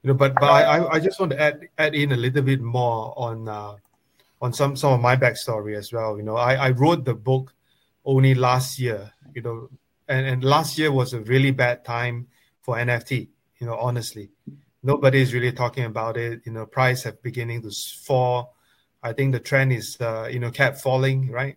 You 0.03 0.09
know, 0.09 0.15
but 0.15 0.35
but 0.35 0.45
I, 0.45 0.87
I 0.87 1.01
just 1.01 1.19
want 1.19 1.33
to 1.33 1.41
add 1.41 1.69
add 1.79 1.95
in 1.95 2.13
a 2.13 2.17
little 2.17 2.43
bit 2.43 2.61
more 2.61 3.13
on 3.17 3.49
uh, 3.49 3.77
on 4.41 4.53
some 4.53 4.77
some 4.77 4.93
of 4.93 5.01
my 5.01 5.17
backstory 5.17 5.77
as 5.77 5.93
well. 5.93 6.17
You 6.17 6.23
know, 6.23 6.37
I, 6.37 6.55
I 6.55 6.71
wrote 6.71 7.05
the 7.05 7.15
book 7.15 7.53
only 8.05 8.35
last 8.35 8.79
year. 8.79 9.11
You 9.35 9.43
know, 9.43 9.69
and, 10.09 10.27
and 10.27 10.45
last 10.45 10.79
year 10.79 10.93
was 10.93 11.13
a 11.13 11.21
really 11.21 11.51
bad 11.51 11.85
time 11.85 12.29
for 12.63 12.77
NFT. 12.77 13.29
You 13.59 13.67
know, 13.67 13.77
honestly, 13.77 14.31
nobody 14.83 15.21
is 15.21 15.35
really 15.35 15.53
talking 15.53 15.85
about 15.85 16.17
it. 16.17 16.43
You 16.45 16.53
know, 16.53 16.67
price 16.67 17.03
have 17.03 17.21
beginning 17.23 17.63
to 17.63 17.71
fall. 18.05 18.55
I 19.03 19.13
think 19.13 19.33
the 19.33 19.41
trend 19.41 19.73
is 19.73 19.97
uh, 20.01 20.29
you 20.31 20.39
know 20.39 20.53
kept 20.53 20.81
falling, 20.81 21.31
right? 21.31 21.57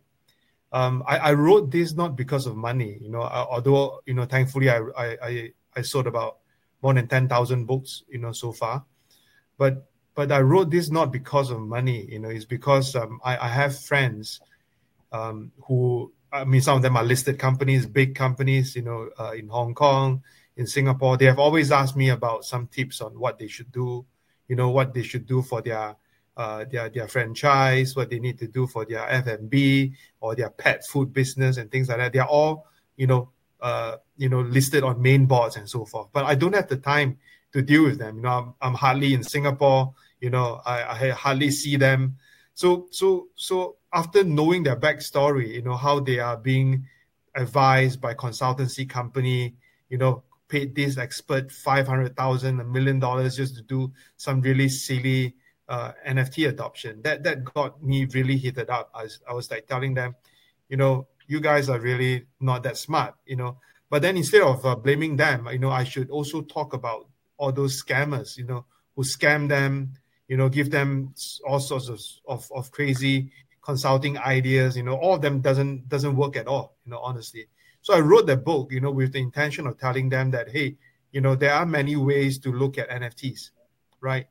Um, 0.72 1.04
I, 1.08 1.18
I 1.18 1.34
wrote 1.34 1.72
this 1.72 1.94
not 1.94 2.16
because 2.16 2.46
of 2.46 2.56
money. 2.56 2.98
You 3.02 3.10
know, 3.10 3.22
although 3.22 4.02
you 4.06 4.14
know, 4.14 4.26
thankfully, 4.26 4.70
I 4.70 4.80
I 4.98 5.18
I, 5.22 5.54
I 5.78 5.82
sold 5.82 6.08
about 6.08 6.38
more 6.82 6.94
than 6.94 7.08
ten 7.08 7.28
thousand 7.28 7.66
books. 7.66 8.04
You 8.10 8.20
know, 8.20 8.32
so 8.32 8.52
far, 8.52 8.86
but 9.58 9.90
but 10.16 10.32
I 10.32 10.42
wrote 10.42 10.70
this 10.70 10.92
not 10.92 11.12
because 11.12 11.50
of 11.50 11.60
money. 11.60 12.06
You 12.12 12.20
know, 12.20 12.30
it's 12.30 12.46
because 12.46 12.96
um, 12.96 13.20
I, 13.24 13.38
I 13.38 13.48
have 13.48 13.80
friends 13.80 14.42
um, 15.12 15.52
who 15.68 16.12
I 16.32 16.44
mean, 16.46 16.62
some 16.62 16.78
of 16.78 16.82
them 16.84 16.96
are 16.96 17.04
listed 17.04 17.40
companies, 17.40 17.86
big 17.86 18.16
companies, 18.16 18.76
you 18.76 18.84
know, 18.84 19.10
uh, 19.20 19.32
in 19.32 19.48
Hong 19.48 19.74
Kong, 19.74 20.24
in 20.58 20.68
Singapore. 20.68 21.18
They 21.18 21.26
have 21.26 21.40
always 21.40 21.72
asked 21.72 21.96
me 21.96 22.10
about 22.10 22.46
some 22.46 22.68
tips 22.68 23.02
on 23.02 23.18
what 23.20 23.40
they 23.40 23.48
should 23.48 23.72
do, 23.72 24.06
you 24.48 24.56
know, 24.56 24.70
what 24.70 24.94
they 24.94 25.02
should 25.02 25.26
do 25.26 25.42
for 25.42 25.62
their 25.62 25.96
uh, 26.40 26.64
their 26.72 26.88
their 26.88 27.08
franchise, 27.10 27.98
what 27.98 28.10
they 28.10 28.18
need 28.18 28.40
to 28.40 28.48
do 28.48 28.66
for 28.66 28.86
their 28.86 29.06
F&B 29.10 29.92
or 30.22 30.36
their 30.36 30.50
pet 30.50 30.88
food 30.88 31.12
business 31.12 31.58
and 31.58 31.70
things 31.70 31.90
like 31.90 31.98
that. 31.98 32.14
They 32.14 32.20
are 32.20 32.28
all, 32.28 32.66
you 32.96 33.08
know, 33.08 33.30
uh, 33.60 33.98
you 34.16 34.30
know, 34.30 34.40
listed 34.40 34.86
on 34.86 35.02
main 35.02 35.26
boards 35.26 35.58
and 35.58 35.70
so 35.70 35.84
forth. 35.84 36.08
But 36.14 36.24
I 36.24 36.36
don't 36.36 36.56
have 36.56 36.70
the 36.70 36.78
time 36.78 37.18
to 37.52 37.62
deal 37.62 37.84
with 37.84 38.00
them. 38.00 38.16
You 38.16 38.22
know, 38.22 38.30
I'm, 38.30 38.54
I'm 38.62 38.74
hardly 38.74 39.14
in 39.14 39.22
Singapore. 39.22 39.94
You 40.22 40.30
know, 40.30 40.62
I, 40.66 41.08
I 41.08 41.10
hardly 41.10 41.52
see 41.52 41.76
them. 41.76 42.16
So 42.54 42.88
so 42.90 43.28
so 43.36 43.76
after 43.92 44.24
knowing 44.24 44.64
their 44.64 44.78
backstory, 44.78 45.50
you 45.56 45.62
know, 45.62 45.76
how 45.76 46.00
they 46.00 46.20
are 46.20 46.38
being 46.38 46.86
advised 47.36 48.00
by 48.00 48.14
consultancy 48.14 48.88
company, 48.88 49.56
you 49.90 49.98
know, 49.98 50.24
paid 50.48 50.74
this 50.74 50.98
expert 50.98 51.52
five 51.52 51.86
hundred 51.86 52.16
thousand, 52.16 52.62
a 52.62 52.64
million 52.64 52.98
dollars 52.98 53.36
just 53.36 53.58
to 53.58 53.62
do 53.62 53.92
some 54.16 54.40
really 54.40 54.70
silly 54.70 55.36
uh, 55.70 55.94
NFT 56.08 56.50
adoption. 56.50 57.02
That 57.04 57.24
that 57.24 57.46
got 57.46 57.82
me 57.82 58.06
really 58.14 58.36
heated 58.36 58.70
up. 58.70 58.92
I 58.94 59.04
was, 59.04 59.20
I 59.30 59.34
was 59.34 59.50
like 59.50 59.68
telling 59.68 59.94
them, 59.94 60.16
you 60.68 60.78
know, 60.78 61.08
you 61.28 61.40
guys 61.40 61.70
are 61.70 61.80
really 61.80 62.26
not 62.42 62.64
that 62.64 62.78
smart, 62.78 63.16
you 63.26 63.38
know. 63.38 63.58
But 63.90 64.02
then 64.02 64.18
instead 64.18 64.42
of 64.42 64.66
uh, 64.66 64.76
blaming 64.76 65.16
them, 65.16 65.48
you 65.52 65.60
know, 65.60 65.72
I 65.72 65.84
should 65.84 66.10
also 66.10 66.42
talk 66.42 66.74
about 66.74 67.08
all 67.38 67.52
those 67.52 67.82
scammers, 67.82 68.38
you 68.38 68.46
know, 68.46 68.66
who 68.96 69.04
scam 69.04 69.48
them, 69.48 69.94
you 70.28 70.38
know, 70.38 70.50
give 70.50 70.70
them 70.70 71.14
all 71.48 71.60
sorts 71.60 71.88
of, 71.88 72.02
of, 72.28 72.52
of 72.54 72.72
crazy 72.72 73.32
consulting 73.70 74.18
ideas 74.18 74.76
you 74.76 74.84
know 74.84 74.96
all 74.96 75.14
of 75.14 75.22
them 75.22 75.42
doesn't 75.42 75.88
doesn't 75.90 76.16
work 76.16 76.36
at 76.36 76.48
all 76.48 76.76
you 76.86 76.92
know 76.92 77.00
honestly 77.00 77.46
so 77.82 77.94
i 77.94 78.00
wrote 78.00 78.26
the 78.26 78.36
book 78.36 78.72
you 78.72 78.80
know 78.80 78.90
with 78.90 79.12
the 79.14 79.20
intention 79.20 79.68
of 79.68 79.78
telling 79.78 80.10
them 80.10 80.32
that 80.32 80.50
hey 80.50 80.76
you 81.12 81.22
know 81.22 81.36
there 81.36 81.54
are 81.54 81.66
many 81.66 81.96
ways 81.96 82.40
to 82.40 82.52
look 82.52 82.78
at 82.78 82.90
nfts 82.90 83.52
right 84.02 84.28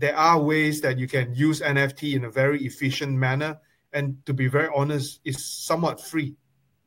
there 0.00 0.16
are 0.16 0.40
ways 0.40 0.80
that 0.80 0.98
you 0.98 1.06
can 1.06 1.34
use 1.34 1.60
nft 1.60 2.14
in 2.14 2.24
a 2.24 2.30
very 2.30 2.64
efficient 2.64 3.12
manner 3.12 3.58
and 3.92 4.16
to 4.26 4.32
be 4.32 4.48
very 4.48 4.68
honest 4.74 5.20
it's 5.24 5.44
somewhat 5.44 6.00
free 6.00 6.34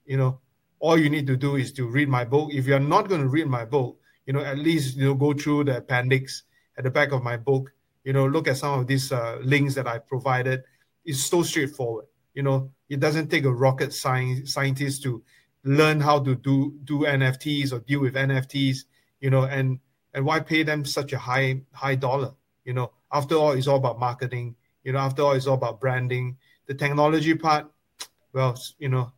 you 0.05 0.17
know 0.17 0.39
all 0.79 0.97
you 0.97 1.09
need 1.09 1.27
to 1.27 1.37
do 1.37 1.55
is 1.55 1.71
to 1.71 1.87
read 1.87 2.09
my 2.09 2.25
book 2.25 2.49
if 2.51 2.65
you're 2.65 2.79
not 2.79 3.07
going 3.07 3.21
to 3.21 3.29
read 3.29 3.47
my 3.47 3.65
book 3.65 3.97
you 4.25 4.33
know 4.33 4.41
at 4.41 4.57
least 4.57 4.97
you 4.97 5.05
know 5.05 5.13
go 5.13 5.33
through 5.33 5.63
the 5.63 5.77
appendix 5.77 6.43
at 6.77 6.83
the 6.83 6.89
back 6.89 7.11
of 7.11 7.23
my 7.23 7.37
book 7.37 7.71
you 8.03 8.13
know 8.13 8.25
look 8.27 8.47
at 8.47 8.57
some 8.57 8.79
of 8.79 8.87
these 8.87 9.11
uh, 9.11 9.37
links 9.43 9.75
that 9.75 9.87
i 9.87 9.97
provided 9.97 10.63
is 11.05 11.25
so 11.25 11.43
straightforward. 11.43 12.05
You 12.33 12.43
know, 12.43 12.71
it 12.89 12.99
doesn't 12.99 13.29
take 13.29 13.45
a 13.45 13.51
rocket 13.51 13.93
science 13.93 14.53
scientist 14.53 15.03
to 15.03 15.23
learn 15.63 15.99
how 15.99 16.19
to 16.19 16.35
do 16.35 16.75
do 16.83 16.99
NFTs 16.99 17.71
or 17.71 17.79
deal 17.79 18.01
with 18.01 18.15
NFTs. 18.15 18.85
You 19.19 19.29
know, 19.29 19.43
and 19.43 19.79
and 20.13 20.25
why 20.25 20.39
pay 20.39 20.63
them 20.63 20.85
such 20.85 21.13
a 21.13 21.17
high 21.17 21.61
high 21.73 21.95
dollar? 21.95 22.33
You 22.65 22.73
know, 22.73 22.91
after 23.13 23.35
all, 23.35 23.51
it's 23.51 23.67
all 23.67 23.77
about 23.77 23.99
marketing. 23.99 24.55
You 24.83 24.91
know, 24.93 24.99
after 24.99 25.21
all, 25.21 25.33
it's 25.33 25.47
all 25.47 25.55
about 25.55 25.79
branding. 25.79 26.37
The 26.65 26.73
technology 26.73 27.35
part, 27.35 27.71
well, 28.33 28.59
you 28.79 28.89
know, 28.89 29.13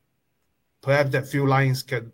perhaps 0.81 1.11
that 1.11 1.27
few 1.27 1.47
lines 1.47 1.81
can 1.83 2.11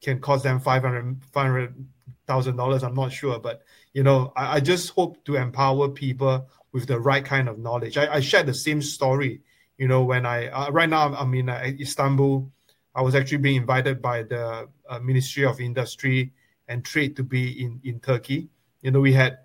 can 0.00 0.20
cost 0.20 0.44
them 0.44 0.60
500 0.60 1.22
500000 1.32 2.56
dollars 2.56 2.82
i'm 2.82 2.94
not 2.94 3.10
sure 3.10 3.38
but 3.38 3.62
you 3.94 4.02
know 4.02 4.34
I, 4.36 4.56
I, 4.56 4.60
just 4.60 4.90
hope 4.90 5.24
to 5.24 5.36
empower 5.36 5.88
people 5.88 6.46
with 6.74 6.88
the 6.88 6.98
right 6.98 7.24
kind 7.24 7.48
of 7.48 7.58
knowledge. 7.58 7.96
I, 7.96 8.16
I 8.16 8.20
shared 8.20 8.46
the 8.46 8.52
same 8.52 8.82
story, 8.82 9.40
you 9.78 9.86
know, 9.86 10.02
when 10.02 10.26
I 10.26 10.48
uh, 10.48 10.70
right 10.72 10.88
now 10.90 11.14
I'm 11.14 11.32
in 11.32 11.48
uh, 11.48 11.62
Istanbul. 11.80 12.50
I 12.96 13.00
was 13.00 13.14
actually 13.14 13.38
being 13.38 13.56
invited 13.56 14.02
by 14.02 14.24
the 14.24 14.68
uh, 14.88 14.98
Ministry 14.98 15.46
of 15.46 15.60
Industry 15.60 16.32
and 16.68 16.84
Trade 16.84 17.16
to 17.16 17.22
be 17.22 17.64
in 17.64 17.80
in 17.84 18.00
Turkey. 18.00 18.48
You 18.82 18.90
know, 18.90 19.00
we 19.00 19.12
had 19.12 19.38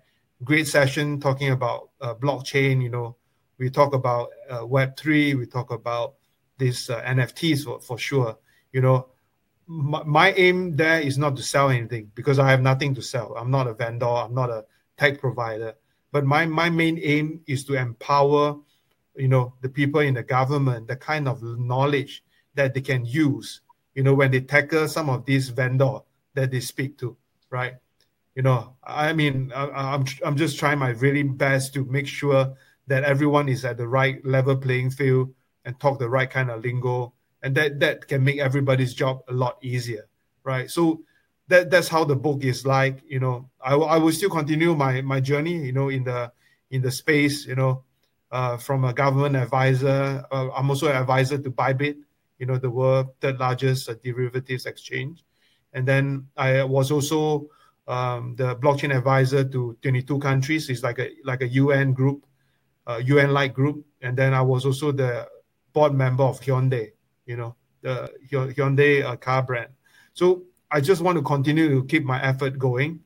great 0.44 0.66
session 0.66 1.20
talking 1.20 1.50
about 1.50 1.90
uh, 2.00 2.14
blockchain. 2.14 2.82
You 2.82 2.90
know, 2.90 3.16
we 3.58 3.70
talk 3.70 3.94
about 3.94 4.30
uh, 4.48 4.66
Web 4.66 4.96
three. 4.96 5.34
We 5.34 5.46
talk 5.46 5.70
about 5.70 6.14
these 6.58 6.90
uh, 6.90 7.02
NFTs 7.02 7.64
for, 7.64 7.80
for 7.80 7.98
sure. 7.98 8.38
You 8.72 8.80
know, 8.80 9.08
my, 9.66 10.02
my 10.04 10.32
aim 10.32 10.76
there 10.76 11.00
is 11.00 11.18
not 11.18 11.36
to 11.36 11.42
sell 11.42 11.70
anything 11.70 12.10
because 12.14 12.38
I 12.38 12.50
have 12.50 12.62
nothing 12.62 12.94
to 12.94 13.02
sell. 13.02 13.34
I'm 13.36 13.50
not 13.50 13.66
a 13.66 13.74
vendor. 13.74 14.06
I'm 14.06 14.34
not 14.34 14.50
a 14.50 14.64
tech 14.96 15.20
provider. 15.20 15.74
But 16.12 16.24
my, 16.24 16.44
my 16.46 16.70
main 16.70 16.98
aim 17.02 17.40
is 17.46 17.64
to 17.64 17.74
empower, 17.74 18.56
you 19.16 19.28
know, 19.28 19.54
the 19.62 19.68
people 19.68 20.00
in 20.00 20.14
the 20.14 20.22
government, 20.22 20.88
the 20.88 20.96
kind 20.96 21.28
of 21.28 21.42
knowledge 21.42 22.24
that 22.54 22.74
they 22.74 22.80
can 22.80 23.04
use, 23.04 23.60
you 23.94 24.02
know, 24.02 24.14
when 24.14 24.30
they 24.30 24.40
tackle 24.40 24.88
some 24.88 25.08
of 25.08 25.24
these 25.24 25.50
vendor 25.50 26.00
that 26.34 26.50
they 26.50 26.60
speak 26.60 26.98
to, 26.98 27.16
right? 27.48 27.74
You 28.40 28.44
know, 28.44 28.72
I 28.82 29.12
mean, 29.12 29.52
I, 29.54 29.68
I'm 29.68 30.06
I'm 30.24 30.34
just 30.34 30.58
trying 30.58 30.78
my 30.78 30.96
really 30.96 31.22
best 31.22 31.74
to 31.74 31.84
make 31.84 32.06
sure 32.06 32.56
that 32.86 33.04
everyone 33.04 33.50
is 33.50 33.66
at 33.66 33.76
the 33.76 33.86
right 33.86 34.16
level 34.24 34.56
playing 34.56 34.92
field 34.92 35.34
and 35.66 35.78
talk 35.78 35.98
the 35.98 36.08
right 36.08 36.30
kind 36.30 36.50
of 36.50 36.64
lingo, 36.64 37.12
and 37.42 37.54
that 37.56 37.80
that 37.80 38.08
can 38.08 38.24
make 38.24 38.38
everybody's 38.38 38.94
job 38.94 39.20
a 39.28 39.34
lot 39.34 39.58
easier, 39.60 40.08
right? 40.42 40.70
So 40.70 41.04
that 41.48 41.68
that's 41.68 41.88
how 41.88 42.02
the 42.04 42.16
book 42.16 42.42
is 42.42 42.64
like 42.64 43.02
you 43.06 43.20
know. 43.20 43.50
I, 43.60 43.74
I 43.76 43.98
will 43.98 44.10
still 44.10 44.30
continue 44.30 44.74
my 44.74 45.02
my 45.02 45.20
journey 45.20 45.60
you 45.60 45.72
know 45.72 45.90
in 45.90 46.04
the 46.04 46.32
in 46.70 46.80
the 46.80 46.90
space 46.90 47.44
you 47.44 47.56
know 47.56 47.84
uh, 48.32 48.56
from 48.56 48.86
a 48.86 48.94
government 48.94 49.36
advisor 49.36 50.24
uh, 50.32 50.48
i'm 50.56 50.70
also 50.70 50.88
an 50.88 50.96
advisor 50.96 51.36
to 51.36 51.50
bybit 51.50 51.98
you 52.38 52.46
know 52.46 52.56
the 52.56 52.70
world 52.70 53.08
third 53.20 53.38
largest 53.38 53.90
uh, 53.90 53.94
derivatives 54.02 54.64
exchange. 54.64 55.24
And 55.74 55.86
then 55.86 56.28
i 56.38 56.64
was 56.64 56.90
also 56.90 57.50
um, 57.90 58.34
the 58.36 58.56
blockchain 58.56 58.96
advisor 58.96 59.44
to 59.44 59.76
22 59.82 60.18
countries 60.18 60.70
it's 60.70 60.82
like 60.82 60.98
a 60.98 61.10
like 61.24 61.42
a 61.42 61.48
un 61.48 61.92
group 61.92 62.24
uh, 62.86 63.00
un 63.04 63.32
like 63.32 63.52
group 63.52 63.84
and 64.02 64.16
then 64.16 64.32
i 64.32 64.40
was 64.40 64.64
also 64.64 64.92
the 64.92 65.26
board 65.72 65.94
member 65.94 66.24
of 66.24 66.40
hyundai 66.40 66.90
you 67.26 67.36
know 67.36 67.54
the 67.82 68.10
hyundai 68.30 69.04
uh, 69.04 69.16
car 69.16 69.42
brand 69.42 69.70
so 70.12 70.44
I 70.70 70.80
just 70.80 71.02
want 71.02 71.18
to 71.18 71.22
continue 71.22 71.68
to 71.70 71.84
keep 71.84 72.04
my 72.04 72.22
effort 72.22 72.58
going. 72.58 73.00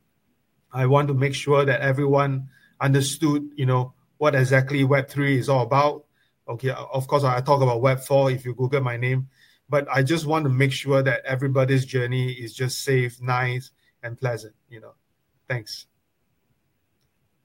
I 0.73 0.87
want 0.87 1.09
to 1.09 1.15
make 1.15 1.35
sure 1.35 1.65
that 1.65 1.81
everyone 1.81 2.49
understood, 2.81 3.49
you 3.57 3.65
know, 3.65 3.95
what 4.19 4.35
exactly 4.35 4.85
Web3 4.85 5.39
is 5.39 5.49
all 5.49 5.63
about. 5.63 6.05
Okay, 6.47 6.71
of 6.71 7.07
course, 7.07 7.25
I 7.25 7.41
talk 7.41 7.63
about 7.63 7.81
Web4 7.81 8.35
if 8.35 8.45
you 8.45 8.55
Google 8.55 8.83
my 8.83 8.99
name, 8.99 9.29
but 9.69 9.89
I 9.91 10.03
just 10.03 10.27
want 10.27 10.45
to 10.45 10.51
make 10.51 10.73
sure 10.73 11.03
that 11.03 11.23
everybody's 11.25 11.87
journey 11.87 12.33
is 12.33 12.55
just 12.55 12.85
safe, 12.85 13.21
nice, 13.23 13.71
and 14.05 14.21
pleasant, 14.21 14.55
you 14.69 14.81
know. 14.81 14.93
Thanks. 15.49 15.87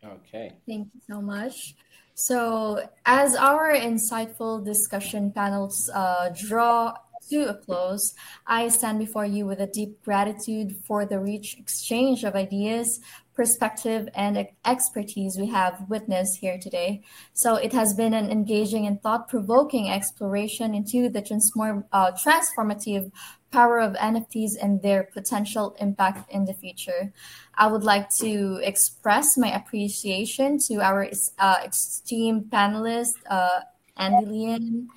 Okay. 0.03 0.53
Thank 0.67 0.89
you 0.93 1.01
so 1.07 1.21
much. 1.21 1.75
So, 2.13 2.87
as 3.05 3.35
our 3.35 3.73
insightful 3.73 4.63
discussion 4.63 5.31
panels 5.31 5.89
uh, 5.93 6.29
draw 6.35 6.93
to 7.29 7.49
a 7.49 7.53
close, 7.53 8.13
I 8.45 8.67
stand 8.69 8.99
before 8.99 9.25
you 9.25 9.45
with 9.45 9.59
a 9.61 9.67
deep 9.67 10.03
gratitude 10.03 10.75
for 10.85 11.05
the 11.05 11.19
rich 11.19 11.55
exchange 11.57 12.23
of 12.23 12.35
ideas, 12.35 12.99
perspective, 13.33 14.09
and 14.15 14.47
expertise 14.65 15.37
we 15.37 15.47
have 15.47 15.85
witnessed 15.87 16.39
here 16.39 16.57
today. 16.57 17.03
So 17.33 17.55
it 17.55 17.71
has 17.71 17.93
been 17.93 18.13
an 18.13 18.29
engaging 18.29 18.85
and 18.85 19.01
thought 19.01 19.29
provoking 19.29 19.89
exploration 19.89 20.75
into 20.75 21.07
the 21.07 21.21
transform, 21.21 21.85
uh, 21.93 22.11
transformative 22.11 23.11
power 23.51 23.79
of 23.79 23.93
NFTs 23.93 24.51
and 24.61 24.81
their 24.81 25.03
potential 25.03 25.75
impact 25.79 26.31
in 26.31 26.45
the 26.45 26.53
future. 26.53 27.11
I 27.55 27.67
would 27.67 27.83
like 27.83 28.09
to 28.17 28.59
express 28.63 29.37
my 29.37 29.55
appreciation 29.55 30.59
to 30.67 30.81
our 30.81 31.09
uh, 31.39 31.55
esteemed 31.65 32.45
panelists, 32.51 33.13
uh, 33.29 33.61
Anndy 33.97 34.25
Lian, 34.25 34.87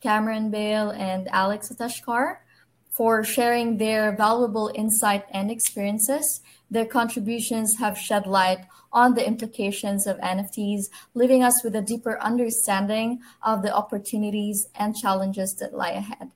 Cameron 0.00 0.50
Bale, 0.50 0.90
and 0.90 1.28
Alex 1.28 1.70
Atashkar 1.72 2.38
for 2.90 3.24
sharing 3.24 3.78
their 3.78 4.14
valuable 4.14 4.70
insight 4.74 5.24
and 5.30 5.50
experiences. 5.50 6.42
Their 6.70 6.84
contributions 6.84 7.78
have 7.78 7.96
shed 7.96 8.26
light 8.26 8.66
on 8.92 9.14
the 9.14 9.26
implications 9.26 10.06
of 10.06 10.18
NFTs, 10.18 10.86
leaving 11.14 11.42
us 11.42 11.62
with 11.64 11.74
a 11.76 11.82
deeper 11.82 12.20
understanding 12.20 13.20
of 13.42 13.62
the 13.62 13.74
opportunities 13.74 14.68
and 14.74 14.96
challenges 14.96 15.54
that 15.56 15.74
lie 15.74 15.92
ahead. 15.92 16.30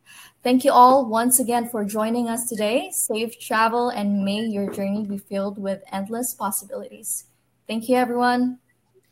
Thank 0.44 0.62
you 0.62 0.72
all 0.72 1.06
once 1.06 1.40
again 1.40 1.70
for 1.70 1.86
joining 1.86 2.28
us 2.28 2.46
today. 2.46 2.90
Safe 2.90 3.40
travel 3.40 3.88
and 3.88 4.22
may 4.22 4.40
your 4.40 4.70
journey 4.70 5.06
be 5.06 5.16
filled 5.16 5.58
with 5.58 5.82
endless 5.90 6.34
possibilities. 6.34 7.24
Thank 7.66 7.88
you, 7.88 7.96
everyone. 7.96 8.58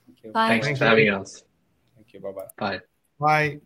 Thank 0.06 0.24
you. 0.24 0.32
Bye. 0.32 0.60
Thanks 0.60 0.78
for 0.78 0.84
having 0.84 1.08
us. 1.08 1.42
Thank 1.96 2.12
you. 2.12 2.20
Bye-bye. 2.20 2.48
Bye. 2.58 2.80
Bye. 3.18 3.60